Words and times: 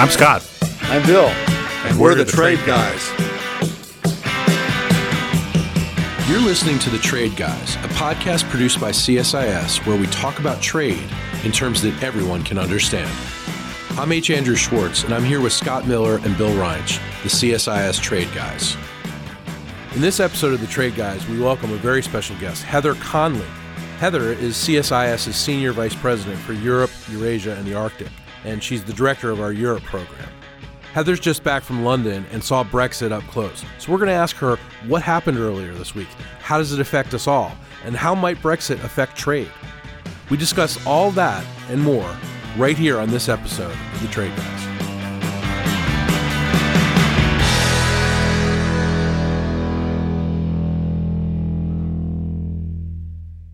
I'm 0.00 0.08
Scott. 0.08 0.50
I'm 0.84 1.04
Bill. 1.04 1.26
And 1.26 2.00
we're, 2.00 2.14
the, 2.14 2.24
Trade 2.24 2.58
Guys. 2.64 3.06
You're 6.26 6.40
listening 6.40 6.78
to 6.78 6.88
The 6.88 6.96
Trade 6.96 7.36
Guys, 7.36 7.74
a 7.74 7.88
podcast 7.88 8.48
produced 8.48 8.80
by 8.80 8.92
CSIS 8.92 9.86
where 9.86 10.00
we 10.00 10.06
talk 10.06 10.38
about 10.38 10.62
trade 10.62 11.06
in 11.44 11.52
terms 11.52 11.82
that 11.82 12.02
everyone 12.02 12.42
can 12.42 12.56
understand. 12.56 13.14
I'm 13.90 14.10
H. 14.10 14.30
Andrew 14.30 14.56
Schwartz, 14.56 15.04
and 15.04 15.12
I'm 15.12 15.22
here 15.22 15.42
with 15.42 15.52
Scott 15.52 15.86
Miller 15.86 16.16
and 16.24 16.34
Bill 16.38 16.56
Reinsch, 16.58 16.98
the 17.22 17.28
CSIS 17.28 18.00
Trade 18.00 18.28
Guys. 18.34 18.78
In 19.94 20.00
this 20.00 20.18
episode 20.18 20.54
of 20.54 20.62
The 20.62 20.66
Trade 20.66 20.96
Guys, 20.96 21.28
we 21.28 21.38
welcome 21.38 21.74
a 21.74 21.76
very 21.76 22.00
special 22.00 22.36
guest, 22.38 22.62
Heather 22.62 22.94
Conley. 22.94 23.44
Heather 23.98 24.32
is 24.32 24.56
CSIS's 24.56 25.36
Senior 25.36 25.72
Vice 25.72 25.94
President 25.94 26.40
for 26.40 26.54
Europe, 26.54 26.90
Eurasia, 27.10 27.54
and 27.56 27.66
the 27.66 27.74
Arctic, 27.74 28.08
and 28.44 28.62
she's 28.62 28.84
the 28.84 28.92
director 28.92 29.30
of 29.30 29.40
our 29.40 29.52
Europe 29.52 29.82
program. 29.84 30.28
Heather's 30.92 31.20
just 31.20 31.44
back 31.44 31.62
from 31.62 31.84
London 31.84 32.26
and 32.32 32.42
saw 32.42 32.64
Brexit 32.64 33.12
up 33.12 33.22
close. 33.24 33.64
So 33.78 33.92
we're 33.92 33.98
going 33.98 34.08
to 34.08 34.12
ask 34.12 34.34
her 34.36 34.56
what 34.88 35.02
happened 35.02 35.38
earlier 35.38 35.72
this 35.74 35.94
week. 35.94 36.08
How 36.40 36.58
does 36.58 36.72
it 36.72 36.80
affect 36.80 37.14
us 37.14 37.26
all? 37.28 37.52
And 37.84 37.94
how 37.94 38.14
might 38.14 38.38
Brexit 38.38 38.82
affect 38.82 39.16
trade? 39.16 39.50
We 40.30 40.36
discuss 40.36 40.84
all 40.86 41.10
that 41.12 41.44
and 41.68 41.80
more 41.80 42.16
right 42.56 42.76
here 42.76 42.98
on 42.98 43.10
this 43.10 43.28
episode 43.28 43.72
of 43.72 44.02
The 44.02 44.08
Trade 44.08 44.36
Guys. 44.36 44.69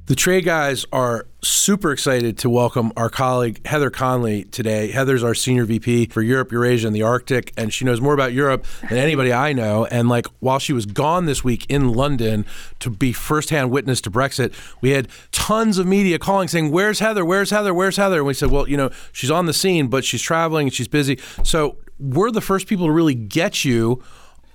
The 0.07 0.15
Trade 0.15 0.45
Guys 0.45 0.87
are 0.93 1.27
super 1.43 1.91
excited 1.91 2.39
to 2.39 2.49
welcome 2.49 2.93
our 2.97 3.11
colleague 3.11 3.67
Heather 3.67 3.91
Conley 3.91 4.45
today. 4.45 4.93
Heather's 4.93 5.25
our 5.25 5.35
senior 5.35 5.65
VP 5.65 6.07
for 6.11 6.23
Europe, 6.23 6.53
Eurasia, 6.53 6.87
and 6.87 6.95
the 6.95 7.03
Arctic, 7.03 7.53
and 7.57 7.75
she 7.75 7.85
knows 7.85 8.01
more 8.01 8.15
about 8.15 8.33
Europe 8.33 8.65
than 8.89 8.99
anybody 8.99 9.33
I 9.33 9.53
know. 9.53 9.85
And 9.87 10.09
like 10.09 10.29
while 10.39 10.61
she 10.61 10.73
was 10.73 10.87
gone 10.87 11.27
this 11.27 11.43
week 11.43 11.67
in 11.69 11.93
London 11.93 12.47
to 12.79 12.89
be 12.89 13.13
firsthand 13.13 13.73
witness 13.73 14.01
to 14.03 14.11
Brexit, 14.13 14.55
we 14.81 14.91
had 14.91 15.09
tons 15.33 15.77
of 15.77 15.89
media 15.89 16.21
calling 16.21 16.47
saying, 16.47 16.71
"Where's 16.71 17.01
Heather? 17.01 17.25
Where's 17.25 17.51
Heather? 17.51 17.75
Where's 17.75 17.97
Heather?" 17.97 18.19
And 18.19 18.27
we 18.29 18.35
said, 18.35 18.53
"Well, 18.53 18.69
you 18.69 18.77
know, 18.77 18.91
she's 19.11 19.33
on 19.33 19.47
the 19.47 19.53
scene, 19.53 19.89
but 19.89 20.05
she's 20.05 20.23
traveling 20.23 20.69
and 20.69 20.73
she's 20.73 20.87
busy." 20.87 21.19
So 21.43 21.79
we're 21.99 22.31
the 22.31 22.41
first 22.41 22.69
people 22.69 22.87
to 22.87 22.93
really 22.93 23.17
get 23.17 23.65
you 23.65 24.01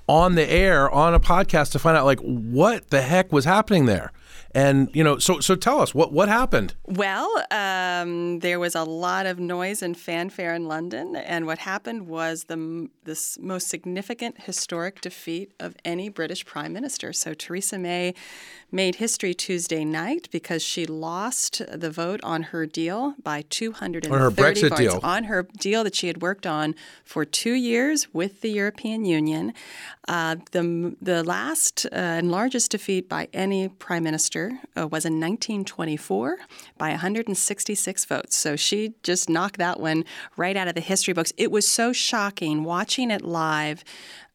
on 0.08 0.36
the 0.36 0.50
air 0.50 0.90
on 0.90 1.14
a 1.14 1.20
podcast 1.20 1.74
to 1.74 1.80
find 1.80 1.98
out 1.98 2.06
like 2.06 2.22
what 2.22 2.90
the 2.90 3.02
heck 3.02 3.34
was 3.34 3.44
happening 3.44 3.86
there. 3.86 4.14
And 4.54 4.90
you 4.94 5.04
know, 5.04 5.18
so 5.18 5.40
so 5.40 5.56
tell 5.56 5.80
us 5.80 5.96
what 5.96 6.12
what 6.12 6.28
happened. 6.28 6.76
Well, 6.86 7.30
um, 7.52 8.40
there 8.40 8.60
was 8.60 8.76
a 8.76 8.84
lot 8.84 9.26
of 9.26 9.40
noise 9.40 9.82
and 9.82 9.98
fanfare 9.98 10.54
in 10.54 10.68
London, 10.68 11.16
and 11.16 11.46
what 11.46 11.60
happened 11.60 12.08
was 12.08 12.46
the 12.46 12.90
this 13.04 13.38
most 13.40 13.68
significant 13.68 14.42
historic 14.42 15.02
defeat 15.02 15.54
of 15.60 15.76
any 15.86 16.10
British 16.10 16.46
prime 16.46 16.74
minister. 16.74 17.14
So 17.14 17.34
Theresa 17.34 17.78
May 17.78 18.14
made 18.72 18.96
history 18.96 19.34
Tuesday 19.34 19.84
night 19.84 20.30
because 20.32 20.64
she 20.64 20.86
lost 20.86 21.62
the 21.72 21.92
vote 21.92 22.20
on 22.24 22.44
her 22.44 22.66
deal 22.66 23.16
by 23.22 23.44
230 23.50 24.14
on 24.14 24.22
her 24.22 24.32
Brexit 24.32 24.70
votes 24.70 24.80
deal. 24.80 25.00
on 25.04 25.26
her 25.26 25.44
deal 25.44 25.84
that 25.84 25.96
she 25.96 26.08
had 26.08 26.22
worked 26.22 26.48
on 26.48 26.76
for 27.04 27.26
two 27.26 27.54
years 27.54 28.14
with 28.14 28.42
the 28.42 28.50
European 28.50 29.06
Union. 29.06 29.54
Uh, 30.08 30.38
the 30.52 30.96
the 31.02 31.24
last 31.24 31.86
uh, 31.86 31.96
and 31.96 32.32
largest 32.32 32.72
defeat 32.72 33.10
by 33.10 33.28
any 33.34 33.68
prime 33.68 34.04
minister 34.04 34.60
uh, 34.78 34.88
was 34.88 35.06
in 35.06 35.20
1924 35.20 36.38
by 36.78 36.90
166 36.90 38.06
votes. 38.06 38.38
So 38.38 38.56
she 38.56 38.94
just 39.04 39.30
knocked 39.30 39.58
that 39.58 39.80
one 39.80 40.06
right 40.38 40.56
out 40.56 40.68
of 40.68 40.76
the 40.76 40.82
history 40.82 41.14
books. 41.14 41.34
It 41.38 41.52
was 41.52 41.68
so 41.68 41.94
shocking 41.94 42.64
watching 42.64 43.12
it 43.12 43.22
live 43.22 43.84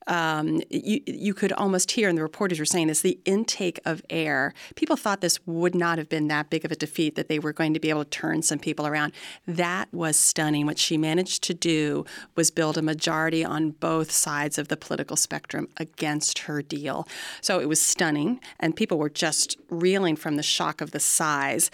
um, 0.07 0.63
you, 0.71 1.01
you 1.07 1.35
could 1.35 1.53
almost 1.53 1.91
hear, 1.91 2.09
and 2.09 2.17
the 2.17 2.23
reporters 2.23 2.59
were 2.59 2.65
saying 2.65 2.87
this, 2.87 3.01
the 3.01 3.19
intake 3.25 3.81
of 3.85 4.03
air. 4.11 4.55
People 4.75 4.97
thought 4.97 5.21
this 5.21 5.39
would 5.47 5.75
not 5.75 5.99
have 5.99 6.09
been 6.09 6.29
that 6.29 6.51
big 6.51 6.65
of 6.65 6.73
a 6.73 6.77
defeat, 6.77 7.15
that 7.17 7.29
they 7.29 7.39
were 7.39 7.53
going 7.53 7.75
to 7.75 7.81
be 7.81 7.91
able 7.91 8.05
to 8.05 8.11
turn 8.11 8.43
some 8.43 8.59
people 8.59 8.87
around. 8.87 9.13
That 9.47 9.93
was 9.93 10.17
stunning. 10.19 10.67
What 10.67 10.79
she 10.79 10.97
managed 10.97 11.43
to 11.45 11.55
do 11.55 12.05
was 12.35 12.51
build 12.51 12.79
a 12.79 12.83
majority 12.83 13.45
on 13.45 13.71
both 13.71 14.11
sides 14.11 14.59
of 14.59 14.69
the 14.69 14.77
political 14.77 15.17
spectrum 15.17 15.69
against 15.77 16.41
her 16.41 16.63
deal. 16.63 17.07
So 17.41 17.61
it 17.61 17.69
was 17.69 17.81
stunning, 17.81 18.41
and 18.61 18.77
people 18.77 18.99
were 18.99 19.11
just 19.11 19.57
reeling 19.69 20.17
from 20.17 20.37
the 20.37 20.43
shock 20.43 20.81
of 20.81 20.93
the 20.93 21.01
size. 21.01 21.71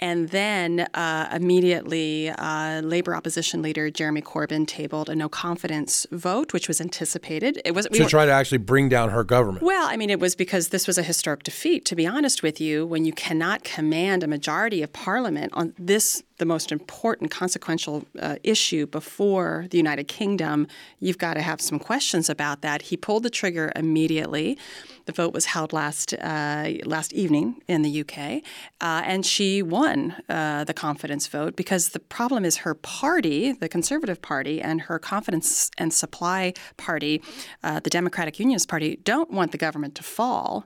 And 0.00 0.30
then 0.30 0.80
uh, 0.94 1.28
immediately, 1.32 2.28
uh, 2.28 2.80
Labor 2.82 3.14
opposition 3.14 3.62
leader 3.62 3.90
Jeremy 3.90 4.22
Corbyn 4.22 4.66
tabled 4.66 5.08
a 5.08 5.14
no 5.14 5.28
confidence 5.28 6.04
vote, 6.10 6.52
which 6.52 6.66
was 6.66 6.80
anticipated. 6.80 7.62
It 7.64 7.74
was 7.74 7.86
to 7.86 8.04
try 8.06 8.26
to 8.26 8.32
actually 8.32 8.58
bring 8.58 8.88
down 8.88 9.10
her 9.10 9.22
government. 9.22 9.64
Well, 9.64 9.86
I 9.88 9.96
mean, 9.96 10.10
it 10.10 10.18
was 10.18 10.34
because 10.34 10.68
this 10.68 10.88
was 10.88 10.98
a 10.98 11.02
historic 11.02 11.44
defeat. 11.44 11.84
To 11.86 11.94
be 11.94 12.06
honest 12.06 12.42
with 12.42 12.60
you, 12.60 12.84
when 12.84 13.04
you 13.04 13.12
cannot 13.12 13.62
command 13.62 14.24
a 14.24 14.26
majority 14.26 14.82
of 14.82 14.92
Parliament 14.92 15.52
on 15.54 15.74
this 15.78 16.22
the 16.38 16.44
most 16.44 16.72
important 16.72 17.30
consequential 17.30 18.04
uh, 18.18 18.36
issue 18.42 18.86
before 18.86 19.66
the 19.70 19.76
United 19.76 20.08
Kingdom, 20.08 20.66
you've 20.98 21.18
got 21.18 21.34
to 21.34 21.42
have 21.42 21.60
some 21.60 21.78
questions 21.78 22.28
about 22.28 22.60
that. 22.62 22.82
He 22.82 22.96
pulled 22.96 23.22
the 23.22 23.30
trigger 23.30 23.72
immediately. 23.76 24.58
The 25.06 25.12
vote 25.12 25.34
was 25.34 25.46
held 25.46 25.72
last 25.72 26.14
uh, 26.14 26.72
last 26.84 27.12
evening 27.12 27.62
in 27.68 27.82
the 27.82 28.00
UK, 28.00 28.42
uh, 28.80 29.02
and 29.04 29.24
she 29.26 29.62
won 29.62 30.16
uh, 30.28 30.64
the 30.64 30.74
confidence 30.74 31.26
vote 31.26 31.56
because 31.56 31.90
the 31.90 32.00
problem 32.00 32.44
is 32.44 32.58
her 32.58 32.74
party, 32.74 33.52
the 33.52 33.68
Conservative 33.68 34.22
Party, 34.22 34.62
and 34.62 34.82
her 34.82 34.98
Confidence 34.98 35.70
and 35.76 35.92
Supply 35.92 36.54
Party, 36.76 37.22
uh, 37.62 37.80
the 37.80 37.90
Democratic 37.90 38.38
Unionist 38.38 38.68
Party, 38.68 38.96
don't 39.04 39.30
want 39.30 39.52
the 39.52 39.58
government 39.58 39.94
to 39.96 40.02
fall. 40.02 40.64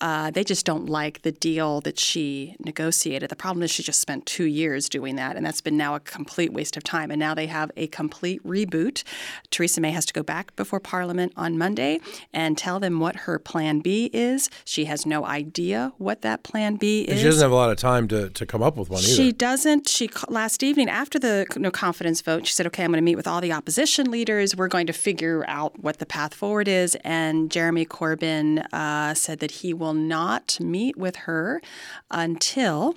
Uh, 0.00 0.30
they 0.30 0.44
just 0.44 0.64
don't 0.64 0.86
like 0.86 1.22
the 1.22 1.32
deal 1.32 1.80
that 1.80 1.98
she 1.98 2.54
negotiated. 2.60 3.30
The 3.30 3.36
problem 3.36 3.62
is 3.62 3.70
she 3.70 3.82
just 3.82 4.00
spent 4.00 4.26
two 4.26 4.44
years 4.44 4.88
doing 4.88 5.16
that, 5.16 5.36
and 5.36 5.44
that's 5.44 5.60
been 5.60 5.76
now 5.76 5.94
a 5.94 6.00
complete 6.00 6.52
waste 6.52 6.76
of 6.76 6.84
time. 6.84 7.10
And 7.10 7.18
now 7.18 7.34
they 7.34 7.46
have 7.46 7.70
a 7.76 7.88
complete 7.88 8.42
reboot. 8.44 9.02
Theresa 9.50 9.80
May 9.80 9.90
has 9.90 10.06
to 10.06 10.12
go 10.12 10.22
back 10.22 10.54
before 10.54 10.78
Parliament 10.78 11.32
on 11.36 11.58
Monday 11.58 12.00
and 12.32 12.56
tell 12.56 12.78
them 12.78 13.00
what 13.00 13.16
her 13.16 13.38
plan 13.38 13.80
B 13.80 14.10
is. 14.12 14.48
She 14.64 14.84
has 14.84 15.04
no 15.04 15.24
idea 15.24 15.92
what 15.98 16.22
that 16.22 16.44
plan 16.44 16.76
B 16.76 17.02
is. 17.02 17.10
And 17.10 17.18
she 17.18 17.24
doesn't 17.24 17.42
have 17.42 17.50
a 17.50 17.56
lot 17.56 17.70
of 17.70 17.76
time 17.76 18.06
to, 18.08 18.30
to 18.30 18.46
come 18.46 18.62
up 18.62 18.76
with 18.76 18.90
one 18.90 19.00
either. 19.00 19.08
She 19.12 19.32
doesn't. 19.32 19.88
She 19.88 20.08
last 20.28 20.62
evening 20.62 20.88
after 20.88 21.18
the 21.18 21.46
no 21.56 21.70
confidence 21.70 22.20
vote, 22.20 22.46
she 22.46 22.52
said, 22.52 22.66
"Okay, 22.68 22.84
I'm 22.84 22.90
going 22.90 22.98
to 22.98 23.04
meet 23.04 23.16
with 23.16 23.26
all 23.26 23.40
the 23.40 23.52
opposition 23.52 24.10
leaders. 24.10 24.54
We're 24.54 24.68
going 24.68 24.86
to 24.86 24.92
figure 24.92 25.44
out 25.48 25.78
what 25.80 25.98
the 25.98 26.06
path 26.06 26.34
forward 26.34 26.68
is." 26.68 26.96
And 27.04 27.50
Jeremy 27.50 27.84
Corbyn 27.84 28.64
uh, 28.72 29.14
said 29.14 29.40
that 29.40 29.50
he 29.50 29.74
will 29.74 29.87
will 29.88 29.94
not 29.94 30.60
meet 30.60 30.98
with 30.98 31.16
her 31.16 31.62
until 32.10 32.94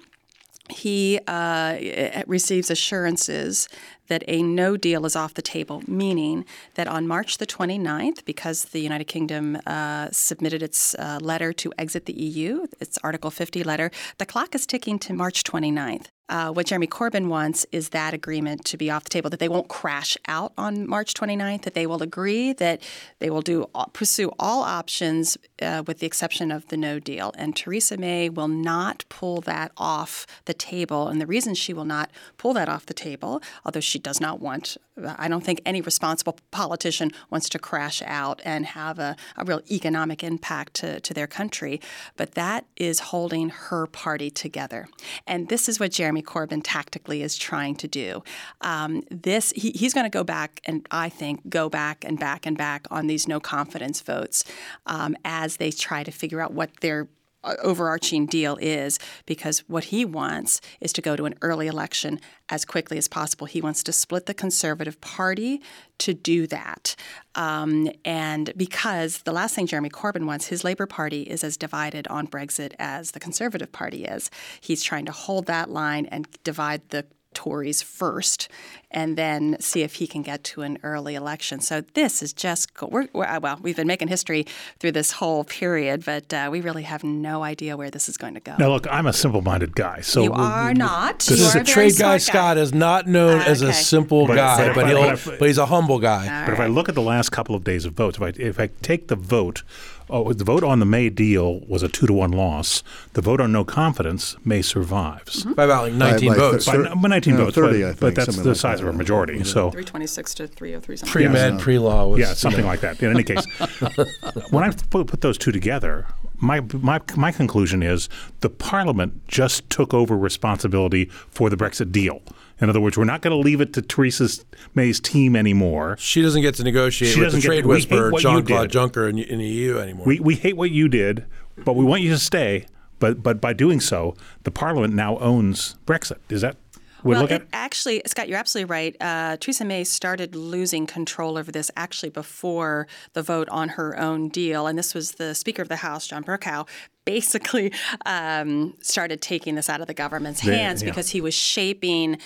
he 0.70 1.20
uh, 1.26 2.24
receives 2.28 2.70
assurances 2.70 3.70
that 4.08 4.24
a 4.28 4.44
no 4.44 4.76
deal 4.76 5.06
is 5.06 5.16
off 5.16 5.34
the 5.34 5.42
table, 5.42 5.82
meaning 5.88 6.44
that 6.76 6.88
on 6.88 7.08
March 7.08 7.38
the 7.38 7.48
29th, 7.48 8.26
because 8.26 8.66
the 8.66 8.80
United 8.80 9.06
Kingdom 9.06 9.58
uh, 9.66 10.10
submitted 10.12 10.62
its 10.62 10.94
uh, 10.96 11.20
letter 11.22 11.54
to 11.54 11.72
exit 11.78 12.06
the 12.08 12.14
EU, 12.14 12.66
its 12.82 12.98
Article 13.04 13.32
50 13.32 13.64
letter, 13.64 13.90
the 14.18 14.26
clock 14.26 14.54
is 14.54 14.66
ticking 14.66 15.00
to 15.00 15.14
March 15.14 15.44
29th. 15.44 16.08
Uh, 16.32 16.50
what 16.50 16.66
Jeremy 16.66 16.88
Corbyn 16.88 17.28
wants 17.28 17.66
is 17.74 17.90
that 17.90 18.14
agreement 18.14 18.64
to 18.66 18.78
be 18.78 18.90
off 18.90 19.04
the 19.04 19.10
table, 19.10 19.30
that 19.30 19.42
they 19.42 19.50
won't 19.50 19.68
crash 19.68 20.18
out 20.30 20.54
on 20.58 20.88
March 20.88 21.14
29th, 21.14 21.64
that 21.64 21.74
they 21.74 21.86
will 21.86 22.02
agree 22.02 22.54
that 22.54 22.82
they 23.20 23.30
will 23.30 23.42
do 23.42 23.70
pursue 23.92 24.32
all 24.40 24.64
options 24.64 25.38
uh, 25.62 25.84
with 25.86 26.00
the 26.00 26.08
exception 26.08 26.50
of 26.50 26.66
the 26.70 26.78
no 26.78 27.00
deal. 27.00 27.34
And 27.38 27.54
Theresa 27.54 27.98
May 27.98 28.30
will 28.30 28.48
not 28.48 29.04
pull 29.10 29.42
that 29.42 29.74
off 29.76 30.26
the 30.46 30.54
table. 30.54 31.10
And 31.10 31.20
the 31.20 31.28
reason 31.28 31.54
she 31.54 31.74
will 31.74 31.86
not 31.86 32.10
pull 32.38 32.54
that 32.54 32.70
off 32.70 32.86
the 32.86 32.94
table, 32.94 33.42
although 33.66 33.82
she 33.82 34.00
does 34.00 34.22
not 34.22 34.40
want 34.40 34.78
I 35.18 35.28
don't 35.28 35.44
think 35.44 35.62
any 35.66 35.82
responsible 35.82 36.38
politician 36.52 37.12
wants 37.30 37.50
to 37.50 37.60
crash 37.60 38.02
out 38.06 38.42
and 38.46 38.66
have 38.66 39.00
a, 39.00 39.16
a 39.38 39.46
real 39.46 39.62
economic 39.70 40.24
impact 40.24 40.76
to, 40.76 41.00
to 41.00 41.14
their 41.14 41.28
country. 41.28 41.82
But 42.18 42.34
that 42.36 42.66
is 42.78 43.00
holding 43.00 43.50
her 43.50 43.88
party 43.88 44.30
together. 44.30 44.88
And 45.28 45.50
this 45.50 45.68
is 45.68 45.80
what 45.80 45.92
Jeremy 45.92 46.22
Corbyn 46.22 46.62
tactically 46.64 47.22
is 47.22 47.38
trying 47.38 47.76
to 47.76 47.88
do. 47.88 48.24
Um, 48.62 49.04
this 49.10 49.52
he, 49.56 49.72
he's 49.72 49.94
going 49.94 50.06
to 50.06 50.10
go 50.10 50.24
back 50.24 50.62
and 50.66 50.88
I 50.92 51.10
think 51.10 51.50
go 51.50 51.70
back 51.70 52.04
and 52.06 52.20
back 52.20 52.46
and 52.46 52.58
back 52.58 52.88
on 52.90 53.08
these 53.08 53.28
no 53.28 53.40
confidence 53.40 54.02
votes 54.02 54.44
um, 54.86 55.16
as 55.26 55.58
they 55.58 55.72
try 55.72 56.04
to 56.04 56.12
figure 56.12 56.42
out 56.42 56.54
what 56.54 56.70
their 56.82 57.08
overarching 57.44 58.26
deal 58.26 58.58
is 58.62 59.00
because 59.26 59.60
what 59.68 59.86
he 59.86 60.06
wants 60.06 60.62
is 60.80 60.94
to 60.94 61.02
go 61.02 61.16
to 61.16 61.26
an 61.26 61.36
early 61.42 61.68
election 61.68 62.20
as 62.50 62.66
quickly 62.66 62.98
as 62.98 63.08
possible. 63.08 63.48
He 63.48 63.62
wants 63.62 63.84
to 63.84 63.94
split 63.94 64.26
the 64.26 64.34
Conservative 64.34 65.00
Party 65.02 65.62
to 66.00 66.14
do 66.14 66.48
that. 66.48 66.96
Um, 67.36 67.90
and 68.04 68.52
because 68.58 69.20
the 69.20 69.32
last 69.32 69.56
thing 69.56 69.68
Jeremy 69.68 69.90
Corbyn 69.90 70.26
wants, 70.26 70.48
his 70.48 70.64
Labour 70.64 70.86
Party 70.86 71.24
is 71.24 71.44
as 71.44 71.58
divided 71.58 72.08
on 72.08 72.28
Brexit 72.28 72.74
as 72.80 73.12
the 73.12 73.20
Conservative 73.20 73.72
Party 73.72 74.06
is. 74.06 74.30
He's 74.60 74.84
trying 74.84 75.06
to 75.06 75.12
hold 75.12 75.46
that 75.46 75.70
line 75.70 76.08
and 76.08 76.28
divide 76.44 76.90
the 76.90 77.06
Tories 77.34 77.82
first 77.82 78.48
and 78.94 79.18
then 79.18 79.56
see 79.62 79.84
if 79.84 79.96
he 79.96 80.08
can 80.08 80.22
get 80.22 80.44
to 80.44 80.64
an 80.64 80.78
early 80.84 81.16
election. 81.16 81.62
So 81.62 81.82
this 81.94 82.22
is 82.22 82.34
just 82.34 82.70
we're, 82.82 83.08
we're, 83.14 83.24
uh, 83.26 83.40
well, 83.42 83.58
we've 83.62 83.76
been 83.78 83.88
making 83.88 84.10
history 84.10 84.46
through 84.80 84.92
this 84.92 85.14
whole 85.14 85.46
period, 85.46 86.04
but 86.04 86.34
uh, 86.34 86.50
we 86.52 86.60
really 86.60 86.84
have 86.84 87.04
no 87.04 87.42
idea 87.44 87.78
where 87.78 87.90
this 87.90 88.10
is 88.10 88.18
going 88.18 88.34
to 88.34 88.42
go. 88.42 88.56
Now, 88.60 88.68
look, 88.70 88.86
I'm 88.92 89.08
a 89.08 89.14
simple-minded 89.14 89.76
guy, 89.76 90.02
so 90.02 90.24
you 90.24 90.34
are 90.34 90.74
not. 90.74 91.20
This 91.20 91.40
you 91.40 91.46
is 91.46 91.56
are 91.56 91.60
a 91.60 91.64
trade 91.64 91.92
guy. 91.98 92.18
smart 92.18 92.22
Scott 92.22 92.58
is 92.58 92.74
not 92.74 93.08
known 93.08 93.40
Ah, 93.40 93.46
as 93.48 93.62
a 93.62 93.72
simple 93.72 94.28
But- 94.28 94.36
guy, 94.36 94.68
but- 94.68 94.76
but, 94.76 94.82
but- 94.94 95.18
he'll, 95.24 95.38
but 95.40 95.48
he's 95.48 95.58
a 95.58 95.68
humble 95.68 96.00
guy. 96.00 96.46
But 96.46 96.54
if 96.54 96.60
I 96.60 96.68
look 96.68 96.90
at 96.90 96.96
the 96.96 97.02
last 97.02 97.30
couple 97.32 97.56
of 97.56 97.64
days 97.64 97.86
of 97.86 97.94
votes, 97.94 98.18
if 98.18 98.24
I 98.24 98.34
if 98.42 98.60
I 98.60 98.68
take 98.82 99.08
the 99.08 99.16
vote, 99.16 99.64
oh, 100.12 100.34
the 100.34 100.44
vote 100.44 100.64
on 100.64 100.80
the 100.80 100.86
May 100.86 101.10
deal 101.10 101.62
was 101.62 101.82
a 101.82 101.88
two 101.88 102.06
to 102.06 102.14
one 102.14 102.32
loss. 102.32 102.84
The 103.14 103.22
vote 103.22 103.42
on 103.42 103.52
no 103.52 103.64
confidence 103.64 104.36
May 104.46 104.62
survives. 104.62 105.44
Mm-hmm. 105.44 105.54
By 105.54 105.64
about 105.66 105.84
like 105.84 105.94
19 105.94 106.30
like 106.30 106.38
votes. 106.38 106.66
Thir- 106.66 106.96
by 106.96 107.08
19 107.08 107.36
no, 107.36 107.46
votes, 107.46 107.56
30, 107.56 107.68
but, 107.68 107.74
I 107.74 107.88
think, 107.88 108.00
but 108.00 108.16
that's 108.16 108.36
the 108.36 108.50
like 108.50 108.58
size 108.58 108.80
that. 108.80 108.88
of 108.88 108.94
a 108.94 108.98
majority. 108.98 109.38
Yeah. 109.38 109.44
So 109.44 109.72
326 109.72 110.34
to 110.36 110.48
303 110.48 110.98
something. 110.98 111.12
Pre 111.12 111.28
med, 111.28 111.60
pre 111.60 111.80
law 111.80 112.16
yeah, 112.16 112.34
something 112.34 112.66
like 112.66 112.82
that. 112.82 113.02
In 113.02 113.12
any 113.12 113.24
case, 113.24 113.46
when 114.52 114.64
I 114.64 114.72
put, 114.90 115.08
put 115.08 115.22
those 115.22 115.38
two 115.38 115.52
together, 115.52 116.08
my, 116.42 116.60
my 116.82 117.00
my 117.16 117.32
conclusion 117.32 117.82
is 117.84 118.10
the 118.42 118.50
Parliament 118.50 119.28
just 119.28 119.70
took 119.70 119.94
over 119.94 120.18
responsibility 120.18 121.06
for 121.30 121.50
the 121.50 121.56
Brexit 121.56 121.92
deal. 121.92 122.22
In 122.60 122.70
other 122.70 122.82
words, 122.82 122.98
we're 122.98 123.06
not 123.06 123.22
going 123.22 123.32
to 123.32 123.44
leave 123.44 123.62
it 123.62 123.74
to 123.74 123.82
Theresa 123.82 124.30
May's 124.76 125.00
team 125.00 125.36
anymore. 125.36 125.96
She 125.98 126.22
doesn't 126.22 126.42
get 126.42 126.56
to 126.56 126.64
negotiate 126.64 127.14
She 127.14 127.22
with 127.22 127.32
the 127.32 127.42
trade 127.42 127.62
to- 127.62 127.68
whisperer 127.68 128.12
Jean-Claude. 128.18 128.70
Juncker 128.70 129.10
in, 129.10 129.18
in 129.18 129.40
the 129.40 129.46
EU 129.46 129.78
anymore. 129.78 130.06
We, 130.06 130.20
we 130.20 130.36
hate 130.36 130.58
what 130.58 130.70
you 130.70 130.88
did, 130.88 131.26
but 131.64 131.76
we 131.76 131.84
want 131.86 132.02
you 132.02 132.10
to 132.12 132.20
stay. 132.20 132.66
But 133.00 133.24
but 133.24 133.42
by 133.42 133.54
doing 133.54 133.80
so, 133.80 134.16
the 134.44 134.52
Parliament 134.52 134.94
now 134.94 135.18
owns 135.18 135.76
Brexit. 135.88 136.18
Is 136.30 136.42
that 136.42 136.56
we 137.04 137.12
well, 137.12 137.22
look 137.22 137.32
at 137.32 137.48
actually, 137.54 138.02
Scott, 138.06 138.30
you're 138.30 138.38
absolutely 138.38 138.70
right. 138.70 138.96
Uh, 139.00 139.38
Theresa 139.38 139.66
May 139.66 139.84
started 139.84 140.36
losing 140.36 140.86
control 140.86 141.38
over 141.38 141.52
this 141.52 141.72
actually 141.76 142.10
before 142.10 142.88
the 143.14 143.24
vote 143.24 143.50
on 143.50 143.70
her 143.70 143.98
own 144.00 144.30
deal, 144.30 144.68
and 144.68 144.78
this 144.78 144.94
was 144.94 145.14
the 145.14 145.34
Speaker 145.34 145.62
of 145.62 145.70
the 145.70 145.78
House, 145.78 146.08
John 146.08 146.24
Bercow, 146.24 146.68
basically 147.06 147.74
um, 148.06 148.76
started 148.82 149.22
taking 149.22 149.56
this 149.56 149.70
out 149.70 149.82
of 149.82 149.88
the 149.88 149.94
government's 149.94 150.40
hands 150.40 150.84
yeah. 150.84 150.90
because 150.90 151.10
he 151.10 151.22
was 151.22 151.34
shaping 151.34 152.18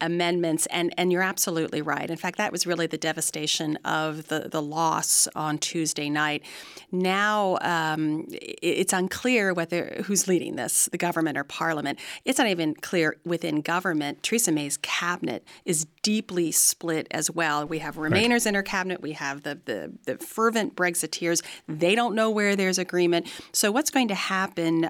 amendments. 0.00 0.66
And, 0.66 0.94
and 0.96 1.12
you're 1.12 1.22
absolutely 1.22 1.82
right. 1.82 2.08
In 2.08 2.16
fact, 2.16 2.38
that 2.38 2.50
was 2.50 2.66
really 2.66 2.86
the 2.86 2.98
devastation 2.98 3.76
of 3.84 4.28
the, 4.28 4.48
the 4.50 4.62
loss 4.62 5.28
on 5.36 5.58
Tuesday 5.58 6.08
night. 6.08 6.42
Now 6.90 7.58
um, 7.60 8.26
it's 8.30 8.92
unclear 8.92 9.52
whether 9.52 10.02
who's 10.04 10.26
leading 10.26 10.56
this, 10.56 10.88
the 10.90 10.98
government 10.98 11.36
or 11.36 11.44
parliament. 11.44 11.98
It's 12.24 12.38
not 12.38 12.48
even 12.48 12.74
clear 12.74 13.16
within 13.24 13.60
government. 13.60 14.22
Theresa 14.22 14.50
May's 14.50 14.78
cabinet 14.78 15.46
is 15.64 15.86
deeply 16.02 16.52
split 16.52 17.06
as 17.10 17.30
well. 17.30 17.66
We 17.66 17.80
have 17.80 17.96
Remainers 17.96 18.46
in 18.46 18.54
her 18.54 18.62
cabinet. 18.62 19.02
We 19.02 19.12
have 19.12 19.42
the, 19.42 19.60
the, 19.64 19.92
the 20.06 20.18
fervent 20.24 20.74
Brexiteers. 20.74 21.42
They 21.68 21.94
don't 21.94 22.14
know 22.14 22.30
where 22.30 22.56
there's 22.56 22.78
agreement. 22.78 23.28
So 23.52 23.70
what's 23.70 23.90
going 23.90 24.08
to 24.08 24.14
happen, 24.14 24.31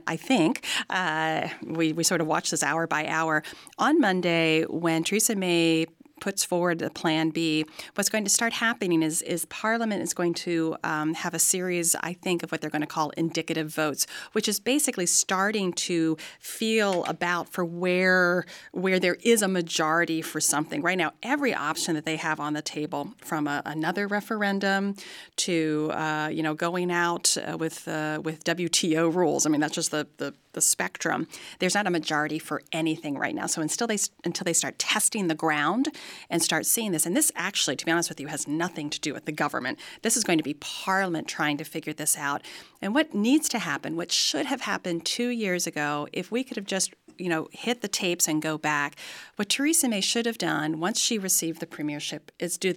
I 0.07 0.17
think, 0.17 0.65
uh, 0.89 1.49
we, 1.65 1.93
we 1.93 2.05
sort 2.05 2.21
of 2.21 2.27
watch 2.27 2.51
this 2.51 2.63
hour 2.63 2.87
by 2.87 3.07
hour. 3.07 3.43
On 3.79 4.01
Monday, 4.01 4.63
when 4.65 5.05
Theresa 5.05 5.35
May 5.35 5.87
puts 6.23 6.45
forward 6.45 6.79
the 6.79 6.89
plan 6.89 7.31
B, 7.31 7.67
what's 7.97 8.09
going 8.09 8.23
to 8.23 8.31
start 8.31 8.53
happening 8.53 9.03
is 9.03 9.23
is 9.23 9.45
Parliament 9.47 10.03
is 10.03 10.15
going 10.15 10.35
to 10.35 10.77
um, 10.85 11.15
have 11.15 11.35
a 11.35 11.39
series, 11.41 11.97
I 12.01 12.13
think, 12.13 12.45
of 12.45 12.53
what 12.53 12.61
they're 12.61 12.71
going 12.71 12.83
to 12.83 12.87
call 12.87 13.11
indicative 13.17 13.75
votes, 13.75 14.07
which 14.31 14.47
is 14.47 14.61
basically 14.61 15.07
starting 15.07 15.73
to 15.89 16.17
feel 16.39 17.03
about 17.07 17.49
for 17.49 17.65
where 17.65 18.45
where 18.71 19.01
there 19.01 19.17
is 19.25 19.43
a 19.43 19.49
majority 19.49 20.23
for 20.23 20.41
something. 20.41 20.81
Right 20.81 20.97
now, 20.97 21.11
every 21.25 21.53
option 21.53 21.97
that 21.97 22.05
they 22.05 22.17
have 22.17 22.39
on 22.39 22.53
the 22.53 22.63
table, 22.63 23.15
from 23.19 23.49
a, 23.49 23.61
another 23.67 24.07
referendum 24.07 24.95
to 25.39 25.91
uh, 25.93 26.29
you 26.33 26.45
know 26.45 26.55
going 26.55 26.93
out 26.93 27.37
uh, 27.37 27.57
with 27.57 27.89
uh, 27.89 28.21
with 28.23 28.45
WTO 28.45 29.13
rules. 29.13 29.45
I 29.45 29.51
mean, 29.51 29.61
that's 29.61 29.75
just 29.75 29.91
the, 29.91 30.07
the 30.19 30.35
the 30.53 30.61
spectrum. 30.61 31.27
There's 31.59 31.75
not 31.75 31.87
a 31.87 31.91
majority 31.91 32.39
for 32.39 32.63
anything 32.73 33.19
right 33.19 33.35
now. 33.35 33.47
So 33.47 33.63
until 33.63 33.87
they 33.87 33.99
until 34.25 34.45
they 34.45 34.53
start 34.53 34.79
testing 34.79 35.29
the 35.29 35.35
ground 35.35 35.89
and 36.31 36.43
start 36.43 36.67
seeing 36.67 36.93
this, 36.93 37.07
and 37.07 37.17
this 37.17 37.33
actually, 37.35 37.77
to 37.77 37.85
be 37.85 37.93
honest 37.93 38.09
with 38.09 38.21
you, 38.21 38.29
has 38.29 38.47
nothing 38.47 38.91
to 38.91 39.01
do 39.01 39.13
with 39.13 39.25
the 39.25 39.33
government. 39.33 39.79
This 40.03 40.17
is 40.17 40.25
going 40.25 40.39
to 40.39 40.45
be 40.45 40.55
Parliament 40.55 41.29
trying 41.29 41.57
to 41.59 41.65
figure 41.65 41.93
this 41.93 42.17
out. 42.17 42.43
And 42.81 42.95
what 42.95 43.15
needs 43.15 43.49
to 43.51 43.59
happen, 43.59 43.97
what 43.97 44.13
should 44.13 44.47
have 44.47 44.63
happened 44.63 45.05
two 45.05 45.29
years 45.29 45.67
ago, 45.67 46.09
if 46.13 46.31
we 46.31 46.45
could 46.45 46.57
have 46.57 46.67
just 46.67 46.95
you 47.19 47.29
know 47.29 47.49
hit 47.53 47.83
the 47.83 47.89
tapes 47.89 48.29
and 48.29 48.41
go 48.43 48.59
back, 48.59 48.97
what 49.37 49.49
Theresa 49.49 49.89
May 49.89 50.01
should 50.01 50.27
have 50.27 50.39
done 50.39 50.81
once 50.81 50.99
she 50.99 51.19
received 51.19 51.61
the 51.61 51.67
premiership 51.67 52.33
is 52.39 52.59
do 52.59 52.75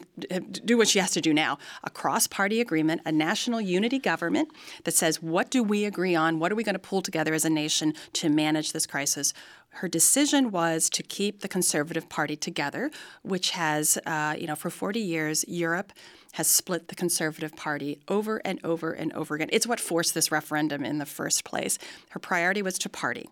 do 0.66 0.78
what 0.78 0.88
she 0.88 1.00
has 1.00 1.12
to 1.12 1.22
do 1.22 1.34
now: 1.34 1.58
a 1.84 1.90
cross-party 1.90 2.62
agreement, 2.62 3.02
a 3.06 3.12
national 3.12 3.62
unity 3.62 4.00
government 4.00 4.50
that 4.84 4.94
says 4.94 5.22
what 5.22 5.50
do 5.50 5.64
we 5.64 5.86
agree 5.86 6.16
on, 6.16 6.40
what 6.40 6.52
are 6.52 6.56
we 6.56 6.64
going 6.64 6.74
to 6.74 6.80
pull 6.80 7.02
together 7.02 7.34
as 7.34 7.46
a 7.46 7.50
nation 7.50 7.94
to 8.14 8.30
manage 8.30 8.72
this 8.72 8.86
crisis. 8.86 9.34
Her 9.70 9.90
decision 9.90 10.52
was 10.52 10.90
to 10.92 11.04
keep 11.04 11.42
the 11.42 11.50
Conservative 11.50 12.08
Party 12.08 12.38
together, 12.38 12.92
which 13.24 13.52
has, 13.52 13.98
uh, 14.06 14.36
you 14.38 14.48
know, 14.48 14.56
for 14.56 14.70
40 14.70 15.02
years, 15.02 15.44
Europe 15.50 15.92
has 16.34 16.48
split 16.48 16.88
the 16.88 16.96
Conservative 16.96 17.56
Party 17.56 18.00
over 18.08 18.42
and 18.46 18.60
over 18.64 18.94
and 18.94 19.12
over 19.14 19.36
again. 19.36 19.50
It's 19.52 19.68
what 19.68 19.80
forced 19.80 20.14
this 20.14 20.32
referendum 20.32 20.86
in 20.86 20.98
the 20.98 21.06
first 21.06 21.44
place. 21.44 21.78
Her 22.10 22.20
priority 22.20 22.62
was 22.62 22.78
to 22.80 22.90
party. 22.90 23.30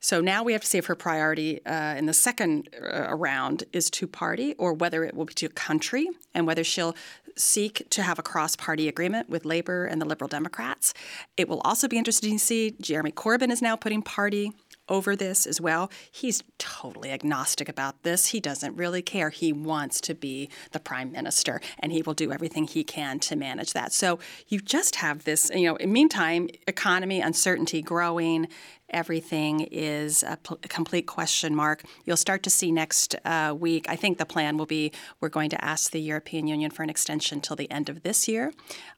So 0.00 0.20
now 0.20 0.42
we 0.42 0.52
have 0.52 0.62
to 0.62 0.66
see 0.66 0.78
if 0.78 0.86
her 0.86 0.94
priority 0.94 1.64
uh, 1.66 1.94
in 1.96 2.06
the 2.06 2.14
second 2.14 2.68
uh, 2.80 3.14
round 3.14 3.64
is 3.72 3.90
to 3.90 4.06
party 4.06 4.54
or 4.54 4.72
whether 4.72 5.04
it 5.04 5.14
will 5.14 5.24
be 5.24 5.34
to 5.34 5.48
country 5.48 6.08
and 6.34 6.46
whether 6.46 6.62
she'll 6.62 6.94
seek 7.36 7.88
to 7.90 8.02
have 8.02 8.18
a 8.18 8.22
cross 8.22 8.56
party 8.56 8.88
agreement 8.88 9.28
with 9.28 9.44
Labor 9.44 9.84
and 9.86 10.00
the 10.00 10.06
Liberal 10.06 10.28
Democrats. 10.28 10.94
It 11.36 11.48
will 11.48 11.60
also 11.60 11.88
be 11.88 11.98
interesting 11.98 12.38
to 12.38 12.44
see 12.44 12.76
Jeremy 12.80 13.12
Corbyn 13.12 13.50
is 13.50 13.62
now 13.62 13.76
putting 13.76 14.02
party 14.02 14.52
over 14.88 15.14
this 15.14 15.46
as 15.46 15.60
well. 15.60 15.90
He's 16.10 16.42
totally 16.58 17.10
agnostic 17.10 17.68
about 17.68 18.02
this. 18.02 18.28
He 18.28 18.40
doesn't 18.40 18.74
really 18.76 19.02
care. 19.02 19.30
He 19.30 19.52
wants 19.52 20.00
to 20.02 20.14
be 20.14 20.48
the 20.72 20.80
prime 20.80 21.12
minister 21.12 21.60
and 21.78 21.92
he 21.92 22.02
will 22.02 22.14
do 22.14 22.32
everything 22.32 22.66
he 22.66 22.84
can 22.84 23.18
to 23.20 23.36
manage 23.36 23.72
that. 23.74 23.92
So 23.92 24.18
you 24.48 24.60
just 24.60 24.96
have 24.96 25.24
this, 25.24 25.50
you 25.54 25.66
know, 25.66 25.76
in 25.76 25.90
the 25.90 25.92
meantime, 25.92 26.48
economy 26.66 27.20
uncertainty 27.20 27.82
growing, 27.82 28.48
everything 28.90 29.60
is 29.70 30.22
a, 30.22 30.36
pl- 30.36 30.58
a 30.62 30.68
complete 30.68 31.06
question 31.06 31.54
mark. 31.54 31.84
You'll 32.04 32.16
start 32.16 32.42
to 32.44 32.50
see 32.50 32.72
next 32.72 33.14
uh, 33.24 33.54
week. 33.58 33.86
I 33.88 33.96
think 33.96 34.18
the 34.18 34.26
plan 34.26 34.56
will 34.56 34.66
be 34.66 34.92
we're 35.20 35.28
going 35.28 35.50
to 35.50 35.64
ask 35.64 35.90
the 35.90 36.00
European 36.00 36.46
Union 36.46 36.70
for 36.70 36.82
an 36.82 36.90
extension 36.90 37.40
till 37.40 37.56
the 37.56 37.70
end 37.70 37.88
of 37.88 38.02
this 38.02 38.28
year, 38.28 38.52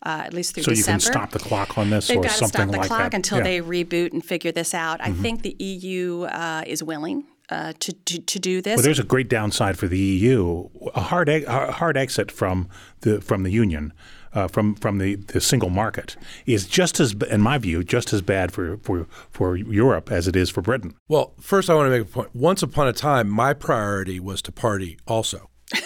uh, 0.04 0.22
at 0.26 0.32
least 0.34 0.54
through 0.54 0.64
so 0.64 0.70
you 0.70 0.76
December. 0.76 1.00
can 1.02 1.12
stop 1.12 1.30
the 1.32 1.38
clock 1.38 1.76
on 1.78 1.90
this 1.90 2.08
They've 2.08 2.18
or 2.18 2.22
got 2.22 2.36
to 2.38 2.48
stop 2.48 2.66
the 2.70 2.76
like 2.78 2.86
clock 2.86 3.10
that. 3.10 3.14
until 3.14 3.38
Yeah. 3.38 3.44
Mm-hmm. 3.60 3.68
they 3.70 3.84
reboot 3.84 4.12
and 4.12 4.24
figure 4.24 4.52
this 4.52 4.74
out. 4.74 5.00
I 5.00 5.12
think 5.12 5.42
the 5.42 5.56
EU 5.58 6.22
uh, 6.24 6.62
is 6.66 6.82
willing 6.82 7.24
uh, 7.48 7.72
to, 7.80 7.92
to 7.92 8.20
to 8.20 8.38
do 8.38 8.62
this. 8.62 8.76
Well, 8.76 8.84
there's 8.84 9.00
a 9.00 9.04
great 9.04 9.28
downside 9.28 9.76
for 9.76 9.88
the 9.88 9.98
EU. 9.98 10.68
A 10.94 11.00
hard 11.00 11.28
e- 11.28 11.44
hard 11.44 11.96
exit 11.96 12.30
from 12.30 12.68
the 13.00 13.20
from 13.20 13.42
the 13.42 13.50
union, 13.50 13.92
uh, 14.34 14.48
from 14.48 14.74
from 14.74 14.98
the, 14.98 15.16
the 15.16 15.40
single 15.40 15.70
market, 15.70 16.16
is 16.46 16.66
just 16.66 17.00
as, 17.00 17.12
in 17.30 17.40
my 17.40 17.58
view, 17.58 17.82
just 17.84 18.12
as 18.12 18.22
bad 18.22 18.52
for, 18.52 18.76
for 18.78 19.06
for 19.30 19.56
Europe 19.56 20.10
as 20.10 20.28
it 20.28 20.36
is 20.36 20.50
for 20.50 20.62
Britain. 20.62 20.94
Well, 21.08 21.34
first, 21.40 21.68
I 21.70 21.74
want 21.74 21.86
to 21.86 21.90
make 21.90 22.08
a 22.08 22.10
point. 22.10 22.34
Once 22.34 22.62
upon 22.62 22.88
a 22.88 22.92
time, 22.92 23.28
my 23.28 23.52
priority 23.52 24.20
was 24.20 24.42
to 24.42 24.52
party 24.52 24.98
also. 25.06 25.50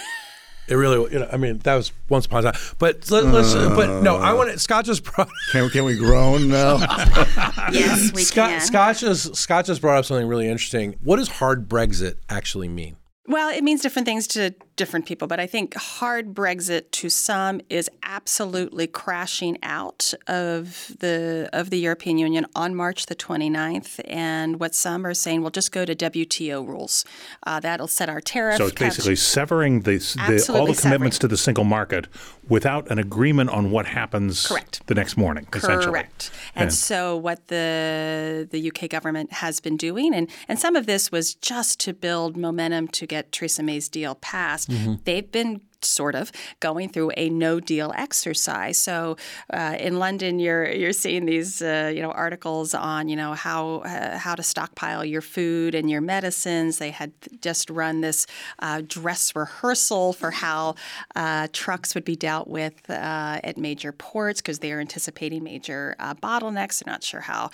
It 0.66 0.76
really, 0.76 1.12
you 1.12 1.18
know, 1.18 1.28
I 1.30 1.36
mean, 1.36 1.58
that 1.58 1.74
was 1.74 1.92
once 2.08 2.24
upon 2.24 2.46
a 2.46 2.52
time. 2.52 2.60
But 2.78 3.10
let, 3.10 3.26
let's, 3.26 3.52
but 3.52 4.02
no, 4.02 4.16
I 4.16 4.32
want 4.32 4.50
to, 4.50 4.58
Scott 4.58 4.86
just 4.86 5.04
brought, 5.04 5.28
Can, 5.52 5.68
can 5.68 5.84
we 5.84 5.94
groan 5.96 6.48
now? 6.48 6.78
yes, 7.70 8.12
we 8.14 8.22
Scott, 8.22 8.48
can. 8.48 8.60
Scott, 8.62 8.96
just, 8.96 9.36
Scott 9.36 9.66
just 9.66 9.82
brought 9.82 9.98
up 9.98 10.04
something 10.06 10.26
really 10.26 10.48
interesting. 10.48 10.98
What 11.02 11.16
does 11.16 11.28
hard 11.28 11.68
Brexit 11.68 12.14
actually 12.30 12.68
mean? 12.68 12.96
Well, 13.26 13.50
it 13.50 13.62
means 13.62 13.82
different 13.82 14.06
things 14.06 14.26
to 14.28 14.54
different 14.76 15.06
people, 15.06 15.28
but 15.28 15.38
I 15.38 15.46
think 15.46 15.74
hard 15.74 16.34
Brexit 16.34 16.90
to 16.92 17.08
some 17.08 17.60
is 17.70 17.88
absolutely 18.02 18.86
crashing 18.86 19.58
out 19.62 20.12
of 20.26 20.92
the 20.98 21.48
of 21.52 21.70
the 21.70 21.78
European 21.78 22.18
Union 22.18 22.46
on 22.54 22.74
March 22.74 23.06
the 23.06 23.14
29th. 23.14 24.00
And 24.08 24.58
what 24.58 24.74
some 24.74 25.06
are 25.06 25.14
saying, 25.14 25.42
well, 25.42 25.50
just 25.50 25.72
go 25.72 25.84
to 25.84 25.94
WTO 25.94 26.66
rules. 26.66 27.04
Uh, 27.46 27.60
that'll 27.60 27.88
set 27.88 28.08
our 28.08 28.20
tariff. 28.20 28.56
So 28.56 28.66
it's 28.66 28.78
basically 28.78 29.16
severing 29.16 29.82
the, 29.82 29.98
the 29.98 30.52
all 30.52 30.66
the 30.66 30.74
commitments 30.74 31.16
severing. 31.16 31.20
to 31.20 31.28
the 31.28 31.36
single 31.36 31.64
market 31.64 32.08
without 32.48 32.90
an 32.90 32.98
agreement 32.98 33.50
on 33.50 33.70
what 33.70 33.86
happens 33.86 34.46
Correct. 34.46 34.86
the 34.86 34.94
next 34.94 35.16
morning. 35.16 35.46
Essentially. 35.52 35.86
Correct. 35.86 36.30
And 36.54 36.72
so 36.72 37.16
what 37.16 37.48
the 37.48 38.48
the 38.50 38.70
UK 38.70 38.88
government 38.90 39.32
has 39.34 39.60
been 39.60 39.76
doing, 39.76 40.14
and, 40.14 40.28
and 40.48 40.58
some 40.58 40.76
of 40.76 40.86
this 40.86 41.12
was 41.12 41.34
just 41.34 41.80
to 41.80 41.92
build 41.92 42.36
momentum 42.36 42.88
to 42.88 43.06
get 43.06 43.32
Theresa 43.32 43.62
May's 43.62 43.88
deal 43.88 44.14
passed. 44.16 44.63
They've 45.04 45.30
been 45.30 45.60
sort 45.84 46.14
of 46.14 46.32
going 46.60 46.88
through 46.88 47.12
a 47.16 47.28
no 47.30 47.60
deal 47.60 47.92
exercise. 47.96 48.78
So 48.78 49.16
uh, 49.52 49.76
in 49.78 49.98
London, 49.98 50.38
you're 50.38 50.70
you're 50.70 50.92
seeing 50.92 51.26
these 51.26 51.62
uh, 51.62 51.92
you 51.94 52.02
know 52.02 52.10
articles 52.10 52.74
on 52.74 53.08
you 53.08 53.16
know 53.16 53.34
how 53.34 53.78
uh, 53.78 54.18
how 54.18 54.34
to 54.34 54.42
stockpile 54.42 55.04
your 55.04 55.20
food 55.20 55.74
and 55.74 55.90
your 55.90 56.00
medicines. 56.00 56.78
They 56.78 56.90
had 56.90 57.12
just 57.40 57.70
run 57.70 58.00
this 58.00 58.26
uh, 58.58 58.82
dress 58.86 59.34
rehearsal 59.36 60.12
for 60.12 60.30
how 60.30 60.74
uh, 61.14 61.48
trucks 61.52 61.94
would 61.94 62.04
be 62.04 62.16
dealt 62.16 62.48
with 62.48 62.88
uh, 62.90 63.40
at 63.42 63.56
major 63.58 63.92
ports 63.92 64.40
because 64.40 64.58
they 64.58 64.72
are 64.72 64.80
anticipating 64.80 65.42
major 65.42 65.96
bottlenecks. 66.22 66.82
They're 66.82 66.92
not 66.92 67.02
sure 67.02 67.20
how 67.20 67.50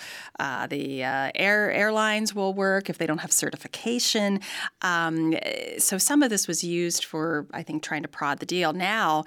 the 0.67 1.03
air 1.03 1.71
airlines 1.71 2.33
will 2.35 2.53
work 2.53 2.89
if 2.89 2.97
they 2.97 3.07
don't 3.07 3.19
have 3.19 3.31
certification. 3.31 4.39
Um, 4.81 5.35
so 5.77 5.97
some 5.97 6.23
of 6.23 6.29
this 6.29 6.47
was 6.47 6.63
used 6.63 7.05
for 7.05 7.47
I 7.53 7.63
think 7.63 7.83
trying 7.83 8.03
to 8.03 8.07
prod 8.21 8.37
the 8.37 8.45
deal. 8.45 8.71
Now 8.71 9.25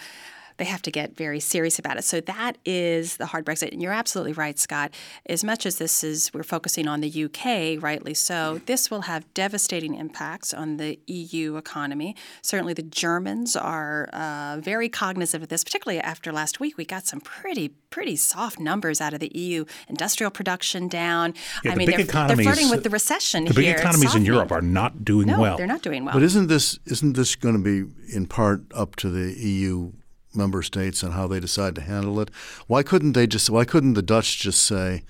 they 0.56 0.64
have 0.64 0.82
to 0.82 0.90
get 0.90 1.16
very 1.16 1.40
serious 1.40 1.78
about 1.78 1.96
it. 1.96 2.04
So 2.04 2.20
that 2.20 2.58
is 2.64 3.16
the 3.16 3.26
hard 3.26 3.44
Brexit. 3.44 3.72
And 3.72 3.82
you're 3.82 3.92
absolutely 3.92 4.32
right, 4.32 4.58
Scott. 4.58 4.92
As 5.26 5.42
much 5.42 5.66
as 5.66 5.78
this 5.78 6.04
is, 6.04 6.32
we're 6.32 6.42
focusing 6.42 6.86
on 6.86 7.00
the 7.00 7.24
UK, 7.24 7.82
rightly 7.82 8.14
so, 8.14 8.60
this 8.66 8.90
will 8.90 9.02
have 9.02 9.32
devastating 9.34 9.94
impacts 9.94 10.54
on 10.54 10.76
the 10.76 10.98
EU 11.06 11.56
economy. 11.56 12.14
Certainly 12.42 12.74
the 12.74 12.82
Germans 12.82 13.56
are 13.56 14.08
uh, 14.12 14.58
very 14.60 14.88
cognizant 14.88 15.42
of 15.42 15.48
this, 15.48 15.64
particularly 15.64 16.00
after 16.00 16.32
last 16.32 16.60
week. 16.60 16.76
We 16.76 16.84
got 16.84 17.06
some 17.06 17.20
pretty, 17.20 17.70
pretty 17.90 18.16
soft 18.16 18.60
numbers 18.60 19.00
out 19.00 19.12
of 19.12 19.20
the 19.20 19.30
EU. 19.36 19.64
Industrial 19.88 20.30
production 20.30 20.88
down. 20.88 21.34
Yeah, 21.64 21.72
I 21.72 21.74
the 21.74 21.78
mean, 21.78 21.86
big 21.88 22.06
they're, 22.06 22.26
they're 22.28 22.36
flirting 22.36 22.70
with 22.70 22.84
the 22.84 22.90
recession. 22.90 23.44
the 23.44 23.50
recession 23.50 23.62
big 23.62 23.64
here. 23.64 23.76
economies 23.76 24.14
in 24.14 24.24
Europe 24.24 24.52
are 24.52 24.62
not 24.62 25.04
doing 25.04 25.26
no, 25.26 25.40
well. 25.40 25.56
they're 25.56 25.66
not 25.66 25.82
doing 25.82 26.04
well. 26.04 26.14
But 26.14 26.22
isn't 26.22 26.46
this 26.46 26.78
isn't 26.86 27.14
this 27.14 27.34
going 27.34 27.56
to 27.56 27.62
be 27.62 27.90
in 28.14 28.26
part 28.26 28.62
up 28.72 28.96
to 28.96 29.10
the 29.10 29.32
EU 29.32 29.92
member 30.36 30.62
states 30.62 31.02
and 31.02 31.14
how 31.14 31.26
they 31.26 31.40
decide 31.40 31.74
to 31.76 31.80
handle 31.80 32.20
it? 32.20 32.30
Why 32.66 32.82
couldn't 32.82 33.12
they 33.12 33.26
just? 33.26 33.50
Why 33.50 33.64
couldn't 33.64 33.94
the 33.94 34.02
Dutch 34.02 34.38
just 34.38 34.62
say? 34.64 35.04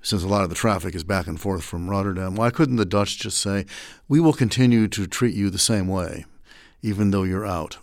Since 0.00 0.22
a 0.22 0.28
lot 0.28 0.44
of 0.44 0.48
the 0.48 0.54
traffic 0.54 0.94
is 0.94 1.02
back 1.02 1.26
and 1.26 1.40
forth 1.40 1.64
from 1.64 1.90
Rotterdam, 1.90 2.36
why 2.36 2.50
couldn't 2.50 2.76
the 2.76 2.84
Dutch 2.84 3.18
just 3.18 3.38
say, 3.38 3.66
"We 4.06 4.20
will 4.20 4.32
continue 4.32 4.86
to 4.86 5.06
treat 5.08 5.34
you 5.34 5.50
the 5.50 5.58
same 5.58 5.88
way, 5.88 6.24
even 6.82 7.10
though 7.10 7.24
you're 7.24 7.44
out"? 7.44 7.78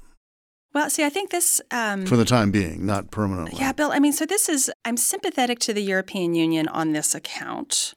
Well, 0.74 0.90
see, 0.90 1.06
I 1.06 1.10
think 1.10 1.30
this 1.30 1.62
um, 1.72 2.06
for 2.06 2.18
the 2.18 2.26
time 2.26 2.52
being, 2.52 2.86
not 2.86 3.10
permanently. 3.10 3.58
Yeah, 3.58 3.72
Bill. 3.72 3.92
I 3.92 4.00
mean, 4.00 4.12
so 4.12 4.26
this 4.26 4.50
is 4.50 4.70
I'm 4.84 4.98
sympathetic 4.98 5.60
to 5.60 5.74
the 5.74 5.82
European 5.82 6.36
Union 6.36 6.68
on 6.68 6.92
this 6.92 7.16
account 7.16 7.94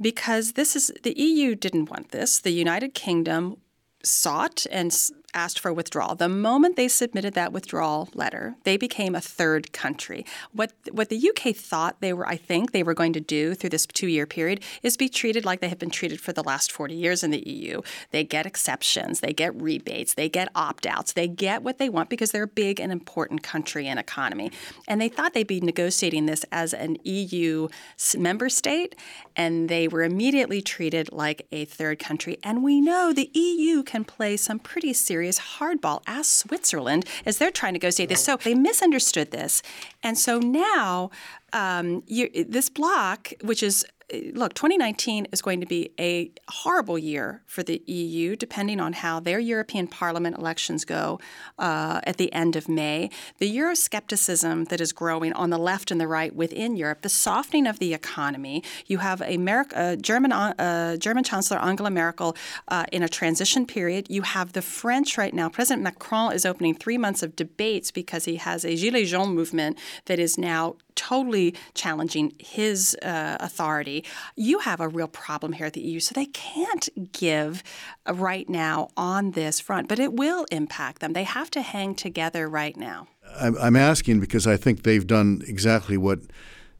because 0.00 0.52
this 0.52 0.76
is 0.76 0.92
the 1.02 1.18
EU 1.18 1.56
didn't 1.56 1.90
want 1.90 2.12
this. 2.12 2.38
The 2.38 2.52
United 2.52 2.94
Kingdom 2.94 3.56
sought 4.04 4.64
and 4.70 4.96
asked 5.34 5.58
for 5.58 5.72
withdrawal. 5.72 6.14
The 6.14 6.28
moment 6.28 6.76
they 6.76 6.88
submitted 6.88 7.34
that 7.34 7.52
withdrawal 7.52 8.08
letter, 8.14 8.54
they 8.64 8.76
became 8.76 9.14
a 9.14 9.20
third 9.20 9.72
country. 9.72 10.24
What 10.52 10.72
what 10.90 11.08
the 11.08 11.30
UK 11.30 11.54
thought 11.54 12.00
they 12.00 12.12
were, 12.12 12.26
I 12.26 12.36
think, 12.36 12.72
they 12.72 12.82
were 12.82 12.94
going 12.94 13.12
to 13.14 13.20
do 13.20 13.54
through 13.54 13.70
this 13.70 13.86
two-year 13.86 14.26
period 14.26 14.62
is 14.82 14.96
be 14.96 15.08
treated 15.08 15.44
like 15.44 15.60
they 15.60 15.68
have 15.68 15.78
been 15.78 15.90
treated 15.90 16.20
for 16.20 16.32
the 16.32 16.42
last 16.42 16.70
40 16.70 16.94
years 16.94 17.22
in 17.22 17.30
the 17.30 17.48
EU. 17.48 17.82
They 18.10 18.24
get 18.24 18.46
exceptions, 18.46 19.20
they 19.20 19.32
get 19.32 19.60
rebates, 19.60 20.14
they 20.14 20.28
get 20.28 20.48
opt-outs, 20.54 21.12
they 21.12 21.28
get 21.28 21.62
what 21.62 21.78
they 21.78 21.88
want 21.88 22.10
because 22.10 22.30
they're 22.30 22.44
a 22.44 22.48
big 22.48 22.80
and 22.80 22.92
important 22.92 23.42
country 23.42 23.86
and 23.86 23.98
economy. 23.98 24.50
And 24.86 25.00
they 25.00 25.08
thought 25.08 25.34
they'd 25.34 25.46
be 25.46 25.60
negotiating 25.60 26.26
this 26.26 26.44
as 26.52 26.72
an 26.72 26.96
EU 27.04 27.68
member 28.16 28.48
state, 28.48 28.94
and 29.36 29.68
they 29.68 29.88
were 29.88 30.02
immediately 30.02 30.62
treated 30.62 31.12
like 31.12 31.46
a 31.50 31.64
third 31.64 31.98
country. 31.98 32.38
And 32.42 32.62
we 32.62 32.80
know 32.80 33.12
the 33.12 33.30
EU 33.34 33.82
can 33.82 34.04
play 34.04 34.36
some 34.36 34.58
pretty 34.58 34.92
serious 34.92 35.23
serious 35.24 35.58
hardball. 35.58 36.02
Ask 36.06 36.46
Switzerland 36.46 37.06
as 37.24 37.38
they're 37.38 37.50
trying 37.50 37.72
to 37.72 37.78
negotiate 37.78 38.08
this. 38.10 38.22
So 38.22 38.36
they 38.36 38.54
misunderstood 38.54 39.30
this. 39.30 39.62
And 40.02 40.18
so 40.18 40.38
now 40.38 41.10
um, 41.54 42.02
you, 42.06 42.28
this 42.46 42.68
block, 42.68 43.32
which 43.42 43.62
is 43.62 43.86
look, 44.34 44.54
2019 44.54 45.26
is 45.32 45.42
going 45.42 45.60
to 45.60 45.66
be 45.66 45.90
a 45.98 46.30
horrible 46.48 46.98
year 46.98 47.42
for 47.46 47.62
the 47.62 47.82
EU, 47.86 48.36
depending 48.36 48.80
on 48.80 48.92
how 48.92 49.20
their 49.20 49.38
European 49.38 49.86
Parliament 49.86 50.36
elections 50.38 50.84
go 50.84 51.20
uh, 51.58 52.00
at 52.04 52.16
the 52.16 52.32
end 52.32 52.56
of 52.56 52.68
May. 52.68 53.10
The 53.38 53.56
Euroscepticism 53.56 54.68
that 54.68 54.80
is 54.80 54.92
growing 54.92 55.32
on 55.32 55.50
the 55.50 55.58
left 55.58 55.90
and 55.90 56.00
the 56.00 56.08
right 56.08 56.34
within 56.34 56.76
Europe, 56.76 57.02
the 57.02 57.08
softening 57.08 57.66
of 57.66 57.78
the 57.78 57.94
economy. 57.94 58.62
You 58.86 58.98
have 58.98 59.20
a 59.22 59.38
uh, 59.74 59.96
German, 59.96 60.32
uh, 60.32 60.96
German 60.96 61.24
Chancellor 61.24 61.58
Angela 61.58 61.90
Merkel 61.90 62.36
uh, 62.68 62.84
in 62.92 63.02
a 63.02 63.08
transition 63.08 63.66
period. 63.66 64.06
You 64.08 64.22
have 64.22 64.52
the 64.52 64.62
French 64.62 65.16
right 65.18 65.34
now. 65.34 65.48
President 65.48 65.82
Macron 65.82 66.32
is 66.32 66.44
opening 66.46 66.74
three 66.74 66.98
months 66.98 67.22
of 67.22 67.36
debates 67.36 67.90
because 67.90 68.24
he 68.24 68.36
has 68.36 68.64
a 68.64 68.74
Gilets 68.76 69.06
jaunes 69.06 69.34
movement 69.34 69.78
that 70.06 70.18
is 70.18 70.36
now 70.38 70.76
totally 70.94 71.54
challenging 71.74 72.32
his 72.38 72.96
uh, 73.02 73.36
authority. 73.40 74.04
You 74.36 74.60
have 74.60 74.80
a 74.80 74.88
real 74.88 75.08
problem 75.08 75.52
here 75.52 75.66
at 75.66 75.72
the 75.72 75.80
EU. 75.80 76.00
So 76.00 76.12
they 76.14 76.26
can't 76.26 76.88
give 77.12 77.62
uh, 78.08 78.14
right 78.14 78.48
now 78.48 78.88
on 78.96 79.32
this 79.32 79.60
front, 79.60 79.88
but 79.88 79.98
it 79.98 80.14
will 80.14 80.46
impact 80.50 81.00
them. 81.00 81.12
They 81.12 81.24
have 81.24 81.50
to 81.52 81.62
hang 81.62 81.94
together 81.94 82.48
right 82.48 82.76
now. 82.76 83.08
I'm 83.40 83.74
asking 83.74 84.20
because 84.20 84.46
I 84.46 84.56
think 84.56 84.82
they've 84.82 85.06
done 85.06 85.42
exactly 85.46 85.96
what 85.96 86.20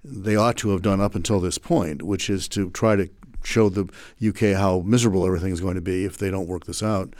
they 0.04 0.36
ought 0.36 0.56
to 0.58 0.70
have 0.70 0.82
done 0.82 1.00
up 1.00 1.14
until 1.14 1.40
this 1.40 1.58
point, 1.58 2.02
which 2.02 2.28
is 2.28 2.46
to 2.48 2.70
try 2.70 2.94
to 2.94 3.08
show 3.42 3.68
the 3.68 3.88
UK 4.26 4.56
how 4.56 4.80
miserable 4.80 5.26
everything 5.26 5.52
is 5.52 5.60
going 5.60 5.74
to 5.74 5.80
be 5.80 6.04
if 6.04 6.18
they 6.18 6.30
don't 6.30 6.46
work 6.46 6.66
this 6.66 6.82
out. 6.82 7.14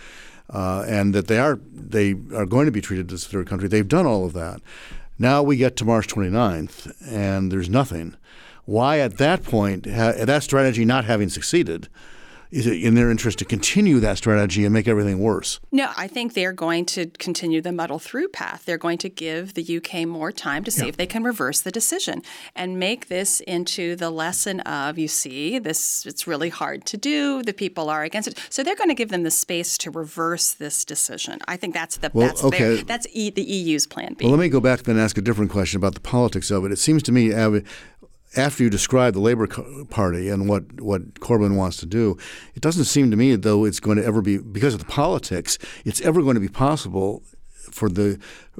Uh, 0.51 0.85
and 0.87 1.15
that 1.15 1.27
they 1.27 1.39
are 1.39 1.59
they 1.73 2.15
are 2.35 2.45
going 2.45 2.67
to 2.67 2.73
be 2.73 2.83
treated 2.83 3.11
as 3.11 3.25
a 3.25 3.29
third 3.29 3.49
country. 3.49 3.67
They've 3.67 3.89
done 3.89 4.07
all 4.07 4.27
of 4.27 4.35
that. 4.35 4.61
Now 5.19 5.43
we 5.43 5.57
get 5.57 5.77
to 5.77 5.85
March 5.85 6.09
29th 6.09 6.93
and 7.07 7.53
there's 7.53 7.69
nothing. 7.69 8.17
Why, 8.65 8.99
at 8.99 9.19
that 9.19 9.43
point, 9.43 9.87
ha- 9.87 10.25
that 10.25 10.43
strategy 10.43 10.85
not 10.85 11.05
having 11.05 11.29
succeeded, 11.29 11.89
is 12.55 12.69
it 12.69 12.81
in 12.83 12.95
their 12.95 13.11
interest 13.11 13.39
to 13.41 13.45
continue 13.45 13.99
that 13.99 14.17
strategy 14.17 14.65
and 14.65 14.73
make 14.73 14.87
everything 14.87 15.19
worse? 15.19 15.59
No, 15.73 15.91
I 15.97 16.07
think 16.07 16.35
they're 16.35 16.53
going 16.53 16.87
to 16.87 17.07
continue 17.19 17.61
the 17.61 17.73
muddle 17.73 17.99
through 17.99 18.29
path. 18.29 18.65
They're 18.65 18.79
going 18.79 18.99
to 18.99 19.09
give 19.09 19.55
the 19.55 19.77
UK 19.79 20.07
more 20.07 20.31
time 20.31 20.63
to 20.65 20.71
see 20.71 20.83
yeah. 20.83 20.89
if 20.89 20.97
they 20.97 21.07
can 21.07 21.25
reverse 21.25 21.61
the 21.63 21.73
decision 21.73 22.23
and 22.55 22.79
make 22.79 23.09
this 23.09 23.41
into 23.41 23.97
the 23.97 24.11
lesson 24.11 24.61
of 24.61 24.99
you 24.99 25.09
see 25.09 25.59
this 25.59 26.07
it's 26.07 26.29
really 26.29 26.49
hard 26.49 26.87
to 26.87 26.97
do. 26.97 27.43
The 27.43 27.53
people 27.53 27.91
are 27.91 28.05
against 28.05 28.29
it, 28.29 28.39
so 28.51 28.63
they're 28.63 28.77
going 28.77 28.91
to 28.91 28.95
give 28.95 29.09
them 29.09 29.25
the 29.25 29.33
space 29.33 29.77
to 29.79 29.91
reverse 29.91 30.53
this 30.53 30.85
decision. 30.85 31.41
I 31.49 31.57
think 31.57 31.75
that's 31.75 31.97
the 31.97 32.11
well, 32.15 32.29
that's 32.29 32.45
okay. 32.45 32.77
Their, 32.77 32.85
that's 32.85 33.07
e, 33.13 33.31
the 33.31 33.43
EU's 33.43 33.87
plan 33.89 34.15
B. 34.15 34.27
Well, 34.27 34.33
let 34.33 34.41
me 34.41 34.49
go 34.49 34.61
back 34.61 34.85
then 34.85 34.95
and 34.95 35.05
ask 35.05 35.19
a 35.19 35.23
different 35.23 35.51
question 35.51 35.79
about 35.79 35.95
the 35.95 36.01
politics 36.01 36.53
of 36.53 36.65
it. 36.65 36.71
It 36.71 36.79
seems 36.79 37.03
to 37.05 37.13
me, 37.13 37.33
after 38.37 38.63
you 38.63 38.71
describe 38.71 39.15
the 39.15 39.21
Labor 39.21 39.47
Party 39.91 40.29
and 40.29 40.49
what, 40.49 40.81
what 40.81 41.15
Corbyn 41.15 41.57
wants 41.57 41.77
to 41.79 41.87
do, 41.87 42.17
it 42.55 42.61
doesn't 42.61 42.85
seem 42.85 43.11
to 43.11 43.17
me 43.17 43.37
though 43.37 43.65
it's 43.65 43.81
going 43.81 43.97
to 43.97 44.05
ever 44.05 44.21
be 44.23 44.39
because 44.39 44.75
of 44.75 44.81
the 44.81 44.87
politics. 44.87 45.59
It's 45.85 46.01
ever 46.01 46.23
going 46.23 46.35
to 46.35 46.41
be 46.41 46.49
possible 46.49 47.23
for 47.71 47.89
the 47.89 48.19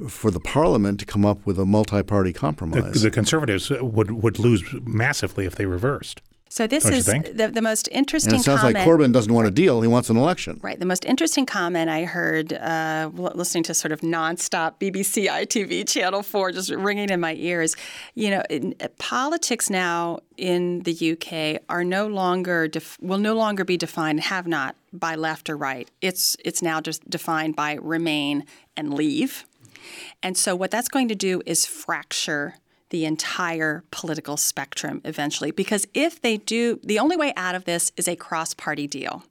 for 0.09 0.31
the 0.31 0.39
Parliament 0.39 0.99
to 0.99 1.05
come 1.05 1.25
up 1.25 1.45
with 1.45 1.57
a 1.59 1.65
multi-party 1.65 2.33
compromise. 2.33 2.93
The, 2.93 2.99
the 2.99 3.11
Conservatives 3.11 3.69
would 3.69 4.11
would 4.11 4.39
lose 4.39 4.63
massively 4.83 5.45
if 5.45 5.55
they 5.55 5.65
reversed. 5.65 6.21
So 6.55 6.67
this 6.67 6.85
is 6.85 7.05
the, 7.05 7.51
the 7.53 7.61
most 7.61 7.89
interesting. 7.91 8.35
And 8.35 8.39
it 8.39 8.45
sounds 8.45 8.61
comment. 8.61 8.77
like 8.77 8.87
Corbyn 8.87 9.11
doesn't 9.11 9.33
want 9.33 9.45
a 9.45 9.51
deal; 9.51 9.81
he 9.81 9.89
wants 9.89 10.09
an 10.09 10.15
election. 10.15 10.57
Right. 10.63 10.79
The 10.79 10.85
most 10.85 11.03
interesting 11.03 11.45
comment 11.45 11.89
I 11.89 12.05
heard 12.05 12.53
uh, 12.53 13.11
listening 13.13 13.65
to 13.65 13.73
sort 13.73 13.91
of 13.91 13.99
nonstop 13.99 14.79
BBC 14.79 15.27
ITV 15.27 15.85
Channel 15.85 16.23
Four, 16.23 16.53
just 16.53 16.69
ringing 16.69 17.09
in 17.09 17.19
my 17.19 17.33
ears. 17.33 17.75
You 18.13 18.29
know, 18.29 18.43
in, 18.49 18.73
uh, 18.79 18.87
politics 18.99 19.69
now 19.69 20.19
in 20.37 20.79
the 20.83 20.93
UK 21.11 21.61
are 21.67 21.83
no 21.83 22.07
longer 22.07 22.69
def- 22.69 22.97
will 23.01 23.17
no 23.17 23.35
longer 23.35 23.65
be 23.65 23.75
defined 23.75 24.21
have 24.21 24.47
not 24.47 24.77
by 24.93 25.15
left 25.15 25.49
or 25.49 25.57
right. 25.57 25.91
It's 25.99 26.37
it's 26.45 26.61
now 26.61 26.79
just 26.79 27.09
defined 27.09 27.57
by 27.57 27.73
remain 27.81 28.45
and 28.77 28.93
leave. 28.93 29.45
And 30.23 30.37
so 30.37 30.55
what 30.55 30.71
that's 30.71 30.87
going 30.87 31.09
to 31.09 31.15
do 31.15 31.41
is 31.45 31.65
fracture 31.65 32.55
the 32.95 33.03
entire 33.03 33.83
political 33.91 34.37
spectrum 34.37 35.01
eventually. 35.03 35.51
Because 35.51 35.85
if 35.93 36.21
they 36.21 36.37
do, 36.37 36.79
the 36.81 36.97
only 36.97 37.17
way 37.17 37.33
out 37.35 37.53
of 37.53 37.65
this 37.65 37.91
is 37.97 38.07
a 38.07 38.15
cross 38.15 38.53
party 38.53 38.87
deal. 38.87 39.21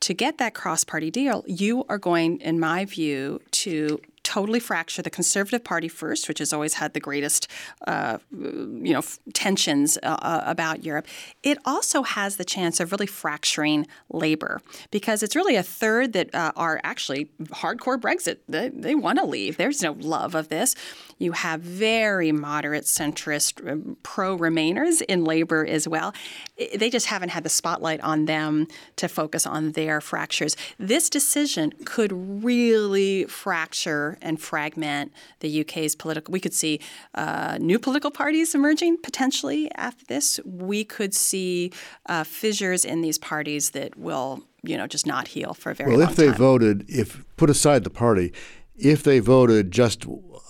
To 0.00 0.12
get 0.12 0.38
that 0.38 0.54
cross 0.54 0.82
party 0.82 1.08
deal, 1.08 1.44
you 1.46 1.84
are 1.88 1.98
going, 1.98 2.40
in 2.40 2.58
my 2.58 2.84
view, 2.84 3.40
to 3.52 4.00
totally 4.30 4.60
fracture 4.60 5.02
the 5.02 5.10
Conservative 5.10 5.64
Party 5.64 5.88
first, 5.88 6.28
which 6.28 6.38
has 6.38 6.52
always 6.52 6.74
had 6.74 6.94
the 6.94 7.00
greatest, 7.00 7.48
uh, 7.88 8.18
you 8.30 8.92
know, 8.92 9.02
tensions 9.34 9.98
uh, 10.04 10.18
uh, 10.22 10.44
about 10.46 10.84
Europe. 10.84 11.08
It 11.42 11.58
also 11.64 12.04
has 12.04 12.36
the 12.36 12.44
chance 12.44 12.78
of 12.78 12.92
really 12.92 13.08
fracturing 13.08 13.88
Labour 14.08 14.62
because 14.92 15.24
it's 15.24 15.34
really 15.34 15.56
a 15.56 15.64
third 15.64 16.12
that 16.12 16.32
uh, 16.32 16.52
are 16.54 16.80
actually 16.84 17.28
hardcore 17.46 17.98
Brexit. 17.98 18.36
They, 18.48 18.68
they 18.68 18.94
want 18.94 19.18
to 19.18 19.24
leave. 19.24 19.56
There's 19.56 19.82
no 19.82 19.96
love 19.98 20.36
of 20.36 20.48
this. 20.48 20.76
You 21.18 21.32
have 21.32 21.60
very 21.60 22.30
moderate 22.30 22.84
centrist 22.84 23.68
um, 23.68 23.96
pro 24.04 24.38
Remainers 24.38 25.02
in 25.02 25.24
Labour 25.24 25.66
as 25.66 25.88
well. 25.88 26.14
They 26.56 26.88
just 26.88 27.06
haven't 27.06 27.30
had 27.30 27.42
the 27.42 27.48
spotlight 27.48 28.00
on 28.02 28.26
them 28.26 28.68
to 28.94 29.08
focus 29.08 29.44
on 29.44 29.72
their 29.72 30.00
fractures. 30.00 30.56
This 30.78 31.10
decision 31.10 31.72
could 31.84 32.12
really 32.44 33.24
fracture 33.24 34.18
and 34.22 34.40
fragment 34.40 35.12
the 35.40 35.60
UK's 35.60 35.94
political. 35.94 36.32
We 36.32 36.40
could 36.40 36.54
see 36.54 36.80
uh, 37.14 37.58
new 37.60 37.78
political 37.78 38.10
parties 38.10 38.54
emerging 38.54 38.98
potentially 39.02 39.70
after 39.74 40.04
this. 40.06 40.40
We 40.44 40.84
could 40.84 41.14
see 41.14 41.72
uh, 42.06 42.24
fissures 42.24 42.84
in 42.84 43.00
these 43.02 43.18
parties 43.18 43.70
that 43.70 43.96
will, 43.96 44.42
you 44.62 44.76
know, 44.76 44.86
just 44.86 45.06
not 45.06 45.28
heal 45.28 45.54
for 45.54 45.70
a 45.70 45.74
very 45.74 45.96
well, 45.96 46.08
if 46.08 46.16
they 46.16 46.28
time. 46.28 46.36
voted, 46.36 46.84
if 46.88 47.24
put 47.36 47.50
aside 47.50 47.84
the 47.84 47.90
party, 47.90 48.32
if 48.76 49.02
they 49.02 49.18
voted 49.18 49.70
just 49.70 50.06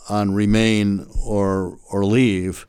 on 0.08 0.34
remain 0.34 1.06
or 1.24 1.78
or 1.90 2.04
leave, 2.04 2.66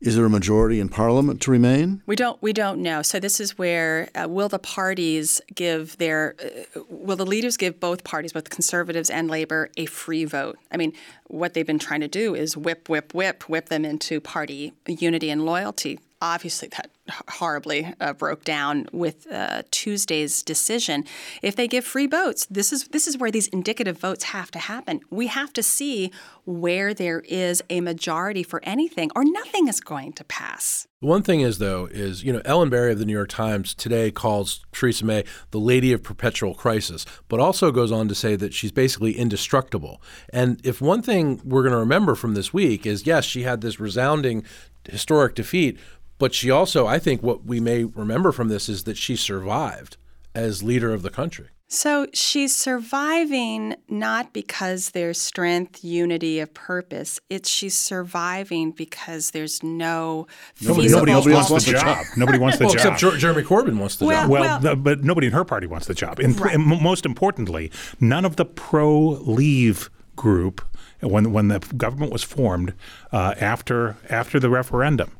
is 0.00 0.14
there 0.14 0.24
a 0.24 0.30
majority 0.30 0.78
in 0.78 0.88
Parliament 0.88 1.40
to 1.42 1.50
remain? 1.50 2.02
We 2.06 2.14
don't. 2.14 2.40
We 2.40 2.52
don't 2.52 2.80
know. 2.82 3.02
So 3.02 3.18
this 3.18 3.40
is 3.40 3.58
where 3.58 4.08
uh, 4.14 4.28
will 4.28 4.48
the 4.48 4.58
parties 4.58 5.40
give 5.54 5.98
their 5.98 6.36
uh, 6.42 6.80
will 6.88 7.16
the 7.16 7.26
leaders 7.26 7.56
give 7.56 7.80
both 7.80 8.04
parties, 8.04 8.32
both 8.32 8.48
Conservatives 8.50 9.10
and 9.10 9.28
Labor, 9.28 9.70
a 9.76 9.86
free 9.86 10.24
vote? 10.24 10.58
I 10.70 10.76
mean, 10.76 10.92
what 11.26 11.54
they've 11.54 11.66
been 11.66 11.78
trying 11.78 12.00
to 12.00 12.08
do 12.08 12.34
is 12.34 12.56
whip, 12.56 12.88
whip, 12.88 13.12
whip, 13.12 13.48
whip 13.48 13.68
them 13.68 13.84
into 13.84 14.20
party 14.20 14.72
unity 14.86 15.30
and 15.30 15.44
loyalty. 15.44 15.98
Obviously, 16.20 16.68
that 16.68 16.90
horribly 17.28 17.94
uh, 18.00 18.12
broke 18.12 18.44
down 18.44 18.86
with 18.92 19.30
uh, 19.30 19.62
Tuesday's 19.70 20.42
decision. 20.42 21.04
If 21.42 21.56
they 21.56 21.68
give 21.68 21.84
free 21.84 22.06
votes, 22.06 22.46
this 22.46 22.72
is 22.72 22.88
this 22.88 23.06
is 23.06 23.16
where 23.16 23.30
these 23.30 23.48
indicative 23.48 23.98
votes 23.98 24.24
have 24.24 24.50
to 24.52 24.58
happen. 24.58 25.00
We 25.10 25.28
have 25.28 25.52
to 25.52 25.62
see 25.62 26.10
where 26.44 26.92
there 26.94 27.20
is 27.20 27.62
a 27.70 27.80
majority 27.80 28.42
for 28.42 28.60
anything, 28.64 29.10
or 29.14 29.24
nothing 29.24 29.68
is 29.68 29.80
going 29.80 30.12
to 30.14 30.24
pass. 30.24 30.88
One 31.00 31.22
thing 31.22 31.40
is, 31.40 31.58
though, 31.58 31.86
is 31.86 32.24
you 32.24 32.32
know 32.32 32.42
Ellen 32.44 32.68
Barry 32.68 32.92
of 32.92 32.98
the 32.98 33.04
New 33.04 33.12
York 33.12 33.28
Times 33.28 33.72
today 33.74 34.10
calls 34.10 34.66
Theresa 34.72 35.04
May 35.04 35.24
the 35.52 35.60
lady 35.60 35.92
of 35.92 36.02
perpetual 36.02 36.54
crisis, 36.54 37.06
but 37.28 37.38
also 37.38 37.70
goes 37.70 37.92
on 37.92 38.08
to 38.08 38.14
say 38.14 38.34
that 38.34 38.52
she's 38.52 38.72
basically 38.72 39.12
indestructible. 39.12 40.02
And 40.32 40.60
if 40.64 40.80
one 40.80 41.02
thing 41.02 41.40
we're 41.44 41.62
going 41.62 41.72
to 41.72 41.78
remember 41.78 42.16
from 42.16 42.34
this 42.34 42.52
week 42.52 42.86
is, 42.86 43.06
yes, 43.06 43.24
she 43.24 43.42
had 43.42 43.60
this 43.60 43.78
resounding 43.78 44.44
historic 44.90 45.34
defeat, 45.34 45.78
but 46.18 46.34
she 46.34 46.50
also, 46.50 46.86
I 46.86 46.98
think, 46.98 47.22
what 47.22 47.44
we 47.44 47.60
may 47.60 47.84
remember 47.84 48.32
from 48.32 48.48
this 48.48 48.68
is 48.68 48.84
that 48.84 48.96
she 48.96 49.16
survived 49.16 49.96
as 50.34 50.62
leader 50.62 50.92
of 50.92 51.02
the 51.02 51.10
country. 51.10 51.46
So 51.70 52.06
she's 52.14 52.56
surviving 52.56 53.74
not 53.90 54.32
because 54.32 54.90
there's 54.90 55.20
strength, 55.20 55.84
unity 55.84 56.40
of 56.40 56.54
purpose. 56.54 57.20
It's 57.28 57.48
she's 57.50 57.76
surviving 57.76 58.70
because 58.72 59.32
there's 59.32 59.62
no 59.62 60.26
Nobody, 60.62 60.88
nobody 60.88 61.12
Nobody 61.12 61.34
wants, 61.34 61.48
the 61.48 61.52
wants 61.52 61.66
the 61.66 61.72
job. 61.72 62.06
Nobody 62.16 62.38
wants 62.38 62.56
the 62.58 62.64
well, 62.64 62.74
job. 62.74 62.92
except 62.94 63.00
Jer- 63.00 63.18
Jeremy 63.18 63.42
Corbyn 63.42 63.78
wants 63.78 63.96
the 63.96 64.06
Well, 64.06 64.22
job. 64.22 64.30
Well, 64.30 64.40
Well- 64.42 64.60
the, 64.60 64.76
but 64.76 65.04
nobody 65.04 65.26
in 65.26 65.34
her 65.34 65.44
party 65.44 65.66
wants 65.66 65.86
the 65.86 65.92
job. 65.94 66.18
And, 66.20 66.40
Right. 66.40 66.54
and 66.54 66.64
most 66.64 67.04
importantly, 67.04 67.70
none 68.00 68.24
of 68.24 68.36
the 68.36 68.46
pro-leave 68.46 69.90
group, 70.16 70.62
when 71.00 71.32
when 71.32 71.48
the 71.48 71.58
government 71.76 72.12
was 72.12 72.22
formed 72.22 72.72
uh, 73.12 73.34
after 73.40 73.96
after 74.08 74.40
the 74.40 74.48
referendum, 74.50 75.10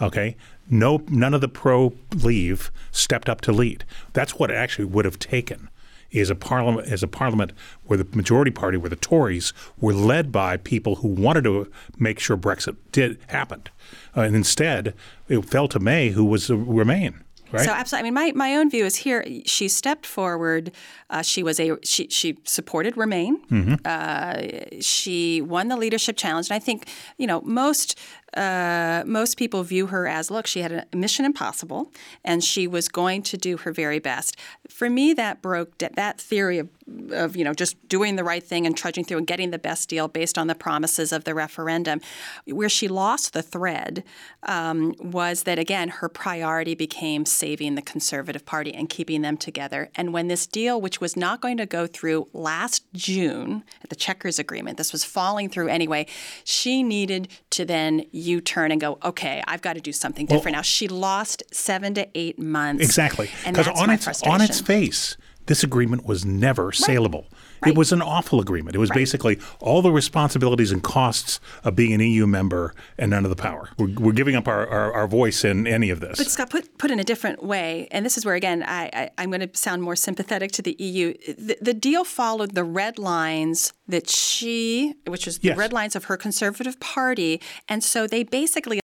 okay, 0.00 0.36
no, 0.68 1.02
none 1.08 1.34
of 1.34 1.40
the 1.40 1.48
pro-leave 1.48 2.70
stepped 2.90 3.28
up 3.28 3.40
to 3.42 3.52
lead. 3.52 3.84
That's 4.12 4.34
what 4.34 4.50
it 4.50 4.54
actually 4.54 4.86
would 4.86 5.04
have 5.04 5.18
taken. 5.18 5.68
Is 6.12 6.30
a 6.30 6.36
parliament 6.36 6.86
is 6.86 7.02
a 7.02 7.08
parliament 7.08 7.50
where 7.84 7.98
the 7.98 8.06
majority 8.16 8.52
party, 8.52 8.78
where 8.78 8.88
the 8.88 8.96
Tories 8.96 9.52
were 9.80 9.92
led 9.92 10.30
by 10.30 10.56
people 10.56 10.96
who 10.96 11.08
wanted 11.08 11.44
to 11.44 11.70
make 11.98 12.20
sure 12.20 12.36
Brexit 12.36 12.76
did 12.92 13.18
happened, 13.26 13.70
uh, 14.16 14.20
and 14.20 14.36
instead 14.36 14.94
it 15.28 15.44
fell 15.44 15.66
to 15.68 15.80
May, 15.80 16.10
who 16.10 16.24
was 16.24 16.48
uh, 16.48 16.56
Remain. 16.56 17.24
Right? 17.52 17.64
So 17.64 17.72
absolutely. 17.72 18.08
I 18.08 18.10
mean, 18.10 18.14
my, 18.14 18.32
my 18.34 18.56
own 18.56 18.70
view 18.70 18.84
is 18.84 18.96
here. 18.96 19.24
She 19.44 19.68
stepped 19.68 20.04
forward. 20.04 20.72
Uh, 21.10 21.22
she 21.22 21.42
was 21.42 21.60
a 21.60 21.76
she 21.84 22.08
she 22.08 22.38
supported 22.44 22.96
Remain. 22.96 23.44
Mm-hmm. 23.46 23.74
Uh, 23.84 24.80
she 24.80 25.40
won 25.42 25.68
the 25.68 25.76
leadership 25.76 26.16
challenge, 26.16 26.48
and 26.50 26.56
I 26.56 26.58
think 26.58 26.88
you 27.18 27.26
know 27.26 27.40
most 27.42 27.98
uh, 28.36 29.02
most 29.06 29.36
people 29.36 29.62
view 29.62 29.86
her 29.86 30.06
as 30.06 30.30
look. 30.30 30.46
She 30.46 30.60
had 30.60 30.72
a 30.72 30.96
mission 30.96 31.24
impossible, 31.24 31.92
and 32.24 32.44
she 32.44 32.66
was 32.66 32.88
going 32.88 33.22
to 33.22 33.36
do 33.36 33.56
her 33.58 33.72
very 33.72 33.98
best. 33.98 34.36
For 34.68 34.90
me, 34.90 35.14
that 35.14 35.42
broke 35.42 35.78
that, 35.78 36.20
theory 36.20 36.58
of 36.58 36.68
of 37.12 37.36
you 37.36 37.44
know 37.44 37.52
just 37.52 37.88
doing 37.88 38.16
the 38.16 38.24
right 38.24 38.44
thing 38.44 38.66
and 38.66 38.76
trudging 38.76 39.04
through 39.04 39.18
and 39.18 39.26
getting 39.26 39.50
the 39.50 39.58
best 39.58 39.88
deal 39.88 40.06
based 40.08 40.38
on 40.38 40.46
the 40.46 40.54
promises 40.54 41.12
of 41.12 41.24
the 41.24 41.34
referendum. 41.34 42.00
Where 42.46 42.68
she 42.68 42.88
lost 42.88 43.32
the 43.32 43.42
thread 43.42 44.04
um, 44.44 44.94
was 45.00 45.42
that 45.44 45.58
again 45.58 45.88
her 45.88 46.08
priority 46.08 46.74
became 46.74 47.26
saving 47.26 47.74
the 47.74 47.82
Conservative 47.82 48.46
Party 48.46 48.72
and 48.72 48.88
keeping 48.88 49.22
them 49.22 49.36
together. 49.36 49.90
And 49.94 50.12
when 50.12 50.28
this 50.28 50.46
deal, 50.46 50.80
which 50.80 51.00
was 51.00 51.16
not 51.16 51.40
going 51.40 51.56
to 51.56 51.66
go 51.66 51.86
through 51.86 52.28
last 52.32 52.84
June 52.92 53.64
at 53.82 53.90
the 53.90 53.96
Chequers 53.96 54.38
Agreement, 54.38 54.78
this 54.78 54.92
was 54.92 55.04
falling 55.04 55.48
through 55.48 55.68
anyway. 55.68 56.06
She 56.44 56.82
needed 56.82 57.28
to 57.50 57.64
then 57.64 58.04
U-turn 58.26 58.72
and 58.72 58.80
go, 58.80 58.98
okay, 59.04 59.42
I've 59.46 59.62
got 59.62 59.74
to 59.74 59.80
do 59.80 59.92
something 59.92 60.26
different 60.26 60.56
now. 60.56 60.62
She 60.62 60.88
lost 60.88 61.42
seven 61.52 61.94
to 61.94 62.06
eight 62.14 62.38
months. 62.38 62.84
Exactly. 62.84 63.30
And 63.44 63.54
Because 63.54 63.66
that's 63.66 63.80
on 63.80 63.86
my 63.88 63.94
its 63.94 64.04
frustration. 64.04 64.34
on 64.34 64.40
its 64.42 64.60
face, 64.60 65.16
this 65.46 65.62
agreement 65.64 66.04
was 66.04 66.24
never 66.24 66.72
saleable. 66.72 67.26
Right. 67.62 67.72
It 67.72 67.78
was 67.78 67.90
an 67.90 68.02
awful 68.02 68.38
agreement. 68.40 68.76
It 68.76 68.78
was 68.78 68.90
basically 68.90 69.38
all 69.60 69.80
the 69.80 69.90
responsibilities 69.90 70.72
and 70.72 70.82
costs 70.82 71.40
of 71.64 71.74
being 71.74 71.94
an 71.94 72.00
EU 72.00 72.26
member 72.26 72.74
and 72.98 73.10
none 73.10 73.24
of 73.24 73.30
the 73.30 73.36
power. 73.36 73.70
We're, 73.78 73.94
we're 73.98 74.12
giving 74.12 74.36
up 74.36 74.46
our, 74.46 74.66
our, 74.66 74.92
our 74.92 75.08
voice 75.08 75.44
in 75.44 75.66
any 75.66 75.88
of 75.88 76.00
this. 76.00 76.18
But 76.18 76.26
Scott, 76.26 76.50
put 76.50 76.76
put 76.76 76.90
in 76.90 77.00
a 77.00 77.04
different 77.04 77.42
way, 77.42 77.88
and 77.90 78.04
this 78.04 78.18
is 78.18 78.26
where 78.26 78.34
again 78.34 78.62
I, 78.62 78.90
I 78.92 79.10
I'm 79.18 79.30
going 79.30 79.48
to 79.48 79.56
sound 79.56 79.82
more 79.82 79.96
sympathetic 79.96 80.52
to 80.52 80.62
the 80.62 80.76
EU. 80.78 81.14
The, 81.38 81.56
the 81.60 81.74
deal 81.74 82.04
followed 82.04 82.54
the 82.54 82.64
red 82.64 82.98
lines 82.98 83.72
that 83.88 84.10
she, 84.10 84.94
which 85.06 85.26
Yes. 85.26 85.38
the 85.38 85.54
red 85.54 85.72
lines 85.72 85.96
of 85.96 86.04
her 86.04 86.16
Conservative 86.16 86.78
Party, 86.78 87.40
and 87.68 87.82
so 87.82 88.06
they 88.06 88.22
basically 88.22 88.80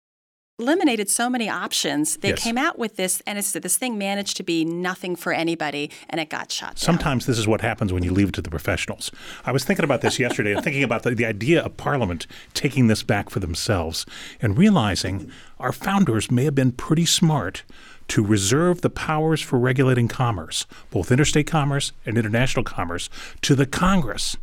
eliminated 0.60 1.08
so 1.08 1.28
many 1.30 1.48
options. 1.48 2.16
They 2.18 2.30
Yes. 2.30 2.42
came 2.42 2.58
out 2.58 2.78
with 2.78 2.96
this, 2.96 3.22
and 3.26 3.38
it's, 3.38 3.52
this 3.52 3.76
thing 3.76 3.96
managed 3.98 4.36
to 4.36 4.42
be 4.42 4.64
nothing 4.64 5.16
for 5.16 5.32
anybody, 5.32 5.90
and 6.08 6.20
it 6.20 6.28
got 6.28 6.52
shot 6.52 6.70
down. 6.70 6.76
Sometimes 6.76 7.26
this 7.26 7.38
is 7.38 7.46
what 7.48 7.60
happens 7.62 7.92
when 7.92 8.02
you 8.02 8.12
leave 8.12 8.28
it 8.28 8.34
to 8.34 8.42
the 8.42 8.50
professionals. 8.50 9.10
I 9.46 9.52
was 9.52 9.64
thinking 9.64 9.84
about 9.84 10.00
this 10.02 10.18
yesterday 10.24 10.52
and 10.52 10.62
thinking 10.62 10.82
about 10.84 11.02
the, 11.02 11.14
the 11.14 11.24
idea 11.26 11.62
of 11.62 11.76
Parliament 11.76 12.26
taking 12.54 12.86
this 12.88 13.02
back 13.02 13.30
for 13.30 13.40
themselves 13.40 14.04
and 14.42 14.58
realizing 14.58 15.30
our 15.58 15.72
founders 15.72 16.30
may 16.30 16.44
have 16.44 16.54
been 16.54 16.72
pretty 16.72 17.06
smart 17.06 17.62
to 18.08 18.24
reserve 18.24 18.80
the 18.80 18.90
powers 18.90 19.40
for 19.40 19.58
regulating 19.58 20.08
commerce, 20.08 20.66
both 20.90 21.12
interstate 21.12 21.46
commerce 21.46 21.92
and 22.04 22.18
international 22.18 22.64
commerce, 22.64 23.08
to 23.40 23.54
the 23.54 23.66
Congress. 23.66 24.36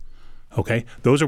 Okay, 0.58 0.86
those 1.04 1.22
are 1.22 1.28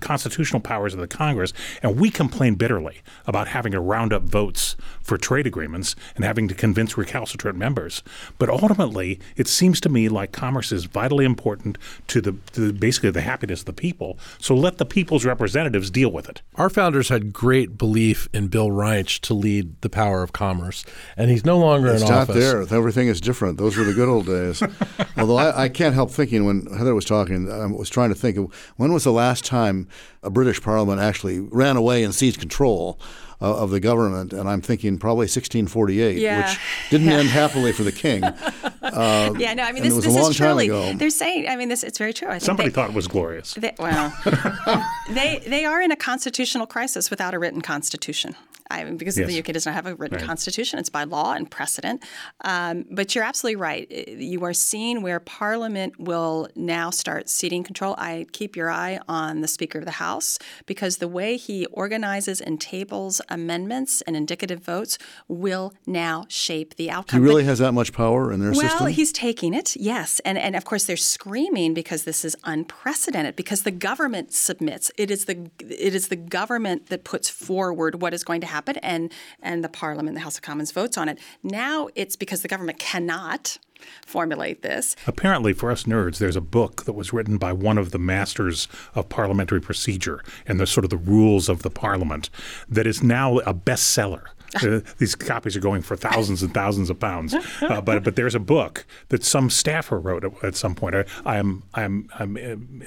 constitutional 0.00 0.60
powers 0.60 0.94
of 0.94 1.00
the 1.00 1.08
Congress, 1.08 1.52
and 1.82 1.98
we 1.98 2.10
complain 2.10 2.54
bitterly 2.54 3.00
about 3.26 3.48
having 3.48 3.72
to 3.72 3.80
round 3.80 4.12
up 4.12 4.22
votes 4.22 4.76
for 5.02 5.18
trade 5.18 5.46
agreements 5.46 5.96
and 6.14 6.24
having 6.24 6.46
to 6.48 6.54
convince 6.54 6.96
recalcitrant 6.96 7.58
members. 7.58 8.02
But 8.38 8.48
ultimately, 8.48 9.18
it 9.36 9.48
seems 9.48 9.80
to 9.80 9.88
me 9.88 10.08
like 10.08 10.30
commerce 10.32 10.70
is 10.70 10.84
vitally 10.84 11.24
important 11.24 11.78
to 12.08 12.20
the 12.20 12.36
to 12.52 12.72
basically 12.72 13.10
the 13.10 13.22
happiness 13.22 13.60
of 13.60 13.66
the 13.66 13.72
people. 13.72 14.18
So 14.38 14.54
let 14.54 14.78
the 14.78 14.86
people's 14.86 15.24
representatives 15.24 15.90
deal 15.90 16.12
with 16.12 16.28
it. 16.28 16.42
Our 16.54 16.70
founders 16.70 17.08
had 17.08 17.32
great 17.32 17.76
belief 17.76 18.28
in 18.32 18.48
Bill 18.48 18.70
Reinsch 18.70 19.18
to 19.22 19.34
lead 19.34 19.80
the 19.80 19.90
power 19.90 20.22
of 20.22 20.32
commerce, 20.32 20.84
and 21.16 21.28
he's 21.30 21.44
no 21.44 21.58
longer 21.58 21.88
It's 21.88 22.02
in 22.02 22.08
not 22.08 22.28
office. 22.30 22.36
there. 22.36 22.60
Everything 22.78 23.08
is 23.08 23.20
different. 23.20 23.58
Those 23.58 23.76
were 23.76 23.84
the 23.84 23.94
good 23.94 24.08
old 24.08 24.26
days. 24.26 24.62
Although 25.16 25.38
I, 25.38 25.64
I 25.64 25.68
can't 25.68 25.94
help 25.94 26.10
thinking 26.10 26.44
when 26.44 26.66
Heather 26.66 26.94
was 26.94 27.04
talking, 27.04 27.50
I 27.50 27.66
was 27.66 27.90
trying 27.90 28.10
to 28.10 28.14
think 28.14 28.36
of 28.36 28.54
when 28.76 28.92
was 28.92 29.04
the 29.04 29.12
last 29.12 29.44
time 29.44 29.88
a 30.22 30.30
British 30.30 30.62
Parliament 30.62 31.00
actually 31.00 31.40
ran 31.40 31.76
away 31.76 32.02
and 32.04 32.14
seized 32.14 32.38
control 32.38 32.98
uh, 33.42 33.56
of 33.56 33.70
the 33.70 33.80
government, 33.80 34.32
and 34.34 34.48
I'm 34.48 34.60
thinking 34.60 34.98
probably 34.98 35.24
1648, 35.24 36.18
Yeah. 36.18 36.46
which 36.50 36.58
didn't 36.90 37.08
end 37.08 37.28
happily 37.30 37.72
for 37.72 37.84
the 37.84 37.92
king. 37.92 38.22
Uh, 38.92 39.34
yeah, 39.38 39.54
no, 39.54 39.62
I 39.62 39.72
mean 39.72 39.82
this, 39.82 39.94
this 39.94 40.06
a 40.06 40.10
long 40.10 40.30
is 40.30 40.36
time 40.38 40.48
truly. 40.48 40.66
ago. 40.66 40.92
They're 40.94 41.10
saying, 41.10 41.48
I 41.48 41.56
mean, 41.56 41.68
this 41.68 41.82
it's 41.82 41.98
very 41.98 42.12
true. 42.12 42.28
I 42.28 42.32
think 42.32 42.42
Somebody 42.42 42.68
they, 42.68 42.74
thought 42.74 42.90
it 42.90 42.94
was 42.94 43.08
glorious. 43.08 43.54
They, 43.54 43.74
well, 43.78 44.12
they 45.10 45.42
they 45.46 45.64
are 45.64 45.80
in 45.80 45.90
a 45.90 45.96
constitutional 45.96 46.66
crisis 46.66 47.10
without 47.10 47.34
a 47.34 47.38
written 47.38 47.60
constitution. 47.60 48.34
I 48.72 48.84
mean, 48.84 48.96
because 48.98 49.18
Yes. 49.18 49.26
the 49.28 49.36
UK 49.40 49.46
does 49.46 49.66
not 49.66 49.74
have 49.74 49.86
a 49.86 49.96
written 49.96 50.18
Right. 50.18 50.26
constitution; 50.26 50.78
it's 50.78 50.88
by 50.90 51.02
law 51.02 51.32
and 51.32 51.50
precedent. 51.50 52.04
Um, 52.44 52.84
but 52.88 53.14
you're 53.16 53.24
absolutely 53.24 53.56
right. 53.56 53.90
You 53.90 54.44
are 54.44 54.52
seeing 54.52 55.02
where 55.02 55.18
Parliament 55.18 55.98
will 55.98 56.46
now 56.54 56.90
start 56.90 57.28
seating 57.28 57.64
control. 57.64 57.96
I 57.98 58.26
keep 58.30 58.54
your 58.54 58.70
eye 58.70 59.00
on 59.08 59.40
the 59.40 59.48
Speaker 59.48 59.80
of 59.80 59.86
the 59.86 59.90
House 59.92 60.38
because 60.66 60.98
the 60.98 61.08
way 61.08 61.36
he 61.36 61.66
organizes 61.66 62.40
and 62.40 62.60
tables 62.60 63.20
amendments 63.28 64.02
and 64.02 64.14
indicative 64.14 64.62
votes 64.64 64.98
will 65.26 65.74
now 65.84 66.26
shape 66.28 66.76
the 66.76 66.92
outcome. 66.92 67.20
he 67.20 67.26
really 67.26 67.42
But- 67.42 67.48
has 67.48 67.58
that 67.58 67.72
much 67.72 67.92
power 67.92 68.32
in 68.32 68.38
their 68.38 68.52
well, 68.52 68.60
Well, 68.80 68.88
he's 68.88 69.12
taking 69.12 69.52
it, 69.52 69.76
yes, 69.76 70.20
and 70.24 70.38
and 70.38 70.56
of 70.56 70.64
course 70.64 70.84
they're 70.84 70.96
screaming 70.96 71.74
because 71.74 72.04
this 72.04 72.24
is 72.24 72.34
unprecedented. 72.44 73.36
Because 73.36 73.62
the 73.62 73.70
government 73.70 74.32
submits. 74.32 74.90
It 74.96 75.10
is 75.10 75.26
the 75.26 75.50
it 75.58 75.94
is 75.94 76.08
the 76.08 76.16
government 76.16 76.86
that 76.86 77.04
puts 77.04 77.28
forward 77.28 78.00
what 78.00 78.14
is 78.14 78.24
going 78.24 78.40
to 78.40 78.46
happen, 78.46 78.78
and 78.78 79.12
and 79.42 79.62
the 79.62 79.68
Parliament, 79.68 80.14
the 80.14 80.22
House 80.22 80.36
of 80.36 80.42
Commons, 80.42 80.72
votes 80.72 80.96
on 80.96 81.10
it. 81.10 81.18
Now 81.42 81.88
it's 81.94 82.16
because 82.16 82.40
the 82.40 82.48
government 82.48 82.78
cannot 82.78 83.58
formulate 84.06 84.62
this. 84.62 84.96
Apparently, 85.06 85.52
for 85.52 85.70
us 85.70 85.84
nerds, 85.84 86.16
there's 86.16 86.36
a 86.36 86.40
book 86.40 86.84
that 86.84 86.94
was 86.94 87.12
written 87.12 87.36
by 87.36 87.52
one 87.52 87.76
of 87.76 87.90
the 87.90 87.98
masters 87.98 88.66
of 88.94 89.10
parliamentary 89.10 89.60
procedure 89.60 90.22
and 90.46 90.58
the 90.58 90.66
sort 90.66 90.84
of 90.84 90.90
the 90.90 90.96
rules 90.96 91.50
of 91.50 91.62
the 91.62 91.70
parliament 91.70 92.30
that 92.68 92.86
is 92.86 93.02
now 93.02 93.38
a 93.40 93.52
bestseller. 93.52 94.28
Uh, 94.60 94.80
these 94.98 95.14
copies 95.14 95.56
are 95.56 95.60
going 95.60 95.80
for 95.80 95.96
thousands 95.96 96.42
and 96.42 96.52
thousands 96.52 96.90
of 96.90 97.00
pounds. 97.00 97.34
Uh, 97.62 97.80
but 97.80 98.04
but 98.04 98.14
there's 98.16 98.34
a 98.34 98.40
book 98.40 98.84
that 99.08 99.24
some 99.24 99.48
staffer 99.48 99.98
wrote 99.98 100.22
at, 100.22 100.44
at 100.44 100.54
some 100.54 100.74
point. 100.74 100.94
I, 100.94 101.04
I 101.24 101.38
am 101.38 101.62
I'm 101.74 102.08
I'm 102.18 102.36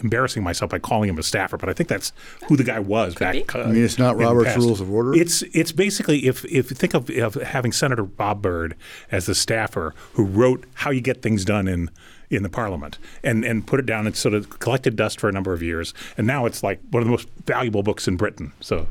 embarrassing 0.01 0.43
myself 0.43 0.69
by 0.71 0.79
calling 0.79 1.09
him 1.09 1.17
a 1.17 1.23
staffer, 1.23 1.57
but 1.57 1.69
I 1.69 1.73
think 1.73 1.89
that's 1.89 2.11
who 2.47 2.55
the 2.57 2.63
guy 2.63 2.79
was 2.79 3.15
back. 3.15 3.55
Uh, 3.55 3.63
I 3.63 3.65
mean, 3.67 3.83
it's 3.83 3.97
not 3.97 4.17
Robert's 4.17 4.55
Rules 4.55 4.81
of 4.81 4.91
Order. 4.91 5.15
It's 5.15 5.41
it's 5.53 5.71
basically 5.71 6.27
if 6.27 6.45
if 6.45 6.69
you 6.69 6.75
think 6.75 6.93
of, 6.93 7.09
of 7.09 7.35
having 7.35 7.71
Senator 7.71 8.03
Bob 8.03 8.41
Byrd 8.41 8.75
as 9.11 9.25
the 9.25 9.35
staffer 9.35 9.95
who 10.13 10.25
wrote 10.25 10.65
how 10.75 10.91
you 10.91 11.01
get 11.01 11.21
things 11.21 11.43
done 11.43 11.67
in 11.67 11.89
in 12.35 12.43
the 12.43 12.49
parliament 12.49 12.97
and, 13.23 13.43
and 13.45 13.65
put 13.65 13.79
it 13.79 13.85
down 13.85 14.05
and 14.05 14.15
sort 14.15 14.33
of 14.33 14.59
collected 14.59 14.95
dust 14.95 15.19
for 15.19 15.29
a 15.29 15.31
number 15.31 15.53
of 15.53 15.61
years. 15.61 15.93
And 16.17 16.27
now 16.27 16.45
it's 16.45 16.63
like 16.63 16.79
one 16.91 17.01
of 17.01 17.07
the 17.07 17.11
most 17.11 17.29
valuable 17.45 17.83
books 17.83 18.07
in 18.07 18.17
Britain. 18.17 18.53
So, 18.59 18.87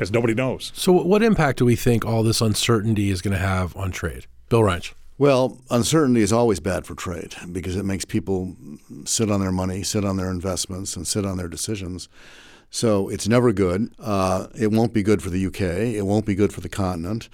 as 0.00 0.10
nobody 0.10 0.34
knows. 0.34 0.72
So, 0.74 0.92
what 0.92 1.22
impact 1.22 1.58
do 1.58 1.64
we 1.64 1.76
think 1.76 2.04
all 2.04 2.22
this 2.22 2.40
uncertainty 2.40 3.10
is 3.10 3.22
going 3.22 3.32
to 3.32 3.38
have 3.38 3.76
on 3.76 3.90
trade? 3.90 4.26
Bill 4.48 4.62
Reinsch. 4.62 4.92
Well, 5.18 5.58
uncertainty 5.70 6.20
is 6.20 6.32
always 6.32 6.60
bad 6.60 6.84
for 6.84 6.94
trade 6.94 7.34
because 7.50 7.74
it 7.74 7.84
makes 7.84 8.04
people 8.04 8.54
sit 9.06 9.30
on 9.30 9.40
their 9.40 9.52
money, 9.52 9.82
sit 9.82 10.04
on 10.04 10.18
their 10.18 10.30
investments, 10.30 10.94
and 10.94 11.06
sit 11.06 11.24
on 11.24 11.38
their 11.38 11.48
decisions. 11.48 12.08
So 12.70 13.08
it's 13.08 13.26
never 13.26 13.52
good. 13.52 13.90
Uh, 13.98 14.48
it 14.58 14.70
won't 14.70 14.92
be 14.92 15.02
good 15.02 15.22
for 15.22 15.30
the 15.30 15.46
UK. 15.46 15.60
It 15.60 16.04
won't 16.04 16.26
be 16.26 16.34
good 16.34 16.52
for 16.52 16.60
the 16.60 16.68
continent. 16.68 17.30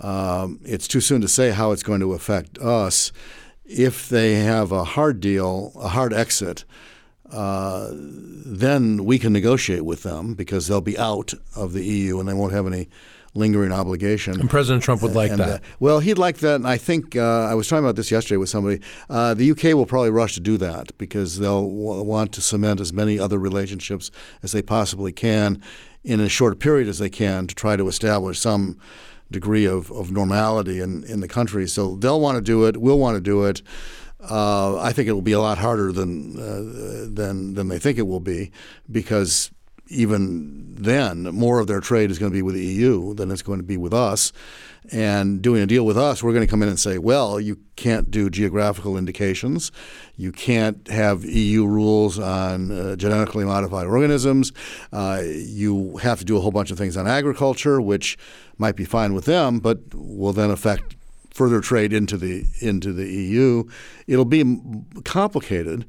Um, 0.00 0.60
it's 0.64 0.86
too 0.86 1.00
soon 1.00 1.20
to 1.22 1.28
say 1.28 1.50
how 1.50 1.72
it's 1.72 1.82
going 1.82 2.00
to 2.00 2.12
affect 2.12 2.58
us 2.58 3.10
if 3.68 4.08
they 4.08 4.34
have 4.34 4.72
a 4.72 4.84
hard 4.84 5.20
deal, 5.20 5.72
a 5.76 5.88
hard 5.88 6.12
exit, 6.12 6.64
uh, 7.30 7.88
then 7.92 9.04
we 9.04 9.18
can 9.18 9.32
negotiate 9.32 9.84
with 9.84 10.02
them 10.02 10.34
because 10.34 10.68
they'll 10.68 10.80
be 10.80 10.98
out 10.98 11.34
of 11.54 11.72
the 11.72 11.84
EU 11.84 12.20
and 12.20 12.28
they 12.28 12.34
won't 12.34 12.52
have 12.52 12.66
any 12.66 12.88
lingering 13.34 13.72
obligation. 13.72 14.40
And 14.40 14.48
President 14.48 14.82
Trump 14.82 15.02
would 15.02 15.14
like 15.14 15.30
and, 15.30 15.40
that. 15.40 15.60
Uh, 15.60 15.64
well, 15.78 16.00
he'd 16.00 16.18
like 16.18 16.38
that, 16.38 16.56
and 16.56 16.66
I 16.66 16.78
think 16.78 17.16
uh, 17.16 17.44
I 17.44 17.54
was 17.54 17.68
talking 17.68 17.84
about 17.84 17.96
this 17.96 18.10
yesterday 18.10 18.38
with 18.38 18.48
somebody. 18.48 18.80
Uh, 19.10 19.34
the 19.34 19.50
UK 19.50 19.64
will 19.74 19.86
probably 19.86 20.10
rush 20.10 20.34
to 20.34 20.40
do 20.40 20.56
that 20.58 20.96
because 20.98 21.38
they'll 21.38 21.68
w- 21.68 22.02
want 22.02 22.32
to 22.32 22.40
cement 22.40 22.80
as 22.80 22.92
many 22.92 23.18
other 23.18 23.38
relationships 23.38 24.10
as 24.42 24.52
they 24.52 24.62
possibly 24.62 25.12
can 25.12 25.60
in 26.02 26.20
as 26.20 26.32
short 26.32 26.52
a 26.52 26.56
period 26.56 26.88
as 26.88 26.98
they 26.98 27.10
can 27.10 27.46
to 27.46 27.54
try 27.54 27.76
to 27.76 27.88
establish 27.88 28.38
some 28.38 28.78
degree 29.30 29.64
of, 29.64 29.90
of 29.90 30.10
normality 30.10 30.80
in, 30.80 31.04
in 31.04 31.20
the 31.20 31.28
country. 31.28 31.66
So 31.66 31.96
they'll 31.96 32.20
want 32.20 32.36
to 32.36 32.42
do 32.42 32.66
it. 32.66 32.76
We'll 32.76 32.98
want 32.98 33.16
to 33.16 33.20
do 33.20 33.44
it. 33.44 33.62
Uh, 34.18 34.78
I 34.78 34.92
think 34.92 35.08
it 35.08 35.12
will 35.12 35.22
be 35.22 35.32
a 35.32 35.40
lot 35.40 35.58
harder 35.58 35.92
than 35.92 36.38
uh, 36.38 37.06
than 37.12 37.54
than 37.54 37.68
they 37.68 37.78
think 37.78 37.98
it 37.98 38.06
will 38.06 38.20
be, 38.20 38.50
because 38.90 39.50
even 39.88 40.74
then, 40.74 41.22
more 41.24 41.60
of 41.60 41.66
their 41.66 41.80
trade 41.80 42.10
is 42.10 42.18
going 42.18 42.32
to 42.32 42.36
be 42.36 42.42
with 42.42 42.54
the 42.54 42.64
EU 42.64 43.14
than 43.14 43.30
it's 43.30 43.42
going 43.42 43.58
to 43.58 43.64
be 43.64 43.76
with 43.76 43.94
us. 43.94 44.32
And 44.92 45.42
doing 45.42 45.62
a 45.62 45.66
deal 45.66 45.84
with 45.84 45.98
us, 45.98 46.22
we're 46.22 46.32
going 46.32 46.46
to 46.46 46.50
come 46.50 46.62
in 46.62 46.68
and 46.68 46.78
say, 46.78 46.98
well, 46.98 47.40
you 47.40 47.58
can't 47.74 48.08
do 48.10 48.30
geographical 48.30 48.96
indications. 48.96 49.72
You 50.16 50.30
can't 50.30 50.86
have 50.88 51.24
EU 51.24 51.66
rules 51.66 52.20
on 52.20 52.70
uh, 52.70 52.96
genetically 52.96 53.44
modified 53.44 53.86
organisms. 53.86 54.52
Uh, 54.92 55.22
you 55.24 55.96
have 55.98 56.20
to 56.20 56.24
do 56.24 56.36
a 56.36 56.40
whole 56.40 56.52
bunch 56.52 56.70
of 56.70 56.78
things 56.78 56.96
on 56.96 57.08
agriculture, 57.08 57.80
which 57.80 58.16
might 58.58 58.76
be 58.76 58.84
fine 58.84 59.12
with 59.12 59.24
them, 59.24 59.58
but 59.58 59.78
will 59.92 60.32
then 60.32 60.50
affect 60.50 60.94
further 61.36 61.60
trade 61.60 61.92
into 61.92 62.16
the 62.16 62.44
into 62.60 62.92
the 62.92 63.06
EU. 63.06 63.64
It'll 64.06 64.24
be 64.24 64.60
complicated. 65.04 65.84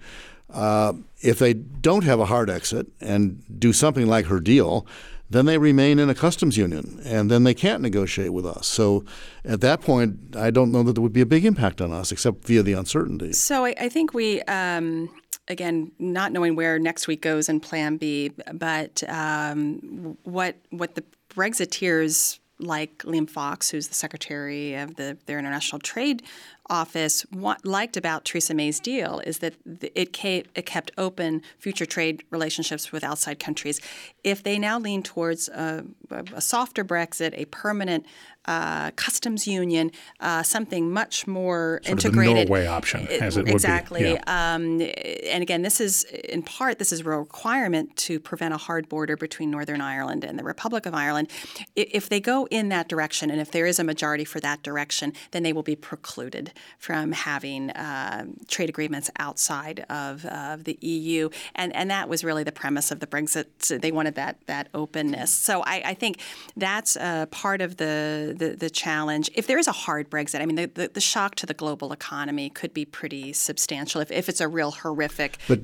Uh, 0.50 0.94
if 1.22 1.40
they 1.40 1.54
don't 1.54 2.04
have 2.04 2.20
a 2.20 2.26
hard 2.26 2.50
exit 2.50 2.88
and 3.02 3.44
do 3.60 3.74
something 3.74 4.08
like 4.08 4.28
her 4.28 4.40
deal, 4.40 4.86
then 5.30 5.46
they 5.46 5.58
remain 5.58 6.00
in 6.00 6.10
a 6.10 6.16
customs 6.16 6.56
union 6.56 7.02
and 7.04 7.30
then 7.30 7.44
they 7.44 7.54
can't 7.54 7.82
negotiate 7.82 8.32
with 8.32 8.46
us. 8.46 8.66
So 8.66 9.04
at 9.44 9.60
that 9.62 9.82
point, 9.82 10.36
I 10.38 10.52
don't 10.52 10.72
know 10.72 10.84
that 10.84 10.94
there 10.94 11.02
would 11.02 11.12
be 11.12 11.22
a 11.22 11.26
big 11.26 11.44
impact 11.44 11.82
on 11.82 11.92
us 11.92 12.12
except 12.12 12.46
via 12.46 12.64
the 12.64 12.74
uncertainty. 12.74 13.34
So 13.34 13.66
I, 13.66 13.76
I 13.80 13.90
think 13.90 14.14
we. 14.14 14.42
Um 14.44 15.10
again, 15.48 15.92
not 15.98 16.32
knowing 16.32 16.56
where 16.56 16.78
next 16.80 17.08
week 17.08 17.22
goes 17.22 17.50
in 17.50 17.60
Plan 17.60 17.98
B, 17.98 18.32
but 18.54 19.04
um, 19.08 20.18
what 20.24 20.56
what 20.70 20.96
the 20.96 21.04
Brexiteers 21.30 22.40
like 22.60 22.98
Liam 23.00 23.30
Fox, 23.30 23.70
who's 23.70 23.88
the 23.88 23.94
secretary 23.94 24.74
of 24.74 24.96
the, 24.96 25.18
their 25.28 25.38
international 25.38 25.80
trade 25.80 26.24
office, 26.70 27.26
liked 27.64 27.98
about 27.98 28.26
Theresa 28.26 28.54
May's 28.54 28.80
deal 28.80 29.20
is 29.20 29.40
that 29.40 29.56
it, 29.96 30.14
kept, 30.14 30.50
it 30.56 30.66
kept 30.66 30.92
open 30.98 31.42
future 31.60 31.86
trade 31.86 32.24
relationships 32.30 32.92
with 32.92 33.04
outside 33.04 33.40
countries. 33.40 33.82
If 34.24 34.44
they 34.44 34.60
now 34.60 34.80
lean 34.80 35.04
towards 35.04 35.50
a, 35.50 35.86
a 36.12 36.42
softer 36.42 36.84
Brexit, 36.84 37.34
a 37.34 37.46
permanent 37.46 38.06
uh, 38.48 38.92
customs 38.92 39.46
union, 39.46 39.92
uh, 40.22 40.42
something 40.42 40.92
much 40.92 41.28
more 41.28 41.82
sort 41.84 42.06
integrated. 42.06 42.38
Of 42.38 42.48
the 42.48 42.54
Norway 42.54 42.66
option, 42.66 43.08
as 43.08 43.36
it 43.36 43.48
exactly. 43.50 44.04
would 44.04 44.10
be. 44.10 44.22
Yeah. 44.26 44.54
Um, 44.56 44.82
and 45.30 45.42
again, 45.42 45.64
this 45.64 45.82
is 45.82 46.04
in 46.04 46.44
part 46.44 46.80
this 46.80 46.94
is 46.94 47.02
a 47.02 47.04
requirement 47.04 47.96
to 47.98 48.20
prevent 48.20 48.54
a 48.54 48.58
hard 48.58 48.88
border 48.88 49.18
between 49.18 49.52
Northern 49.52 49.82
Ireland 49.82 50.24
and 50.24 50.40
the 50.40 50.46
Republic 50.46 50.86
of 50.86 50.94
Ireland. 50.94 51.30
If 51.76 52.08
they 52.08 52.22
go 52.22 52.48
in 52.50 52.70
that 52.70 52.88
direction, 52.88 53.30
and 53.30 53.42
if 53.42 53.52
there 53.52 53.66
is 53.66 53.80
a 53.80 53.84
majority 53.84 54.24
for 54.24 54.40
that 54.40 54.64
direction, 54.64 55.12
then 55.32 55.44
they 55.44 55.52
will 55.52 55.64
be 55.64 55.76
precluded 55.76 56.54
from 56.78 57.12
having 57.12 57.72
uh, 57.72 58.26
trade 58.48 58.70
agreements 58.70 59.10
outside 59.20 59.86
of, 59.90 60.26
of 60.26 60.64
the 60.64 60.78
EU. 60.82 61.30
And 61.56 61.76
and 61.76 61.90
that 61.92 62.10
was 62.10 62.24
really 62.24 62.44
the 62.44 62.52
premise 62.52 62.92
of 62.92 63.00
the 63.00 63.08
Brexit. 63.08 63.82
They 63.82 63.92
wanted 63.92 64.16
that 64.16 64.38
that 64.48 64.70
openness. 64.74 65.32
So 65.34 65.62
I, 65.62 65.82
I 65.86 65.94
think 65.94 66.20
that's 66.56 66.98
part 67.32 67.62
of 67.62 67.78
the 67.78 68.36
the, 68.38 68.50
the 68.56 68.70
challenge. 68.70 69.30
If 69.36 69.48
there 69.48 69.58
is 69.58 69.68
a 69.68 69.72
hard 69.72 70.10
Brexit, 70.10 70.42
I 70.42 70.46
mean, 70.46 70.56
the, 70.56 70.66
the, 70.66 70.88
the, 70.94 71.02
shock 71.02 71.36
to 71.36 71.46
the 71.46 71.54
global 71.54 71.94
economy 71.94 72.50
could 72.50 72.74
be 72.74 72.86
pretty 72.86 73.34
substantial 73.34 74.02
if, 74.02 74.12
if 74.12 74.30
it's 74.30 74.42
a 74.42 74.48
real 74.48 74.72
horrific. 74.72 75.38
But 75.48 75.60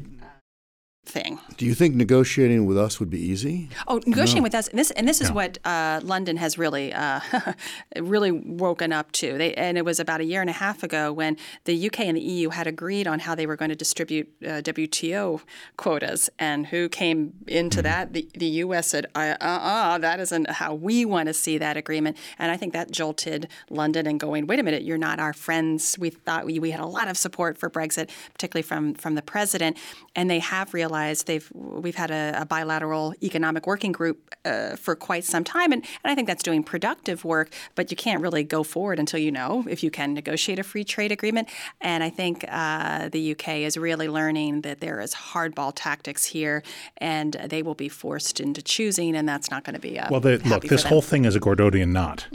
thing. 1.05 1.39
Do 1.57 1.65
you 1.65 1.73
think 1.73 1.95
negotiating 1.95 2.65
with 2.65 2.77
us 2.77 2.99
would 2.99 3.09
be 3.09 3.19
easy? 3.19 3.69
Oh, 3.87 4.01
negotiating 4.05 4.37
no. 4.37 4.43
with 4.43 4.55
us, 4.55 4.67
and 4.69 4.79
this 4.79 4.91
and 4.91 5.07
this 5.07 5.21
is 5.21 5.31
what 5.31 5.57
uh, 5.65 5.99
London 6.03 6.37
has 6.37 6.57
really, 6.57 6.93
uh, 6.93 7.19
really 7.99 8.31
woken 8.31 8.93
up 8.93 9.11
to. 9.13 9.37
They, 9.37 9.53
and 9.55 9.77
it 9.77 9.85
was 9.85 9.99
about 9.99 10.21
a 10.21 10.23
year 10.23 10.41
and 10.41 10.49
a 10.49 10.53
half 10.53 10.81
ago 10.81 11.11
when 11.11 11.37
the 11.65 11.87
UK 11.87 12.01
and 12.01 12.17
the 12.17 12.21
EU 12.21 12.49
had 12.49 12.67
agreed 12.67 13.07
on 13.07 13.19
how 13.19 13.35
they 13.35 13.45
were 13.45 13.55
going 13.55 13.69
to 13.69 13.75
distribute 13.75 14.31
uh, 14.43 14.61
WTO 14.61 15.41
quotas, 15.77 16.29
and 16.39 16.67
who 16.67 16.87
came 16.87 17.33
into 17.47 17.79
mm-hmm. 17.79 17.83
that? 17.83 18.13
The, 18.13 18.27
the 18.35 18.47
US 18.63 18.87
said, 18.87 19.07
"Uh, 19.13 19.35
uh, 19.41 19.43
uh, 19.43 19.97
that 19.97 20.19
isn't 20.19 20.49
how 20.49 20.73
we 20.73 21.05
want 21.05 21.27
to 21.27 21.33
see 21.33 21.57
that 21.57 21.75
agreement." 21.75 22.17
And 22.39 22.49
I 22.49 22.57
think 22.57 22.73
that 22.73 22.91
jolted 22.91 23.49
London 23.69 24.07
and 24.07 24.19
going, 24.19 24.47
"Wait 24.47 24.59
a 24.59 24.63
minute, 24.63 24.83
you're 24.83 24.97
not 24.97 25.19
our 25.19 25.33
friends." 25.33 25.97
We 25.99 26.11
thought 26.11 26.45
we, 26.45 26.59
we 26.59 26.71
had 26.71 26.79
a 26.79 26.85
lot 26.85 27.09
of 27.09 27.17
support 27.17 27.57
for 27.57 27.69
Brexit, 27.69 28.09
particularly 28.33 28.63
from 28.63 28.93
from 28.93 29.15
the 29.15 29.21
president, 29.21 29.77
and 30.15 30.29
they 30.29 30.39
have 30.39 30.73
realized 30.73 30.92
realized 30.93 31.27
they've 31.27 31.49
we've 31.53 31.95
had 31.95 32.11
a, 32.11 32.41
a 32.41 32.45
bilateral 32.45 33.13
economic 33.21 33.65
working 33.67 33.91
group 33.91 34.35
uh, 34.45 34.75
for 34.75 34.95
quite 34.95 35.23
some 35.23 35.43
time, 35.43 35.71
and, 35.71 35.83
and 36.03 36.11
I 36.11 36.15
think 36.15 36.27
that's 36.27 36.43
doing 36.43 36.63
productive 36.63 37.25
work. 37.25 37.49
But 37.75 37.91
you 37.91 37.97
can't 37.97 38.21
really 38.21 38.43
go 38.43 38.63
forward 38.63 38.99
until 38.99 39.19
you 39.19 39.31
know 39.31 39.65
if 39.67 39.83
you 39.83 39.91
can 39.91 40.13
negotiate 40.13 40.59
a 40.59 40.63
free 40.63 40.83
trade 40.83 41.11
agreement. 41.11 41.49
And 41.81 42.03
I 42.03 42.09
think 42.09 42.45
uh, 42.47 43.09
the 43.09 43.31
UK 43.31 43.47
is 43.67 43.77
really 43.77 44.07
learning 44.07 44.61
that 44.61 44.79
there 44.79 45.01
is 45.01 45.13
hardball 45.13 45.73
tactics 45.75 46.25
here, 46.25 46.63
and 46.97 47.33
they 47.33 47.63
will 47.63 47.75
be 47.75 47.89
forced 47.89 48.39
into 48.39 48.61
choosing, 48.61 49.15
and 49.15 49.27
that's 49.27 49.49
not 49.49 49.63
going 49.63 49.75
to 49.75 49.81
be 49.81 49.97
a 49.97 50.07
well. 50.11 50.21
The, 50.21 50.37
look, 50.45 50.63
this 50.63 50.83
whole 50.83 51.01
thing 51.01 51.25
is 51.25 51.35
a 51.35 51.39
Gordian 51.39 51.91
knot, 51.91 52.27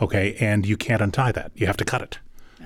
okay, 0.00 0.36
and 0.40 0.66
you 0.66 0.76
can't 0.76 1.02
untie 1.02 1.32
that. 1.32 1.52
You 1.54 1.66
have 1.66 1.76
to 1.76 1.84
cut 1.84 2.02
it. 2.02 2.18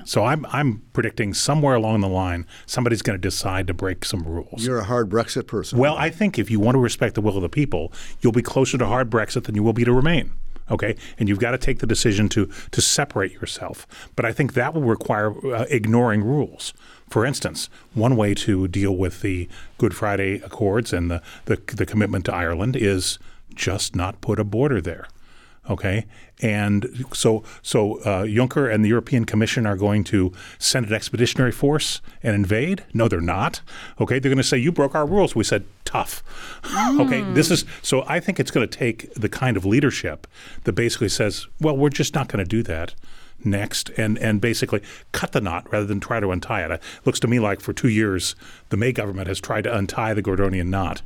So 0.04 0.24
I'm 0.24 0.46
I'm 0.46 0.82
predicting 0.92 1.34
somewhere 1.34 1.74
along 1.74 2.00
the 2.00 2.08
line 2.08 2.46
somebody's 2.66 3.02
going 3.02 3.18
to 3.18 3.20
decide 3.20 3.66
to 3.66 3.74
break 3.74 4.04
some 4.04 4.22
rules. 4.22 4.64
You're 4.64 4.78
a 4.78 4.84
hard 4.84 5.10
Brexit 5.10 5.46
person. 5.46 5.78
Well, 5.78 5.96
I 5.96 6.10
think 6.10 6.38
if 6.38 6.50
you 6.50 6.60
want 6.60 6.74
to 6.74 6.78
respect 6.80 7.14
the 7.14 7.20
will 7.20 7.36
of 7.36 7.42
the 7.42 7.48
people, 7.48 7.92
you'll 8.20 8.32
be 8.32 8.42
closer 8.42 8.78
to 8.78 8.86
hard 8.86 9.10
Brexit 9.10 9.44
than 9.44 9.54
you 9.54 9.62
will 9.62 9.72
be 9.72 9.84
to 9.84 9.92
remain. 9.92 10.32
Okay, 10.70 10.96
and 11.18 11.28
you've 11.28 11.40
got 11.40 11.50
to 11.50 11.58
take 11.58 11.80
the 11.80 11.86
decision 11.86 12.28
to 12.30 12.46
to 12.70 12.80
separate 12.80 13.32
yourself. 13.32 13.86
But 14.14 14.24
I 14.24 14.32
think 14.32 14.54
that 14.54 14.72
will 14.72 14.82
require 14.82 15.34
uh, 15.54 15.66
ignoring 15.68 16.22
rules. 16.22 16.72
For 17.08 17.26
instance, 17.26 17.68
one 17.92 18.14
way 18.14 18.34
to 18.34 18.68
deal 18.68 18.96
with 18.96 19.20
the 19.20 19.48
Good 19.78 19.96
Friday 19.96 20.36
Accords 20.36 20.92
and 20.92 21.10
the, 21.10 21.20
the, 21.46 21.56
the 21.74 21.84
commitment 21.84 22.24
to 22.26 22.34
Ireland 22.34 22.76
is 22.76 23.18
just 23.52 23.96
not 23.96 24.20
put 24.20 24.38
a 24.38 24.44
border 24.44 24.80
there. 24.80 25.08
Okay, 25.70 26.06
and 26.42 27.06
so 27.12 27.44
so 27.62 28.00
uh, 28.00 28.24
Juncker 28.24 28.72
and 28.72 28.84
the 28.84 28.88
European 28.88 29.24
Commission 29.24 29.66
are 29.66 29.76
going 29.76 30.02
to 30.04 30.32
send 30.58 30.86
an 30.86 30.92
expeditionary 30.92 31.52
force 31.52 32.00
and 32.22 32.34
invade. 32.34 32.84
No, 32.92 33.06
they're 33.06 33.20
not. 33.20 33.60
Okay, 34.00 34.18
they're 34.18 34.30
going 34.30 34.36
to 34.36 34.42
say 34.42 34.58
you 34.58 34.72
broke 34.72 34.96
our 34.96 35.06
rules. 35.06 35.36
We 35.36 35.44
said 35.44 35.64
tough. 35.84 36.24
okay, 37.00 37.22
this 37.34 37.50
is 37.52 37.64
so. 37.82 38.04
I 38.08 38.18
think 38.18 38.40
it's 38.40 38.50
going 38.50 38.68
to 38.68 38.78
take 38.78 39.14
the 39.14 39.28
kind 39.28 39.56
of 39.56 39.64
leadership 39.64 40.26
that 40.64 40.72
basically 40.72 41.08
says, 41.08 41.46
well, 41.60 41.76
we're 41.76 41.88
just 41.88 42.14
not 42.14 42.28
going 42.28 42.44
to 42.44 42.48
do 42.48 42.62
that 42.64 42.94
next 43.44 43.90
and 43.90 44.18
and 44.18 44.40
basically 44.40 44.82
cut 45.12 45.32
the 45.32 45.40
knot 45.40 45.70
rather 45.72 45.86
than 45.86 46.00
try 46.00 46.20
to 46.20 46.30
untie 46.30 46.64
it. 46.64 46.70
It 46.70 46.82
looks 47.04 47.20
to 47.20 47.28
me 47.28 47.38
like 47.38 47.60
for 47.60 47.72
two 47.72 47.88
years 47.88 48.34
the 48.68 48.76
May 48.76 48.92
government 48.92 49.28
has 49.28 49.40
tried 49.40 49.64
to 49.64 49.74
untie 49.74 50.14
the 50.14 50.22
Gordonian 50.22 50.66
knot 50.66 51.02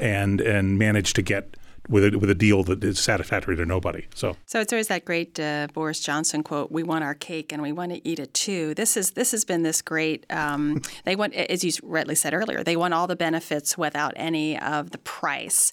and 0.00 0.40
and 0.40 0.78
managed 0.78 1.16
to 1.16 1.22
get 1.22 1.56
with 1.88 2.14
a, 2.14 2.18
with 2.18 2.30
a 2.30 2.34
deal 2.34 2.62
that 2.64 2.84
is 2.84 2.98
satisfactory 2.98 3.56
to 3.56 3.64
nobody. 3.64 4.06
So 4.14 4.36
So 4.46 4.60
it's 4.60 4.72
always 4.72 4.88
that 4.88 5.04
great 5.04 5.38
uh, 5.40 5.68
Boris 5.72 6.00
Johnson 6.00 6.42
quote: 6.42 6.70
"We 6.70 6.82
want 6.82 7.04
our 7.04 7.14
cake 7.14 7.52
and 7.52 7.62
we 7.62 7.72
want 7.72 7.92
to 7.92 8.08
eat 8.08 8.18
it 8.18 8.34
too." 8.34 8.74
This 8.74 8.96
is 8.96 9.12
this 9.12 9.30
has 9.32 9.44
been 9.44 9.62
this 9.62 9.82
great. 9.82 10.26
Um, 10.30 10.82
they 11.04 11.16
want, 11.16 11.34
as 11.34 11.64
you 11.64 11.72
rightly 11.82 12.14
said 12.14 12.34
earlier, 12.34 12.62
they 12.62 12.76
want 12.76 12.94
all 12.94 13.06
the 13.06 13.16
benefits 13.16 13.78
without 13.78 14.12
any 14.16 14.58
of 14.58 14.90
the 14.90 14.98
price. 14.98 15.72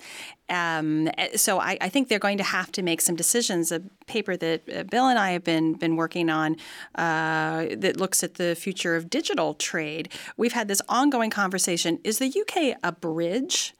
Um, 0.49 1.09
so 1.35 1.59
I, 1.59 1.77
I, 1.81 1.89
think 1.89 2.07
they're 2.07 2.19
going 2.19 2.37
to 2.37 2.43
have 2.43 2.71
to 2.73 2.83
make 2.83 3.01
some 3.01 3.15
decisions. 3.15 3.71
A 3.71 3.81
paper 4.05 4.37
that 4.37 4.61
uh, 4.71 4.83
Bill 4.83 5.07
and 5.07 5.17
I 5.17 5.31
have 5.31 5.43
been 5.43 5.73
been 5.73 5.95
working 5.95 6.29
on 6.29 6.57
uh, 6.93 7.65
that 7.75 7.97
looks 7.97 8.23
at 8.23 8.35
the 8.35 8.53
future 8.55 8.95
of 8.95 9.09
digital 9.09 9.55
trade. 9.55 10.09
We've 10.37 10.53
had 10.53 10.67
this 10.67 10.83
ongoing 10.87 11.31
conversation: 11.31 11.99
Is 12.03 12.19
the 12.19 12.27
UK 12.27 12.77
a 12.83 12.91
bridge? 12.91 13.73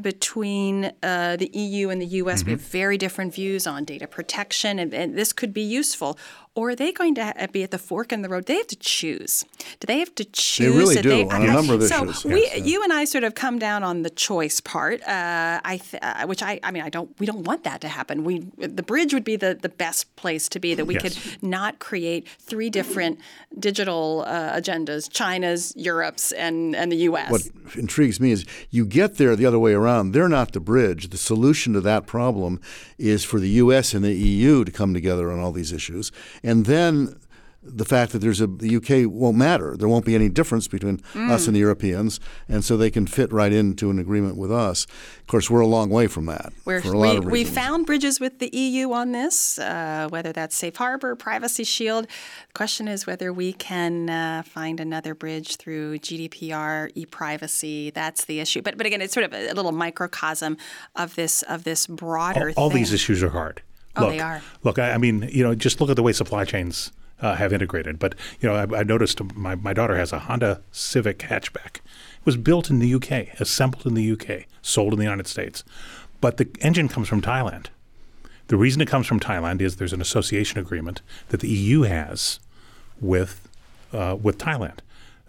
Between 0.00 0.92
uh, 1.02 1.36
the 1.36 1.50
EU 1.52 1.90
and 1.90 2.00
the 2.00 2.06
US. 2.06 2.44
We 2.44 2.52
have 2.52 2.60
very 2.60 2.96
different 2.96 3.34
views 3.34 3.66
on 3.66 3.84
data 3.84 4.06
protection, 4.06 4.78
and, 4.78 4.94
and, 4.94 5.16
this 5.16 5.32
could 5.32 5.52
be 5.52 5.62
useful. 5.62 6.18
Or 6.58 6.70
are 6.70 6.74
they 6.74 6.90
going 6.90 7.14
to 7.14 7.48
be 7.52 7.62
at 7.62 7.70
the 7.70 7.78
fork 7.78 8.12
in 8.12 8.22
the 8.22 8.28
road? 8.28 8.46
They 8.46 8.56
have 8.56 8.66
to 8.66 8.80
choose. 8.96 9.44
Do 9.78 9.86
they 9.86 10.00
have 10.00 10.12
to 10.16 10.24
choose? 10.24 10.72
They 10.74 10.78
really 10.82 11.00
do 11.00 11.08
they, 11.08 11.24
on 11.24 11.42
a 11.42 11.52
number 11.58 11.74
of 11.74 11.84
so 11.84 12.02
issues. 12.10 12.24
we, 12.24 12.40
Yes, 12.42 12.58
yeah. 12.58 12.64
you 12.64 12.82
and 12.82 12.92
I, 12.92 13.04
sort 13.04 13.22
of 13.22 13.36
come 13.36 13.60
down 13.60 13.84
on 13.84 14.02
the 14.02 14.10
choice 14.10 14.58
part. 14.60 15.00
Uh, 15.02 15.60
I, 15.64 15.76
th- 15.76 16.02
uh, 16.02 16.26
which 16.26 16.42
I, 16.42 16.58
I 16.64 16.72
mean, 16.72 16.82
I 16.82 16.88
don't. 16.88 17.08
We 17.20 17.26
don't 17.26 17.44
want 17.44 17.62
that 17.62 17.80
to 17.82 17.88
happen. 17.88 18.24
We, 18.24 18.40
the 18.58 18.82
bridge 18.82 19.14
would 19.14 19.22
be 19.32 19.36
the 19.36 19.52
the 19.54 19.68
best 19.68 20.02
place 20.16 20.48
to 20.48 20.58
be. 20.58 20.74
That 20.74 20.86
we 20.86 20.94
Yes. 20.94 21.02
could 21.04 21.42
not 21.42 21.78
create 21.78 22.26
three 22.50 22.70
different 22.70 23.20
digital 23.58 24.24
uh, 24.26 24.58
agendas: 24.60 25.08
China's, 25.10 25.72
Europe's, 25.76 26.32
and 26.32 26.74
and 26.74 26.90
the 26.90 26.96
U.S. 27.10 27.30
What 27.30 27.42
intrigues 27.76 28.18
me 28.20 28.32
is 28.32 28.44
you 28.70 28.84
get 28.84 29.16
there 29.16 29.36
the 29.36 29.46
other 29.46 29.58
way 29.60 29.74
around. 29.74 30.10
They're 30.12 30.28
not 30.28 30.52
the 30.52 30.60
bridge. 30.60 31.10
The 31.10 31.18
solution 31.18 31.72
to 31.74 31.80
that 31.82 32.06
problem 32.06 32.60
is 32.98 33.22
for 33.24 33.38
the 33.38 33.50
U.S. 33.62 33.94
and 33.94 34.04
the 34.04 34.14
EU 34.14 34.64
to 34.64 34.72
come 34.72 34.92
together 34.92 35.30
on 35.30 35.38
all 35.38 35.52
these 35.52 35.72
issues, 35.72 36.10
and 36.48 36.64
then 36.64 37.18
the 37.62 37.84
fact 37.84 38.12
that 38.12 38.20
there's 38.20 38.40
a 38.40 38.46
the 38.46 38.76
UK 38.76 39.10
won't 39.10 39.36
matter. 39.36 39.76
There 39.76 39.88
won't 39.88 40.04
be 40.04 40.14
any 40.14 40.28
difference 40.28 40.68
between 40.68 41.02
us 41.14 41.46
and 41.46 41.54
the 41.54 41.60
Europeans, 41.60 42.20
and 42.48 42.64
so 42.64 42.76
they 42.76 42.90
can 42.90 43.06
fit 43.06 43.32
right 43.32 43.52
into 43.52 43.90
an 43.90 43.98
agreement 43.98 44.36
with 44.36 44.50
us. 44.50 44.86
Of 45.20 45.26
course, 45.26 45.50
we're 45.50 45.60
a 45.60 45.66
long 45.66 45.90
way 45.90 46.06
from 46.06 46.26
that 46.26 46.52
We're, 46.64 46.80
for 46.80 46.94
a 46.94 46.98
lot 46.98 47.10
we, 47.10 47.16
of 47.18 47.24
we 47.26 47.44
found 47.44 47.86
bridges 47.86 48.20
with 48.20 48.38
the 48.38 48.48
EU 48.56 48.92
on 48.92 49.12
this, 49.12 49.58
uh, 49.58 50.08
whether 50.08 50.32
that's 50.32 50.56
Safe 50.56 50.76
Harbor, 50.76 51.14
Privacy 51.16 51.64
Shield. 51.64 52.06
The 52.06 52.54
question 52.54 52.88
is 52.88 53.06
whether 53.06 53.32
we 53.32 53.52
can 53.52 54.08
uh, 54.08 54.42
find 54.44 54.80
another 54.80 55.14
bridge 55.14 55.56
through 55.56 55.98
GDPR, 55.98 56.90
e-privacy. 56.94 57.90
That's 57.90 58.24
the 58.24 58.40
issue. 58.40 58.62
But 58.62 58.78
but 58.78 58.86
again, 58.86 59.02
it's 59.02 59.12
sort 59.12 59.24
of 59.24 59.34
a, 59.34 59.52
a 59.52 59.54
little 59.54 59.72
microcosm 59.72 60.56
of 60.96 61.14
this 61.16 61.42
of 61.42 61.64
this 61.64 61.86
broader. 61.86 62.52
all, 62.56 62.64
all 62.64 62.70
thing. 62.70 62.78
these 62.78 62.92
issues 62.92 63.22
are 63.22 63.30
hard. 63.30 63.62
Oh, 63.98 64.04
look, 64.04 64.12
they 64.12 64.20
are. 64.20 64.42
Look, 64.62 64.78
I, 64.78 64.92
I 64.92 64.98
mean, 64.98 65.28
you 65.32 65.42
know, 65.42 65.54
just 65.54 65.80
look 65.80 65.90
at 65.90 65.96
the 65.96 66.02
way 66.02 66.12
supply 66.12 66.44
chains 66.44 66.92
uh, 67.20 67.34
have 67.34 67.52
integrated. 67.52 67.98
But 67.98 68.14
you 68.40 68.48
know, 68.48 68.54
I, 68.54 68.80
I 68.80 68.82
noticed 68.82 69.22
my, 69.34 69.54
my 69.54 69.72
daughter 69.72 69.96
has 69.96 70.12
a 70.12 70.20
Honda 70.20 70.62
Civic 70.72 71.18
hatchback. 71.18 71.76
It 71.76 72.26
was 72.26 72.36
built 72.36 72.70
in 72.70 72.78
the 72.78 72.94
UK, 72.94 73.40
assembled 73.40 73.86
in 73.86 73.94
the 73.94 74.12
UK, 74.12 74.46
sold 74.62 74.92
in 74.92 74.98
the 74.98 75.04
United 75.04 75.26
States, 75.26 75.64
but 76.20 76.36
the 76.36 76.48
engine 76.60 76.88
comes 76.88 77.08
from 77.08 77.22
Thailand. 77.22 77.66
The 78.48 78.56
reason 78.56 78.80
it 78.80 78.88
comes 78.88 79.06
from 79.06 79.20
Thailand 79.20 79.60
is 79.60 79.76
there's 79.76 79.92
an 79.92 80.00
association 80.00 80.58
agreement 80.58 81.02
that 81.28 81.40
the 81.40 81.48
EU 81.48 81.82
has 81.82 82.40
with 83.00 83.48
uh, 83.92 84.16
with 84.20 84.38
Thailand, 84.38 84.78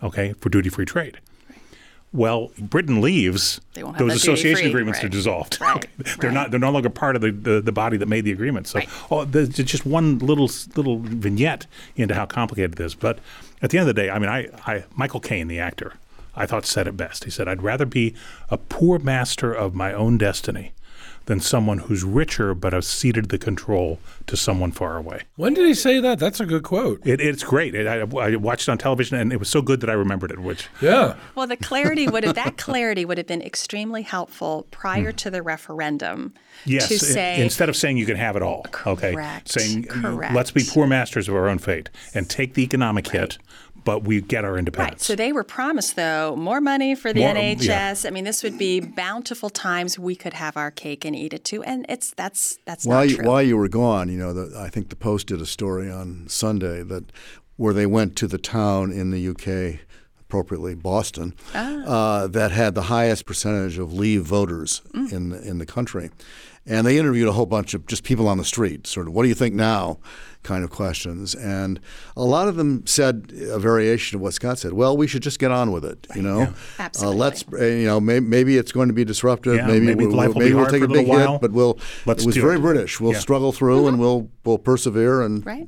okay, 0.01 0.33
for 0.33 0.49
duty 0.49 0.69
free 0.69 0.85
trade. 0.85 1.19
Well, 2.11 2.51
Britain 2.57 3.01
leaves; 3.01 3.61
They 3.75 3.83
won't 3.83 3.97
have 3.97 4.07
those 4.07 4.15
association 4.17 4.61
free, 4.61 4.69
agreements 4.69 5.03
are 5.03 5.09
dissolved. 5.09 5.59
Right. 5.61 5.85
They're 5.97 6.29
right. 6.29 6.33
not. 6.33 6.51
They're 6.51 6.59
no 6.59 6.71
longer 6.71 6.89
part 6.89 7.15
of 7.15 7.21
the, 7.21 7.31
the, 7.31 7.61
the 7.61 7.71
body 7.71 7.97
that 7.97 8.07
made 8.07 8.25
the 8.25 8.31
agreement. 8.31 8.67
So, 8.67 8.79
Right. 8.79 8.89
oh, 9.11 9.25
there's 9.25 9.49
just 9.49 9.85
one 9.85 10.17
little 10.17 10.49
little 10.75 10.97
vignette 10.99 11.67
into 11.95 12.15
how 12.15 12.25
complicated 12.25 12.79
it 12.79 12.83
is. 12.83 12.95
But 12.95 13.19
at 13.61 13.69
the 13.69 13.77
end 13.77 13.87
of 13.87 13.95
the 13.95 14.01
day, 14.01 14.09
I 14.09 14.17
mean, 14.17 14.29
I, 14.29 14.47
I 14.65 14.85
Michael 14.95 15.19
Caine, 15.19 15.47
the 15.47 15.59
actor, 15.59 15.93
I 16.35 16.47
thought 16.47 16.65
said 16.65 16.87
it 16.87 16.97
best. 16.97 17.25
He 17.25 17.29
said, 17.29 17.47
"I'd 17.47 17.61
rather 17.61 17.85
be 17.85 18.15
a 18.49 18.57
poor 18.57 18.97
master 18.97 19.53
of 19.53 19.75
my 19.75 19.93
own 19.93 20.17
destiny." 20.17 20.71
Than 21.29 21.39
someone 21.41 21.77
who's 21.77 22.03
richer 22.03 22.55
but 22.55 22.73
has 22.73 22.87
ceded 22.87 23.29
the 23.29 23.37
control 23.37 23.99
to 24.25 24.35
someone 24.35 24.71
far 24.71 24.97
away. 24.97 25.21
When 25.35 25.53
did 25.53 25.67
he 25.67 25.75
say 25.75 25.99
that? 25.99 26.17
That's 26.17 26.39
a 26.39 26.45
good 26.47 26.63
quote. 26.63 27.05
It, 27.05 27.21
it's 27.21 27.43
great. 27.43 27.75
It, 27.75 27.85
I, 27.85 27.99
I 28.17 28.35
watched 28.35 28.67
it 28.67 28.71
on 28.71 28.79
television 28.79 29.15
and 29.15 29.31
it 29.31 29.37
was 29.37 29.47
so 29.47 29.61
good 29.61 29.79
that 29.81 29.91
I 29.91 29.93
remembered 29.93 30.31
it. 30.31 30.39
Which 30.39 30.67
Yeah. 30.81 31.17
Well, 31.35 31.45
the 31.45 31.55
clarity 31.55 32.07
would 32.07 32.23
have 32.23 32.33
that 32.33 32.57
clarity 32.57 33.05
would 33.05 33.19
have 33.19 33.27
been 33.27 33.43
extremely 33.43 34.01
helpful 34.01 34.65
prior 34.71 35.11
to 35.11 35.29
the 35.29 35.43
referendum. 35.43 36.33
Hmm. 36.63 36.69
Yes, 36.71 36.87
to 36.87 36.95
i- 36.95 36.97
say 36.97 37.41
instead 37.43 37.69
of 37.69 37.75
saying 37.75 37.97
you 37.97 38.07
can 38.07 38.17
have 38.17 38.35
it 38.35 38.41
all, 38.41 38.65
okay, 38.87 39.13
Correct, 39.13 39.49
saying 39.49 39.83
correct. 39.83 40.33
let's 40.33 40.49
be 40.49 40.63
poor 40.67 40.87
masters 40.87 41.29
of 41.29 41.35
our 41.35 41.47
own 41.47 41.59
fate 41.59 41.91
and 42.15 42.27
take 42.27 42.55
the 42.55 42.63
economic 42.63 43.07
hit, 43.07 43.37
but 43.83 44.03
we 44.03 44.21
get 44.21 44.43
our 44.45 44.57
independence. 44.57 45.01
Right. 45.01 45.01
So 45.01 45.15
they 45.15 45.31
were 45.31 45.43
promised, 45.43 45.95
though, 45.95 46.35
more 46.35 46.61
money 46.61 46.95
for 46.95 47.13
the 47.13 47.21
More- 47.21 47.33
NHS. 47.33 48.05
I 48.05 48.09
mean, 48.09 48.23
this 48.23 48.43
would 48.43 48.57
be 48.57 48.79
bountiful 48.79 49.49
times. 49.49 49.97
We 49.99 50.15
could 50.15 50.33
have 50.33 50.57
our 50.57 50.71
cake 50.71 51.05
and 51.05 51.15
eat 51.15 51.33
it 51.33 51.43
too, 51.43 51.63
and 51.63 51.85
it's 51.89 52.11
that's 52.15 52.59
that's 52.65 52.85
while 52.85 52.99
not 52.99 53.09
you, 53.09 53.15
true. 53.17 53.27
while 53.27 53.41
you 53.43 53.57
were 53.57 53.67
gone, 53.69 54.09
you 54.09 54.17
know, 54.17 54.33
the, 54.33 54.59
I 54.59 54.69
think 54.69 54.89
the 54.89 54.95
Post 54.95 55.27
did 55.27 55.41
a 55.41 55.45
story 55.45 55.89
on 55.89 56.25
Sunday 56.27 56.83
that 56.83 57.11
where 57.57 57.73
they 57.73 57.85
went 57.85 58.15
to 58.17 58.27
the 58.27 58.37
town 58.37 58.91
in 58.91 59.11
the 59.11 59.27
UK, 59.29 59.79
appropriately 60.19 60.75
Boston, 60.75 61.33
uh, 61.53 62.27
that 62.27 62.51
had 62.51 62.73
the 62.75 62.83
highest 62.83 63.25
percentage 63.25 63.77
of 63.77 63.93
Leave 63.93 64.23
voters 64.23 64.81
in 64.93 65.33
in 65.33 65.57
the 65.57 65.65
country, 65.65 66.09
and 66.65 66.85
they 66.85 66.97
interviewed 66.97 67.27
a 67.27 67.33
whole 67.33 67.45
bunch 67.45 67.73
of 67.73 67.85
just 67.87 68.03
people 68.03 68.27
on 68.27 68.37
the 68.37 68.45
street, 68.45 68.87
sort 68.87 69.07
of, 69.07 69.13
what 69.13 69.23
do 69.23 69.29
you 69.29 69.35
think 69.35 69.55
now? 69.55 69.97
Kind 70.41 70.63
of 70.63 70.69
questions, 70.69 71.35
and 71.35 71.81
a 72.15 72.23
lot 72.23 72.47
of 72.47 72.55
them 72.55 72.87
said 72.87 73.33
a 73.51 73.59
variation 73.59 74.15
of 74.15 74.21
what 74.21 74.33
Scott 74.33 74.57
said. 74.57 74.71
Well, 74.71 74.95
we 74.95 75.05
should 75.05 75.21
just 75.21 75.37
get 75.37 75.51
on 75.51 75.71
with 75.73 75.83
it, 75.83 76.07
you 76.15 76.21
know. 76.21 76.53
Absolutely. 76.79 77.15
Uh, 77.17 77.19
let's, 77.19 77.43
uh, 77.53 77.65
you 77.65 77.85
know, 77.85 77.99
may, 77.99 78.21
maybe 78.21 78.57
it's 78.57 78.71
going 78.71 78.87
to 78.87 78.93
be 78.93 79.03
disruptive. 79.03 79.55
Yeah, 79.57 79.67
maybe 79.67 79.85
maybe 79.87 80.05
we'll, 80.05 80.15
life 80.15 80.29
will 80.29 80.35
be 80.35 80.39
maybe 80.45 80.53
we'll 80.53 80.63
hard 80.63 80.71
take 80.71 80.83
for 80.83 80.87
a 80.87 80.91
a 80.91 80.93
big 80.93 81.07
while. 81.07 81.31
hit, 81.33 81.41
but 81.41 81.51
we'll. 81.51 81.77
Let's 82.05 82.23
it 82.23 82.27
was 82.27 82.37
very 82.37 82.55
it. 82.55 82.61
British. 82.61 83.01
We'll 83.01 83.11
Yeah. 83.13 83.19
struggle 83.19 83.51
through 83.51 83.87
and 83.89 83.99
we'll 83.99 84.29
we'll 84.45 84.57
persevere 84.59 85.21
and 85.23 85.45
right? 85.45 85.67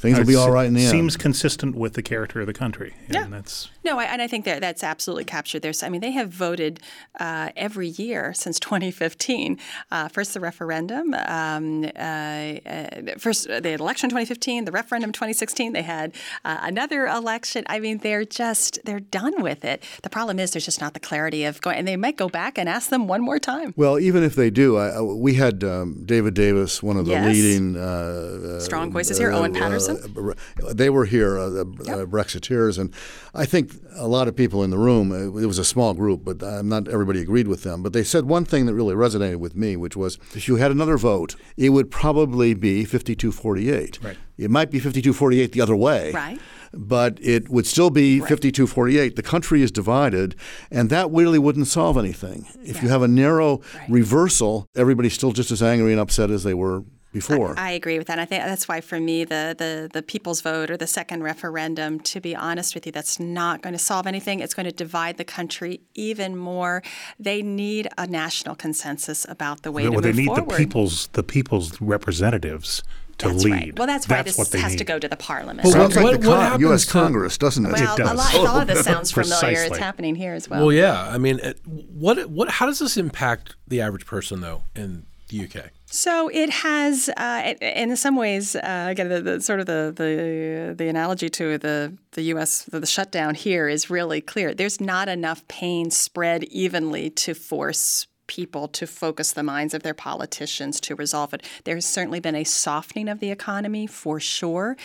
Things 0.00 0.18
will 0.18 0.24
be 0.26 0.34
all 0.34 0.50
right 0.50 0.66
in 0.66 0.72
the 0.74 0.80
end. 0.80 0.90
Seems 0.90 1.16
consistent 1.16 1.74
with 1.76 1.92
the 1.92 2.02
character 2.02 2.40
of 2.40 2.46
the 2.46 2.54
country. 2.54 2.94
And 3.06 3.14
Yeah. 3.14 3.26
that's 3.30 3.68
No, 3.84 3.98
I, 3.98 4.04
and 4.04 4.20
I 4.22 4.26
think 4.26 4.44
that 4.46 4.60
that's 4.60 4.82
absolutely 4.82 5.24
captured 5.24 5.60
there. 5.62 5.72
So, 5.72 5.86
I 5.86 5.90
mean, 5.90 6.00
they 6.00 6.10
have 6.12 6.30
voted 6.30 6.80
uh, 7.18 7.50
every 7.56 7.88
year 7.88 8.32
since 8.34 8.58
2015. 8.60 9.58
Uh, 9.90 10.08
first, 10.08 10.32
the 10.34 10.40
referendum. 10.40 11.12
Um, 11.14 11.84
uh, 11.84 11.98
uh, 11.98 13.18
first, 13.18 13.46
they 13.48 13.70
had 13.72 13.80
election 13.80 14.06
in 14.06 14.10
2015. 14.10 14.64
The 14.64 14.72
referendum 14.72 15.12
2016. 15.12 15.72
They 15.74 15.82
had 15.82 16.14
uh, 16.44 16.58
another 16.62 17.06
election. 17.06 17.64
I 17.68 17.78
mean, 17.80 17.98
they're 17.98 18.24
just 18.24 18.78
they're 18.84 19.00
done 19.00 19.42
with 19.42 19.64
it. 19.64 19.82
The 20.02 20.10
problem 20.10 20.38
is 20.38 20.50
there's 20.52 20.64
just 20.64 20.80
not 20.80 20.94
the 20.94 21.00
clarity 21.00 21.44
of 21.44 21.60
going. 21.60 21.76
And 21.78 21.86
they 21.88 21.96
might 21.96 22.16
go 22.16 22.28
back 22.28 22.56
and 22.58 22.68
ask 22.68 22.90
them 22.90 23.06
one 23.06 23.20
more 23.22 23.38
time. 23.38 23.72
Well, 23.76 23.98
even 23.98 24.22
if 24.22 24.34
they 24.34 24.50
do, 24.50 24.76
I, 24.78 24.88
I- 24.96 25.00
we 25.02 25.34
had 25.34 25.62
um, 25.64 26.02
David 26.06 26.34
Davis, 26.34 26.82
one 26.82 26.96
of 26.96 27.04
the 27.06 27.12
Yes. 27.12 27.26
leading 27.34 27.76
uh, 27.76 28.60
Strong 28.60 28.92
voices 28.92 29.18
here. 29.18 29.30
Owen 29.32 29.52
Paterson. 29.52 29.89
Uh, 29.96 30.72
they 30.72 30.90
were 30.90 31.04
here, 31.04 31.38
uh, 31.38 31.48
the 31.48 31.60
uh, 31.62 32.06
Brexiteers, 32.06 32.78
and 32.78 32.92
I 33.34 33.46
think 33.46 33.72
a 33.96 34.06
lot 34.08 34.28
of 34.28 34.36
people 34.36 34.62
in 34.64 34.70
the 34.70 34.78
room. 34.78 35.12
uh, 35.12 35.38
It 35.40 35.46
was 35.46 35.58
a 35.58 35.64
small 35.64 35.94
group, 35.94 36.24
but 36.24 36.42
uh, 36.42 36.62
not 36.62 36.88
everybody 36.88 37.20
agreed 37.20 37.48
with 37.48 37.62
them. 37.62 37.82
But 37.82 37.92
they 37.92 38.04
said 38.04 38.24
one 38.24 38.44
thing 38.44 38.66
that 38.66 38.74
really 38.74 38.94
resonated 38.94 39.36
with 39.36 39.54
me, 39.56 39.76
which 39.76 39.96
was 39.96 40.18
if 40.34 40.48
you 40.48 40.56
had 40.56 40.70
another 40.70 40.96
vote, 40.98 41.36
it 41.56 41.70
would 41.70 41.90
probably 41.90 42.54
be 42.54 42.84
52-48. 42.84 44.02
Right. 44.04 44.16
It 44.38 44.50
might 44.50 44.70
be 44.70 44.80
52-48 44.80 45.52
the 45.52 45.60
other 45.60 45.76
way. 45.76 46.12
Right. 46.12 46.38
But 46.72 47.18
it 47.20 47.48
would 47.48 47.66
still 47.66 47.90
be 47.90 48.20
52-48. 48.20 49.16
The 49.16 49.22
country 49.22 49.60
is 49.60 49.72
divided, 49.72 50.36
and 50.70 50.88
that 50.90 51.10
really 51.10 51.38
wouldn't 51.38 51.66
solve 51.66 51.98
anything. 51.98 52.46
If 52.62 52.80
you 52.82 52.88
have 52.90 53.02
a 53.02 53.08
narrow 53.08 53.60
reversal, 53.88 54.66
everybody's 54.76 55.14
still 55.14 55.32
just 55.32 55.50
as 55.50 55.62
angry 55.62 55.90
and 55.92 56.00
upset 56.00 56.30
as 56.30 56.44
they 56.44 56.54
were 56.54 56.84
before. 57.12 57.54
I, 57.58 57.68
I, 57.68 57.70
agree 57.72 57.98
with 57.98 58.06
that. 58.06 58.18
I 58.18 58.24
think 58.24 58.44
that's 58.44 58.68
why, 58.68 58.80
for 58.80 59.00
me, 59.00 59.24
the, 59.24 59.54
the 59.56 59.90
the 59.92 60.02
people's 60.02 60.40
vote 60.40 60.70
or 60.70 60.76
the 60.76 60.86
second 60.86 61.22
referendum, 61.22 62.00
to 62.00 62.20
be 62.20 62.36
honest 62.36 62.74
with 62.74 62.86
you, 62.86 62.92
that's 62.92 63.18
not 63.18 63.62
going 63.62 63.72
to 63.72 63.78
solve 63.78 64.06
anything. 64.06 64.40
It's 64.40 64.54
going 64.54 64.66
to 64.66 64.72
divide 64.72 65.16
the 65.16 65.24
country 65.24 65.80
even 65.94 66.36
more. 66.36 66.82
They 67.18 67.42
need 67.42 67.88
a 67.98 68.06
national 68.06 68.54
consensus 68.54 69.26
about 69.28 69.62
the 69.62 69.72
way 69.72 69.88
well, 69.88 69.94
to 69.94 70.00
they 70.00 70.08
move 70.08 70.16
need 70.16 70.26
forward. 70.26 70.50
the 70.50 70.56
people's 70.56 71.06
the 71.08 71.22
people's 71.22 71.80
representatives 71.80 72.82
to 73.18 73.28
that's 73.28 73.44
lead. 73.44 73.52
Right. 73.52 73.78
Well, 73.78 73.86
that's 73.86 74.08
why 74.08 74.22
that's 74.22 74.36
this 74.36 74.52
has 74.60 74.72
need. 74.72 74.78
to 74.78 74.84
go 74.84 74.98
to 74.98 75.08
the 75.08 75.16
parliament. 75.16 75.64
Well, 75.64 75.74
What- 75.74 75.92
sounds 75.92 75.96
like 75.96 76.04
what- 76.04 76.20
the 76.20 76.28
what 76.28 76.34
Con- 76.36 76.44
happens 76.44 76.60
U.S. 76.62 76.84
Congress, 76.90 77.38
doesn't 77.38 77.66
it? 77.66 77.72
well, 77.72 77.96
does. 77.96 78.10
a 78.10 78.14
lot, 78.14 78.34
a 78.34 78.42
lot 78.42 78.62
of 78.62 78.68
this 78.68 78.84
sounds 78.84 79.10
familiar. 79.10 79.64
It's 79.64 79.78
happening 79.78 80.14
here 80.14 80.34
as 80.34 80.48
well. 80.48 80.66
Well, 80.66 80.72
yeah. 80.72 81.08
I 81.08 81.18
mean, 81.18 81.40
what 81.66 82.30
what 82.30 82.48
how 82.50 82.66
does 82.66 82.78
this 82.78 82.96
impact 82.96 83.56
the 83.68 83.80
average 83.80 84.06
person 84.06 84.40
though 84.40 84.64
in 84.74 85.06
the 85.28 85.44
UK? 85.44 85.70
So 85.92 86.28
it 86.28 86.50
has, 86.50 87.08
uh, 87.16 87.54
in 87.60 87.96
some 87.96 88.14
ways, 88.14 88.54
uh, 88.54 88.86
again, 88.88 89.08
the, 89.08 89.20
the 89.20 89.40
sort 89.40 89.58
of 89.58 89.66
the, 89.66 89.92
the 89.94 90.72
the 90.76 90.88
analogy 90.88 91.28
to 91.30 91.58
the 91.58 91.92
the 92.12 92.22
U.S. 92.34 92.62
The, 92.62 92.78
the 92.78 92.86
shutdown 92.86 93.34
here 93.34 93.68
is 93.68 93.90
really 93.90 94.20
clear. 94.20 94.54
There's 94.54 94.80
not 94.80 95.08
enough 95.08 95.46
pain 95.48 95.90
spread 95.90 96.44
evenly 96.44 97.10
to 97.10 97.34
force 97.34 98.06
people 98.30 98.68
to 98.68 98.86
focus 98.86 99.32
the 99.32 99.42
minds 99.42 99.74
of 99.74 99.82
their 99.82 99.92
politicians 99.92 100.78
to 100.78 100.94
resolve 100.94 101.34
it. 101.34 101.44
There's 101.64 101.84
certainly 101.84 102.20
been 102.20 102.36
a 102.36 102.44
softening 102.44 103.08
of 103.08 103.18
the 103.18 103.32
economy 103.32 103.88
for 103.88 104.20
sure. 104.20 104.76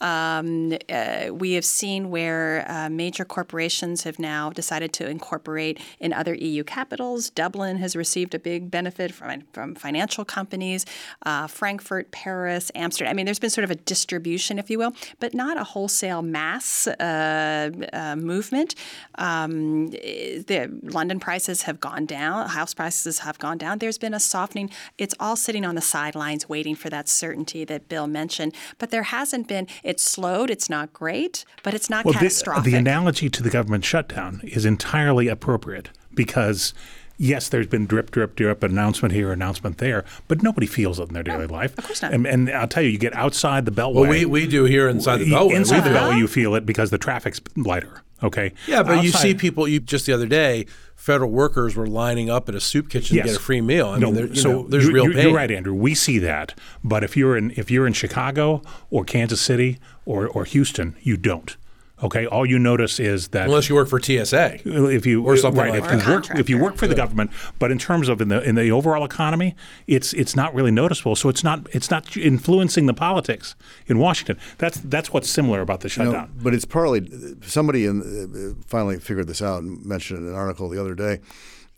Um, 0.00 0.72
uh, 0.88 1.30
we 1.32 1.54
have 1.54 1.64
seen 1.64 2.10
where 2.10 2.64
uh, 2.68 2.88
major 2.88 3.24
corporations 3.24 4.04
have 4.04 4.20
now 4.20 4.50
decided 4.50 4.92
to 4.94 5.08
incorporate 5.08 5.80
in 5.98 6.12
other 6.12 6.34
EU 6.34 6.62
capitals. 6.62 7.28
Dublin 7.28 7.78
has 7.78 7.96
received 7.96 8.36
a 8.36 8.38
big 8.38 8.70
benefit 8.70 9.12
from, 9.12 9.42
from 9.52 9.74
financial 9.74 10.24
companies. 10.24 10.86
Uh, 11.26 11.48
Frankfurt, 11.48 12.12
Paris, 12.12 12.70
Amsterdam. 12.76 13.10
I 13.10 13.14
mean, 13.14 13.26
there's 13.26 13.40
been 13.40 13.50
sort 13.50 13.64
of 13.64 13.72
a 13.72 13.80
distribution, 13.92 14.60
if 14.60 14.70
you 14.70 14.78
will, 14.78 14.94
but 15.18 15.34
not 15.34 15.56
a 15.56 15.64
wholesale 15.64 16.22
mass 16.22 16.86
uh, 16.86 17.70
uh, 17.92 18.14
movement. 18.14 18.76
Um, 19.16 19.88
the 19.88 20.70
London 20.84 21.18
prices 21.18 21.62
have 21.62 21.80
gone 21.80 22.06
down. 22.06 22.48
House 22.48 22.74
prices 22.74 22.91
have 23.20 23.38
gone 23.38 23.58
down. 23.58 23.78
There's 23.78 23.98
been 23.98 24.14
a 24.14 24.20
softening. 24.20 24.70
It's 24.98 25.14
all 25.18 25.36
sitting 25.36 25.64
on 25.64 25.74
the 25.74 25.80
sidelines, 25.80 26.48
waiting 26.48 26.74
for 26.74 26.90
that 26.90 27.08
certainty 27.08 27.64
that 27.64 27.88
Bill 27.88 28.06
mentioned. 28.06 28.54
But 28.78 28.90
there 28.90 29.04
hasn't 29.04 29.48
been. 29.48 29.66
It's 29.82 30.02
slowed. 30.02 30.50
It's 30.50 30.68
not 30.70 30.92
great, 30.92 31.44
but 31.62 31.74
it's 31.74 31.88
not 31.90 32.04
Well, 32.04 32.12
the, 32.12 32.18
catastrophic. 32.18 32.64
the 32.64 32.76
analogy 32.76 33.28
to 33.30 33.42
the 33.42 33.50
government 33.50 33.84
shutdown 33.84 34.40
is 34.44 34.64
entirely 34.64 35.28
appropriate 35.28 35.90
because 36.14 36.74
yes, 37.18 37.48
there's 37.48 37.66
been 37.66 37.86
drip, 37.86 38.10
drip, 38.10 38.34
drip, 38.34 38.62
announcement 38.62 39.14
here, 39.14 39.32
announcement 39.32 39.78
there, 39.78 40.04
but 40.28 40.42
nobody 40.42 40.66
feels 40.66 40.98
it 40.98 41.08
in 41.08 41.14
their 41.14 41.22
daily 41.22 41.46
life. 41.46 41.76
Of 41.78 41.84
course 41.86 42.02
not. 42.02 42.12
And, 42.12 42.26
and 42.26 42.50
I'll 42.50 42.66
tell 42.68 42.82
you, 42.82 42.88
you 42.90 42.98
get 42.98 43.14
outside 43.14 43.64
the 43.64 43.70
beltway. 43.70 43.94
Well, 43.94 44.10
we, 44.10 44.24
we 44.24 44.46
do 44.46 44.64
here 44.64 44.88
inside 44.88 45.18
the 45.18 45.30
Beltway. 45.30 45.54
Inside 45.54 45.84
we 45.84 45.90
the 45.90 45.98
beltway, 45.98 46.18
you 46.18 46.26
feel 46.26 46.54
it 46.54 46.66
because 46.66 46.90
the 46.90 46.98
traffic's 46.98 47.40
lighter. 47.56 48.02
Okay. 48.22 48.52
Yeah, 48.66 48.82
but 48.82 49.02
you 49.02 49.10
see 49.10 49.34
people. 49.34 49.66
You 49.66 49.80
just 49.80 50.06
the 50.06 50.12
other 50.12 50.26
day, 50.26 50.66
federal 50.94 51.30
workers 51.30 51.74
were 51.74 51.86
lining 51.86 52.30
up 52.30 52.48
at 52.48 52.54
a 52.54 52.60
soup 52.60 52.88
kitchen 52.88 53.16
Yes. 53.16 53.26
to 53.26 53.32
get 53.32 53.36
a 53.40 53.42
free 53.42 53.60
meal. 53.60 53.88
I 53.88 53.98
no, 53.98 54.12
mean, 54.12 54.28
you 54.28 54.34
so 54.34 54.52
know, 54.52 54.68
there's 54.68 54.84
you're, 54.84 54.92
real 54.94 55.04
you're, 55.04 55.14
pain. 55.14 55.22
You're 55.28 55.36
right, 55.36 55.50
Andrew. 55.50 55.74
We 55.74 55.94
see 55.94 56.18
that, 56.20 56.54
but 56.84 57.02
if 57.02 57.16
you're 57.16 57.36
in 57.36 57.52
if 57.56 57.70
you're 57.70 57.86
in 57.86 57.92
Chicago 57.92 58.62
or 58.90 59.04
Kansas 59.04 59.40
City 59.40 59.78
or, 60.06 60.28
or 60.28 60.44
Houston, 60.44 60.96
you 61.02 61.16
don't. 61.16 61.56
Okay, 62.02 62.26
all 62.26 62.44
you 62.44 62.58
notice 62.58 62.98
is 62.98 63.28
that 63.28 63.46
Unless 63.46 63.68
you 63.68 63.74
work 63.76 63.88
for 63.88 64.00
TSA. 64.02 64.60
if 64.64 65.06
you 65.06 65.24
Or 65.24 65.36
something 65.36 65.60
right, 65.62 65.70
like 65.70 65.84
if 65.84 65.88
that. 66.00 66.06
you 66.06 66.12
work 66.12 66.30
if 66.40 66.50
you 66.50 66.58
work 66.58 66.76
for 66.76 66.86
the 66.88 66.94
government, 66.96 67.30
but 67.60 67.70
in 67.70 67.78
terms 67.78 68.08
of 68.08 68.20
in 68.20 68.28
the 68.28 68.42
in 68.42 68.56
the 68.56 68.70
overall 68.72 69.04
economy, 69.04 69.54
it's 69.86 70.12
it's 70.14 70.34
not 70.34 70.52
really 70.54 70.72
noticeable. 70.72 71.14
So 71.14 71.28
it's 71.28 71.44
not 71.44 71.66
it's 71.72 71.90
not 71.90 72.16
influencing 72.16 72.86
the 72.86 72.94
politics 72.94 73.54
in 73.86 73.98
Washington. 73.98 74.36
That's 74.58 74.78
that's 74.80 75.12
what's 75.12 75.30
similar 75.30 75.60
about 75.60 75.80
the 75.80 75.88
You 75.96 76.04
know, 76.04 76.10
shutdown. 76.12 76.32
but 76.42 76.54
it's 76.54 76.64
partly 76.64 77.08
somebody 77.46 77.86
in, 77.86 78.00
uh, 78.02 78.62
finally 78.66 78.98
figured 78.98 79.28
this 79.28 79.40
out 79.40 79.62
and 79.62 79.84
mentioned 79.84 80.20
in 80.20 80.26
an 80.28 80.34
article 80.34 80.68
the 80.68 80.80
other 80.80 80.94
day. 80.94 81.20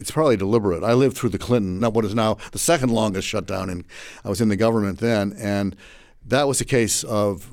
It's 0.00 0.10
probably 0.10 0.36
deliberate. 0.36 0.82
I 0.82 0.94
lived 0.94 1.16
through 1.16 1.30
the 1.30 1.38
Clinton, 1.38 1.78
not 1.78 1.92
what 1.94 2.04
is 2.04 2.14
now 2.14 2.38
the 2.52 2.58
second 2.58 2.90
longest 2.90 3.28
shutdown, 3.28 3.70
and 3.70 3.84
I 4.24 4.28
was 4.28 4.40
in 4.40 4.48
the 4.48 4.56
government 4.56 4.98
then, 4.98 5.34
and 5.38 5.76
that 6.26 6.48
was 6.48 6.60
a 6.60 6.64
case 6.64 7.04
of 7.04 7.48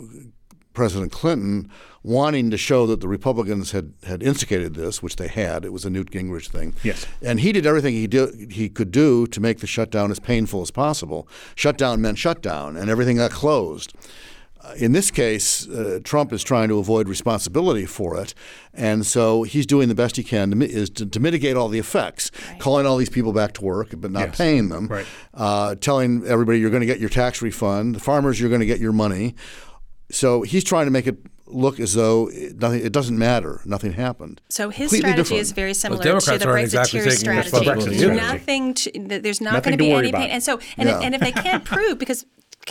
President 0.73 1.11
Clinton 1.11 1.69
wanting 2.03 2.49
to 2.49 2.57
show 2.57 2.87
that 2.87 2.99
the 2.99 3.07
Republicans 3.07 3.71
had, 3.71 3.93
had 4.05 4.23
instigated 4.23 4.73
this, 4.73 5.03
which 5.03 5.17
they 5.17 5.27
had. 5.27 5.63
It 5.63 5.71
was 5.71 5.85
a 5.85 5.89
Newt 5.89 6.09
Gingrich 6.11 6.47
thing. 6.49 6.73
Yes. 6.83 7.05
And 7.21 7.39
he 7.41 7.51
did 7.51 7.65
everything 7.65 7.93
he 7.93 8.07
did, 8.07 8.51
he 8.51 8.69
could 8.69 8.91
do 8.91 9.27
to 9.27 9.39
make 9.39 9.59
the 9.59 9.67
shutdown 9.67 10.09
as 10.11 10.19
painful 10.19 10.61
as 10.63 10.71
possible. 10.71 11.27
Shutdown 11.55 12.01
meant 12.01 12.17
shutdown, 12.17 12.75
and 12.75 12.89
everything 12.89 13.17
got 13.17 13.29
closed. 13.31 13.93
Uh, 14.63 14.73
In 14.77 14.91
this 14.91 15.09
case, 15.11 15.67
uh, 15.69 15.99
Trump 16.03 16.31
is 16.33 16.43
trying 16.43 16.69
to 16.69 16.77
avoid 16.79 17.07
responsibility 17.09 17.85
for 17.85 18.15
it, 18.19 18.33
and 18.73 19.05
so 19.05 19.41
he's 19.43 19.65
doing 19.65 19.87
the 19.87 19.95
best 19.95 20.15
he 20.17 20.23
can 20.23 20.49
to, 20.51 20.55
mi- 20.55 20.67
is 20.67 20.89
to, 20.91 21.05
to 21.05 21.19
mitigate 21.19 21.55
all 21.55 21.67
the 21.67 21.79
effects, 21.79 22.29
calling 22.59 22.85
all 22.85 22.97
these 22.97 23.09
people 23.09 23.33
back 23.33 23.53
to 23.53 23.63
work 23.63 23.89
but 23.97 24.11
not 24.11 24.27
Yes. 24.29 24.37
paying 24.37 24.69
them, 24.69 24.87
Right. 24.87 25.05
uh, 25.33 25.73
telling 25.75 26.23
everybody 26.27 26.59
you're 26.59 26.69
going 26.69 26.81
to 26.81 26.87
get 26.87 26.99
your 26.99 27.09
tax 27.09 27.41
refund, 27.41 27.95
the 27.95 27.99
farmers 27.99 28.39
you're 28.39 28.49
going 28.49 28.59
to 28.61 28.67
get 28.67 28.79
your 28.79 28.91
money. 28.93 29.33
So 30.11 30.41
he's 30.43 30.63
trying 30.63 30.85
to 30.85 30.91
make 30.91 31.07
it 31.07 31.17
look 31.53 31.79
as 31.79 31.93
though 31.93 32.29
it, 32.31 32.59
nothing, 32.59 32.85
it 32.85 32.91
doesn't 32.91 33.17
matter, 33.17 33.61
nothing 33.65 33.93
happened. 33.93 34.41
So 34.49 34.69
his 34.69 34.89
Completely 34.89 34.99
strategy 34.99 35.21
different. 35.23 35.41
is 35.41 35.51
very 35.51 35.73
similar 35.73 36.01
to 36.01 36.03
the 36.37 36.47
aren't 36.49 36.63
exactly 36.63 36.99
strategy. 37.11 37.97
There's 37.97 38.17
nothing. 38.17 38.73
To, 38.75 38.91
there's 39.19 39.41
not 39.41 39.63
going 39.63 39.77
to 39.77 39.83
to 39.83 39.89
be 39.89 39.91
any 39.91 40.11
pain. 40.11 40.29
And 40.29 40.43
so, 40.43 40.59
and, 40.77 40.87
Yeah. 40.89 40.99
and 41.01 41.15
if 41.15 41.21
they 41.21 41.31
can't 41.31 41.63
prove, 41.65 41.97
because 41.99 42.25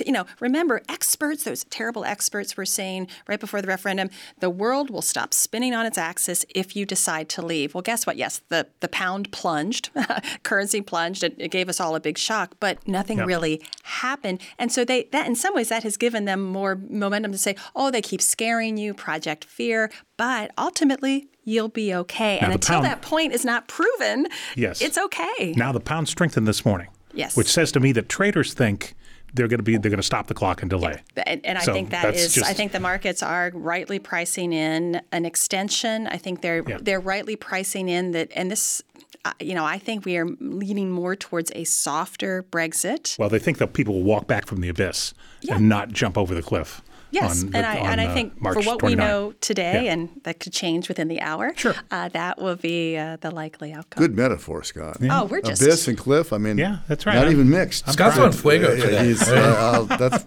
you 0.05 0.13
know, 0.13 0.27
remember, 0.41 0.83
experts, 0.89 1.45
those 1.45 1.65
terrible 1.65 2.05
experts, 2.05 2.57
were 2.57 2.65
saying 2.67 3.09
right 3.29 3.41
before 3.41 3.61
the 3.63 3.69
referendum, 3.69 4.11
the 4.41 4.51
world 4.51 4.91
will 4.91 5.03
stop 5.03 5.35
spinning 5.35 5.75
on 5.75 5.87
its 5.87 5.99
axis 5.99 6.45
if 6.55 6.75
you 6.77 6.87
decide 6.87 7.29
to 7.31 7.43
leave. 7.43 7.75
Well, 7.75 7.83
guess 7.83 8.07
what? 8.07 8.17
Yes, 8.17 8.41
the 8.49 8.67
the 8.81 8.89
pound 8.89 9.31
plunged, 9.33 9.91
currency 10.43 10.81
plunged. 10.81 11.23
It, 11.25 11.35
it 11.39 11.51
gave 11.51 11.69
us 11.69 11.81
all 11.81 11.95
a 11.97 12.01
big 12.01 12.19
shock, 12.19 12.55
but 12.61 12.87
nothing 12.87 13.19
Yep. 13.19 13.27
really 13.27 13.63
happened. 13.83 14.41
And 14.59 14.71
so 14.73 14.85
they 14.85 15.05
that 15.13 15.27
in 15.27 15.35
some 15.37 15.55
ways 15.55 15.69
that 15.71 15.83
has 15.83 15.97
given 15.97 16.25
them 16.25 16.43
more 16.45 16.77
momentum 16.77 17.33
to 17.33 17.39
say, 17.39 17.57
oh, 17.75 17.91
they 17.91 18.03
keep 18.03 18.23
scaring 18.23 18.77
you, 18.77 18.95
Project 18.95 19.45
Fear, 19.45 19.91
but 20.17 20.51
ultimately 20.59 21.29
you'll 21.45 21.69
be 21.69 21.93
okay. 21.95 22.39
and 22.39 22.53
until 22.53 22.77
pound- 22.77 22.87
that 22.87 23.03
point 23.03 23.33
is 23.33 23.45
not 23.45 23.67
proven, 23.69 24.27
Yes. 24.57 24.81
it's 24.81 24.97
okay. 24.99 25.55
Now 25.57 25.73
the 25.73 25.81
pound 25.81 26.09
strengthened 26.09 26.47
this 26.47 26.65
morning. 26.65 26.89
Yes. 27.13 27.37
Which 27.37 27.49
says 27.49 27.73
to 27.73 27.81
me 27.81 27.91
that 27.93 28.09
traders 28.09 28.55
think 28.55 28.95
they're 29.35 29.49
going 29.49 29.59
to 29.59 29.63
be 29.65 29.77
they're 29.77 29.91
going 29.91 29.97
to 29.99 30.03
stop 30.03 30.27
the 30.27 30.35
clock 30.35 30.63
and 30.63 30.71
delay. 30.71 31.03
And, 31.27 31.45
and 31.45 31.59
I 31.59 31.63
think 31.63 31.91
that's 31.91 32.37
is. 32.37 32.43
I 32.43 32.53
think 32.53 32.73
the 32.73 32.81
markets 32.81 33.23
are 33.23 33.51
rightly 33.55 33.99
pricing 33.99 34.53
in 34.53 35.01
an 35.13 35.25
extension. 35.25 36.07
I 36.07 36.17
think 36.17 36.41
they're 36.43 36.63
Yeah. 36.69 36.79
they're 36.81 37.01
rightly 37.01 37.37
pricing 37.37 37.89
in 37.89 38.11
that, 38.13 38.31
and 38.35 38.51
this, 38.51 38.83
uh, 39.25 39.33
you 39.41 39.55
know, 39.55 39.65
I 39.65 39.79
think 39.79 40.05
we 40.05 40.17
are 40.17 40.27
leaning 40.41 40.91
more 40.91 41.15
towards 41.17 41.51
a 41.55 41.65
softer 41.65 42.45
Brexit. 42.51 43.19
Well, 43.19 43.29
they 43.29 43.39
think 43.39 43.59
that 43.59 43.73
people 43.73 43.95
will 43.95 44.03
walk 44.03 44.27
back 44.27 44.47
from 44.47 44.61
the 44.61 44.69
abyss 44.69 45.15
Yeah. 45.43 45.57
and 45.57 45.69
not 45.69 45.91
jump 45.91 46.17
over 46.19 46.35
the 46.35 46.43
cliff. 46.43 46.83
Yes, 47.13 47.43
on 47.43 47.51
the- 47.51 47.57
and 47.59 47.67
I 47.67 47.79
on, 47.81 47.87
and 47.87 48.01
I 48.01 48.07
uh, 48.07 48.15
think 48.15 48.41
March 48.41 48.55
for 48.55 48.63
what 48.63 48.83
we 48.83 48.95
know 48.95 49.33
today, 49.41 49.85
Yeah. 49.87 49.93
and 49.95 50.09
that 50.25 50.41
could 50.41 50.53
change 50.53 50.89
within 50.89 51.09
the 51.09 51.21
hour. 51.21 51.53
Sure. 51.57 51.75
uh, 51.91 52.09
that 52.11 52.41
will 52.41 52.57
be 52.57 52.97
uh, 52.97 53.17
the 53.21 53.31
likely 53.31 53.73
outcome. 53.73 54.01
Good 54.03 54.17
metaphor, 54.17 54.63
Scott. 54.63 54.99
Oh, 55.03 55.25
we're 55.25 55.41
just 55.43 55.61
Abyss 55.63 55.89
and 55.89 55.99
cliff. 55.99 56.33
I 56.33 56.39
mean, 56.39 56.59
Yeah, 56.59 56.79
that's 56.89 57.07
right. 57.07 57.15
Not 57.15 57.25
I'm- 57.25 57.33
even 57.33 57.51
mixed. 57.51 57.91
Scott's 57.93 58.19
on 58.19 58.33
fuego 58.33 58.73
Yeah, 58.75 58.85
today. 58.85 59.05
he's, 59.07 59.29
uh, 59.29 59.87
uh, 59.91 59.97
that's 59.97 60.25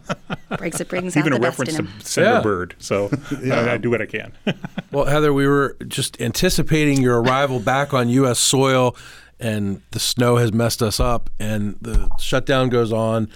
Brexit 0.51 0.87
brings 0.89 1.15
even 1.17 1.33
out 1.33 1.37
a 1.37 1.39
the 1.39 1.47
best 1.47 1.59
reference 1.59 1.79
in 1.79 1.85
to 1.85 1.91
him. 1.91 1.99
Senator 2.01 2.33
Yeah. 2.35 2.41
Bird. 2.41 2.75
So 2.79 3.09
I, 3.51 3.71
I 3.73 3.77
do 3.77 3.89
what 3.89 4.01
I 4.01 4.05
can. 4.05 4.33
Well, 4.91 5.05
Heather, 5.05 5.33
we 5.33 5.47
were 5.47 5.77
just 5.87 6.19
anticipating 6.21 7.01
your 7.01 7.21
arrival 7.21 7.59
back 7.59 7.93
on 7.93 8.09
U.S. 8.09 8.39
soil, 8.39 8.95
and 9.39 9.81
the 9.91 9.99
snow 9.99 10.37
has 10.37 10.53
messed 10.53 10.81
us 10.83 10.99
up, 10.99 11.29
and 11.39 11.77
the 11.81 12.09
shutdown 12.19 12.69
goes 12.69 12.91
on, 12.93 13.29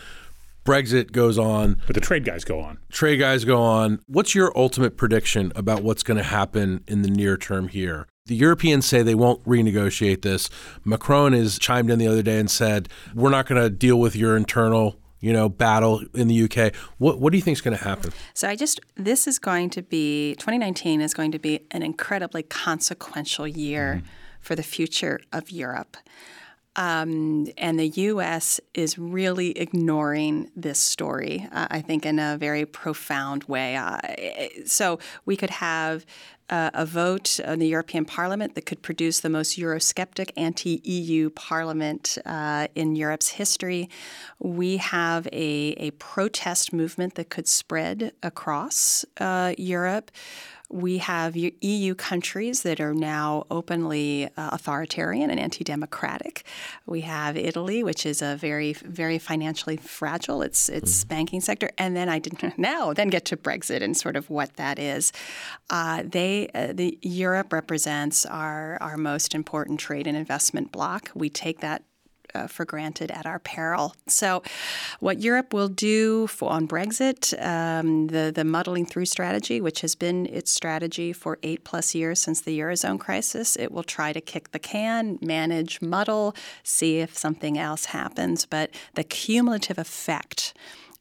Brexit 0.68 1.14
goes 1.14 1.38
on, 1.38 1.78
but 1.88 1.94
the 1.96 2.02
trade 2.02 2.26
guys 2.26 2.44
go 2.44 2.60
on. 2.60 2.78
trade 2.92 3.18
guys 3.18 3.46
go 3.46 3.62
on. 3.62 4.02
What's 4.06 4.36
your 4.36 4.52
ultimate 4.54 4.98
prediction 4.98 5.54
about 5.56 5.82
what's 5.82 6.04
going 6.04 6.18
to 6.18 6.24
happen 6.24 6.84
in 6.88 7.04
the 7.04 7.10
near 7.10 7.38
term 7.38 7.70
here? 7.70 8.06
The 8.26 8.36
Europeans 8.36 8.86
say 8.86 9.02
they 9.02 9.16
won't 9.16 9.42
renegotiate 9.46 10.24
this. 10.24 10.50
Macron 10.84 11.32
has 11.32 11.58
chimed 11.58 11.90
in 11.90 12.00
the 12.00 12.08
other 12.08 12.22
day 12.22 12.38
and 12.38 12.52
said, 12.52 12.90
"We're 13.16 13.30
not 13.30 13.48
going 13.48 13.62
to 13.62 13.70
deal 13.70 13.98
with 13.98 14.16
your 14.16 14.36
internal." 14.36 15.00
You 15.20 15.34
know, 15.34 15.50
battle 15.50 16.04
in 16.14 16.28
the 16.28 16.44
UK. 16.44 16.76
What 17.00 17.20
what 17.20 17.32
do 17.32 17.38
you 17.38 17.42
think 17.42 17.58
is 17.58 17.62
going 17.62 17.76
to 17.76 17.84
happen? 17.84 18.12
So 18.36 18.48
I 18.48 18.56
just 18.56 18.80
this 18.96 19.26
is 19.26 19.40
going 19.40 19.72
to 19.72 19.82
be 19.82 20.36
2019 20.36 21.02
is 21.02 21.16
going 21.16 21.32
to 21.32 21.40
be 21.40 21.62
an 21.72 21.82
incredibly 21.82 22.44
consequential 22.44 23.48
year 23.48 23.96
mm-hmm. 23.98 24.08
for 24.42 24.54
the 24.54 24.62
future 24.62 25.20
of 25.34 25.50
Europe. 25.50 25.98
Um, 26.78 27.48
and 27.58 27.80
the 27.80 27.88
U.S. 27.88 28.60
is 28.76 29.00
really 29.00 29.58
ignoring 29.58 30.52
this 30.56 30.78
story, 30.80 31.48
uh, 31.52 31.68
I 31.72 31.82
think, 31.82 32.06
in 32.06 32.20
a 32.20 32.38
very 32.38 32.66
profound 32.66 33.44
way. 33.46 33.76
Uh, 33.76 33.98
so 34.66 35.00
we 35.26 35.36
could 35.36 35.50
have 35.50 36.06
uh, 36.50 36.70
a 36.74 36.86
vote 36.86 37.40
in 37.40 37.60
the 37.60 37.68
European 37.68 38.06
Parliament 38.06 38.56
that 38.56 38.66
could 38.66 38.82
produce 38.82 39.20
the 39.20 39.30
most 39.30 39.58
Eurosceptic 39.58 40.32
anti 40.38 40.82
EU 40.84 41.30
parliament 41.32 42.18
uh, 42.26 42.68
in 42.76 42.96
Europe's 42.96 43.30
history. 43.30 43.90
We 44.40 44.78
have 44.78 45.28
a, 45.28 45.76
a 45.78 45.92
protest 45.92 46.72
movement 46.72 47.16
that 47.16 47.30
could 47.30 47.48
spread 47.48 48.14
across 48.24 49.04
uh, 49.20 49.56
Europe. 49.58 50.12
We 50.70 50.98
have 50.98 51.36
EU 51.38 51.96
countries 51.96 52.64
that 52.64 52.82
are 52.82 52.94
now 52.94 53.46
openly 53.50 54.26
uh, 54.36 54.50
authoritarian 54.52 55.30
and 55.30 55.40
anti-democratic. 55.40 56.44
We 56.86 57.02
have 57.02 57.38
Italy, 57.38 57.84
which 57.84 58.06
is 58.06 58.22
a 58.22 58.36
very, 58.36 58.74
very 58.74 59.18
financially 59.18 59.78
fragile. 59.78 60.42
Its 60.42 60.68
its 60.68 61.06
mm. 61.06 61.08
banking 61.08 61.40
sector, 61.40 61.72
and 61.78 61.96
then 61.96 62.10
I 62.10 62.20
didn't 62.20 62.58
now 62.58 62.92
then 62.94 63.08
get 63.08 63.24
to 63.26 63.38
Brexit 63.38 63.82
and 63.82 63.96
sort 63.96 64.18
of 64.18 64.30
what 64.30 64.58
that 64.58 64.78
is. 64.78 65.14
Uh, 65.70 66.04
they 66.06 66.50
uh, 66.54 66.74
the 66.74 66.98
Europe 67.02 67.54
represents 67.54 68.26
our 68.26 68.78
our 68.82 68.98
most 68.98 69.34
important 69.34 69.80
trade 69.80 70.06
and 70.06 70.18
investment 70.18 70.74
bloc. 70.74 71.12
We 71.16 71.30
take 71.30 71.62
that 71.62 71.84
uh, 72.34 72.48
for 72.48 72.66
granted 72.66 73.12
at 73.12 73.26
our 73.26 73.40
peril. 73.40 73.96
So, 74.08 74.44
what 75.00 75.20
Europe 75.20 75.54
will 75.54 75.68
do 75.70 76.28
for, 76.28 76.52
on 76.52 76.68
Brexit, 76.68 77.34
um, 77.44 78.08
the 78.08 78.32
the 78.34 78.44
muddling 78.44 78.86
through 78.86 79.06
strategy, 79.06 79.62
which 79.62 79.82
has 79.82 79.96
been 79.96 80.26
its 80.28 80.52
strategy 80.52 81.14
for 81.14 81.40
eight 81.44 81.64
plus 81.64 81.96
years 81.96 82.22
since 82.22 82.42
the 82.42 82.60
eurozone 82.60 83.00
crisis, 83.00 83.56
it 83.56 83.72
will 83.72 83.84
try 83.84 84.14
to 84.14 84.22
kick 84.22 84.52
the 84.52 84.60
can, 84.60 85.18
manage, 85.22 85.82
muddle, 85.82 86.36
see 86.64 87.00
if 87.00 87.18
something 87.18 87.58
else 87.58 87.86
happens. 87.86 88.46
But 88.46 88.72
the 88.96 89.04
cumulative 89.04 89.78
effect 89.78 90.54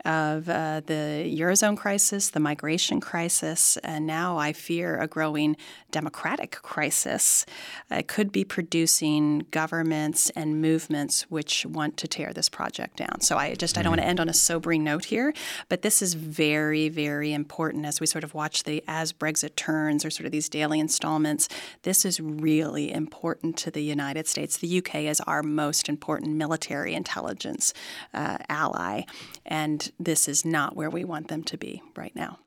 of 0.06 0.48
uh, 0.48 0.80
the 0.86 1.34
Eurozone 1.38 1.76
crisis, 1.76 2.30
the 2.30 2.40
migration 2.40 3.00
crisis, 3.00 3.76
and 3.78 4.06
now 4.06 4.38
I 4.38 4.52
fear 4.52 4.98
a 4.98 5.06
growing 5.08 5.56
democratic 5.90 6.52
crisis 6.62 7.44
uh, 7.90 8.02
could 8.06 8.30
be 8.30 8.44
producing 8.44 9.46
governments 9.50 10.30
and 10.30 10.62
movements 10.62 11.22
which 11.30 11.66
want 11.66 11.96
to 11.96 12.06
tear 12.06 12.32
this 12.32 12.48
project 12.48 12.96
down. 12.96 13.20
So 13.20 13.36
I 13.36 13.54
just 13.54 13.76
I 13.76 13.82
don't 13.82 13.90
want 13.90 13.98
to 13.98 14.02
mm-hmm. 14.04 14.10
end 14.10 14.20
on 14.20 14.28
a 14.28 14.34
sobering 14.34 14.84
note 14.84 15.06
here, 15.06 15.34
but 15.68 15.82
this 15.82 16.00
is 16.00 16.14
very, 16.14 16.88
very 16.88 17.32
important 17.32 17.84
as 17.84 18.00
we 18.00 18.06
sort 18.06 18.24
of 18.24 18.32
watch 18.32 18.62
the 18.62 18.84
as 18.86 19.12
Brexit 19.12 19.56
turns 19.56 20.04
or 20.04 20.10
sort 20.10 20.26
of 20.26 20.32
these 20.32 20.48
daily 20.48 20.78
installments. 20.78 21.48
This 21.82 22.04
is 22.04 22.20
really 22.20 22.92
important 22.92 23.56
to 23.58 23.70
the 23.70 23.82
United 23.82 24.28
States. 24.28 24.56
The 24.56 24.78
UK 24.78 24.94
is 24.96 25.20
our 25.22 25.42
most 25.42 25.88
important 25.88 26.36
military 26.36 26.94
intelligence 26.94 27.74
uh, 28.14 28.38
ally, 28.48 29.02
and 29.44 29.90
this 29.98 30.28
is 30.28 30.44
not 30.44 30.76
where 30.76 30.90
we 30.90 31.04
want 31.04 31.28
them 31.28 31.42
to 31.44 31.56
be 31.56 31.82
right 31.96 32.14
now. 32.14 32.38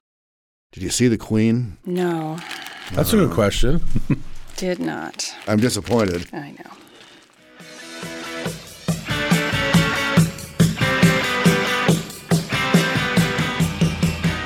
Did 0.72 0.84
you 0.84 0.90
see 0.90 1.08
the 1.08 1.18
Queen? 1.18 1.78
No. 1.86 2.38
That's 2.94 3.14
a 3.14 3.18
good 3.18 3.32
question. 3.32 3.82
Did 4.58 4.80
not. 4.80 5.34
I'm 5.48 5.60
disappointed. 5.60 6.28
I 6.34 6.52
know. 6.52 6.72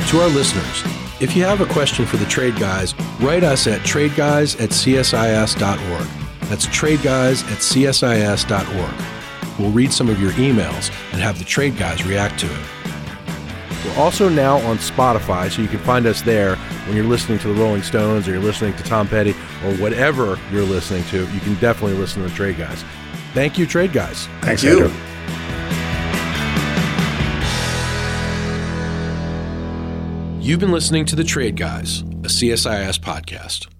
To 0.09 0.21
our 0.21 0.29
listeners, 0.29 0.83
if 1.19 1.35
you 1.35 1.43
have 1.43 1.61
a 1.61 1.65
question 1.65 2.05
for 2.05 2.17
the 2.17 2.25
Trade 2.25 2.55
Guys, 2.57 2.93
write 3.19 3.43
us 3.43 3.65
at 3.65 3.81
tradeguys 3.81 4.59
at 4.61 4.69
csis.org. 4.69 6.07
That's 6.49 6.67
tradeguys 6.67 7.43
at 7.51 7.57
csis.org. 7.57 9.59
We'll 9.59 9.71
read 9.71 9.91
some 9.91 10.09
of 10.09 10.21
your 10.21 10.31
emails 10.33 10.91
and 11.11 11.21
have 11.21 11.39
the 11.39 11.45
Trade 11.45 11.77
Guys 11.77 12.05
react 12.05 12.39
to 12.41 12.45
it. 12.45 12.65
We're 13.85 13.97
also 13.97 14.29
now 14.29 14.57
on 14.59 14.77
Spotify, 14.77 15.51
so 15.51 15.61
you 15.61 15.67
can 15.67 15.79
find 15.79 16.05
us 16.05 16.21
there 16.21 16.55
when 16.85 16.95
you're 16.95 17.05
listening 17.05 17.39
to 17.39 17.47
the 17.49 17.53
Rolling 17.53 17.83
Stones 17.83 18.27
or 18.27 18.31
you're 18.31 18.41
listening 18.41 18.73
to 18.77 18.83
Tom 18.83 19.07
Petty 19.07 19.31
or 19.65 19.73
whatever 19.75 20.39
you're 20.51 20.63
listening 20.63 21.03
to. 21.05 21.29
You 21.31 21.39
can 21.41 21.55
definitely 21.55 21.97
listen 21.97 22.23
to 22.23 22.29
the 22.29 22.35
Trade 22.35 22.57
Guys. 22.57 22.83
Thank 23.33 23.57
you, 23.57 23.65
Trade 23.65 23.91
Guys. 23.91 24.27
Thank 24.41 24.59
Thank 24.59 24.63
you. 24.63 24.91
You've 30.39 30.59
been 30.59 30.73
listening 30.73 31.05
to 31.05 31.15
The 31.15 31.23
Trade 31.23 31.55
Guys, 31.55 32.01
a 32.01 32.27
CSIS 32.27 32.99
podcast. 32.99 33.72